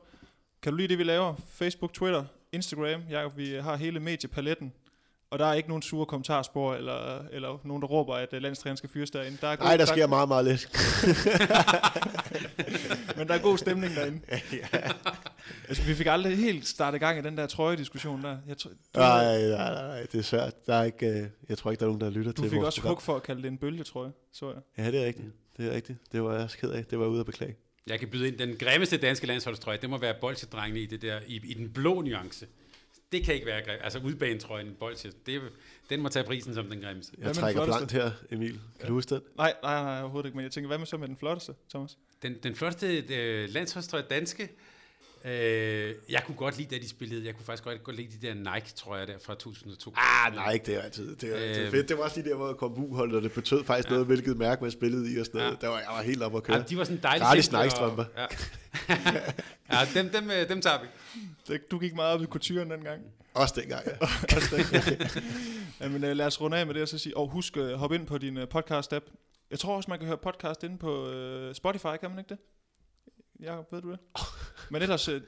[0.62, 1.34] Kan du lide det, vi laver?
[1.48, 3.02] Facebook, Twitter, Instagram.
[3.10, 4.72] Jacob, vi har hele mediepaletten.
[5.32, 8.90] Og der er ikke nogen sure kommentarspor, eller, eller nogen, der råber, at landstræner skal
[8.90, 9.38] fyres derinde.
[9.40, 10.68] Der er Nej, der sker meget, meget lidt.
[13.18, 14.20] Men der er god stemning derinde.
[14.52, 14.66] ja.
[15.68, 18.36] Altså, vi fik aldrig helt startet gang i den der trøjediskussion der.
[18.48, 20.66] Jeg tror, du, nej, nej, nej, det er svært.
[20.66, 22.56] Der er ikke, øh, jeg tror ikke, der er nogen, der lytter du til Du
[22.56, 24.84] fik også hug for at kalde det en bølgetrøje, så jeg.
[24.84, 25.28] Ja, det er rigtigt.
[25.56, 25.98] Det er rigtigt.
[26.12, 26.84] Det var jeg også ked af.
[26.84, 27.56] Det var jeg ude at beklage.
[27.86, 28.38] Jeg kan byde ind.
[28.38, 32.02] Den grimmeste danske landsholdstrøje, det må være bolsjedrengene i, det der, i, i den blå
[32.02, 32.46] nuance.
[33.12, 33.80] Det kan ikke være grimt.
[33.84, 35.42] Altså udbanetrøjen, bolsje, det,
[35.90, 37.16] den må tage prisen som den grimmeste.
[37.18, 38.52] Jeg trækker blankt her, Emil.
[38.52, 38.88] Kan ja.
[38.88, 39.22] du huske den?
[39.36, 40.36] Nej, nej, nej, overhovedet ikke.
[40.36, 41.98] Men jeg tænker, hvad med så med den flotteste, Thomas?
[42.22, 44.48] Den, den flotteste øh, landsholdstrøje danske,
[45.24, 47.26] Øh, jeg kunne godt lide, da de spillede.
[47.26, 49.94] Jeg kunne faktisk godt, godt lide de der Nike, tror jeg, der fra 2002.
[49.96, 51.88] Ah, Nike, det er altid, det er altid øh, fedt.
[51.88, 53.92] Det var også de der, hvor jeg kom uholdt, og det betød faktisk ja.
[53.92, 55.52] noget, hvilket mærke man spillede i og sådan noget.
[55.62, 55.66] Ja.
[55.66, 56.56] Der var, jeg var helt oppe at køre.
[56.56, 57.26] Ja, de var sådan dejlige.
[57.26, 58.04] Gratis Nike-strømper.
[58.16, 58.26] Ja.
[59.72, 61.58] ja, dem, dem, øh, dem tager vi.
[61.70, 63.02] Du gik meget op i kulturen dengang.
[63.34, 64.06] Også dengang, ja.
[64.36, 65.12] Også dengang.
[65.80, 68.06] Jamen, lad os runde af med det og så sige, og husk at hoppe ind
[68.06, 69.04] på din podcast-app.
[69.50, 71.12] Jeg tror også, man kan høre podcast inde på
[71.54, 72.38] Spotify, kan man ikke det?
[73.42, 73.98] Jacob, ved du det?
[74.70, 75.22] Men ellers, øh,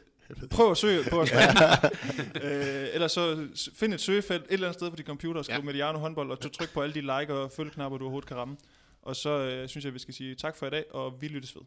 [0.50, 1.32] prøv at søge på os.
[2.42, 5.62] øh, ellers så find et søgefelt et eller andet sted på din computer, skriv ja.
[5.62, 8.56] Mediano håndbold, og tryk på alle de like og følgeknapper, du overhovedet kan ramme.
[9.02, 11.56] Og så øh, synes jeg, vi skal sige tak for i dag, og vi lyttes
[11.56, 11.62] ved.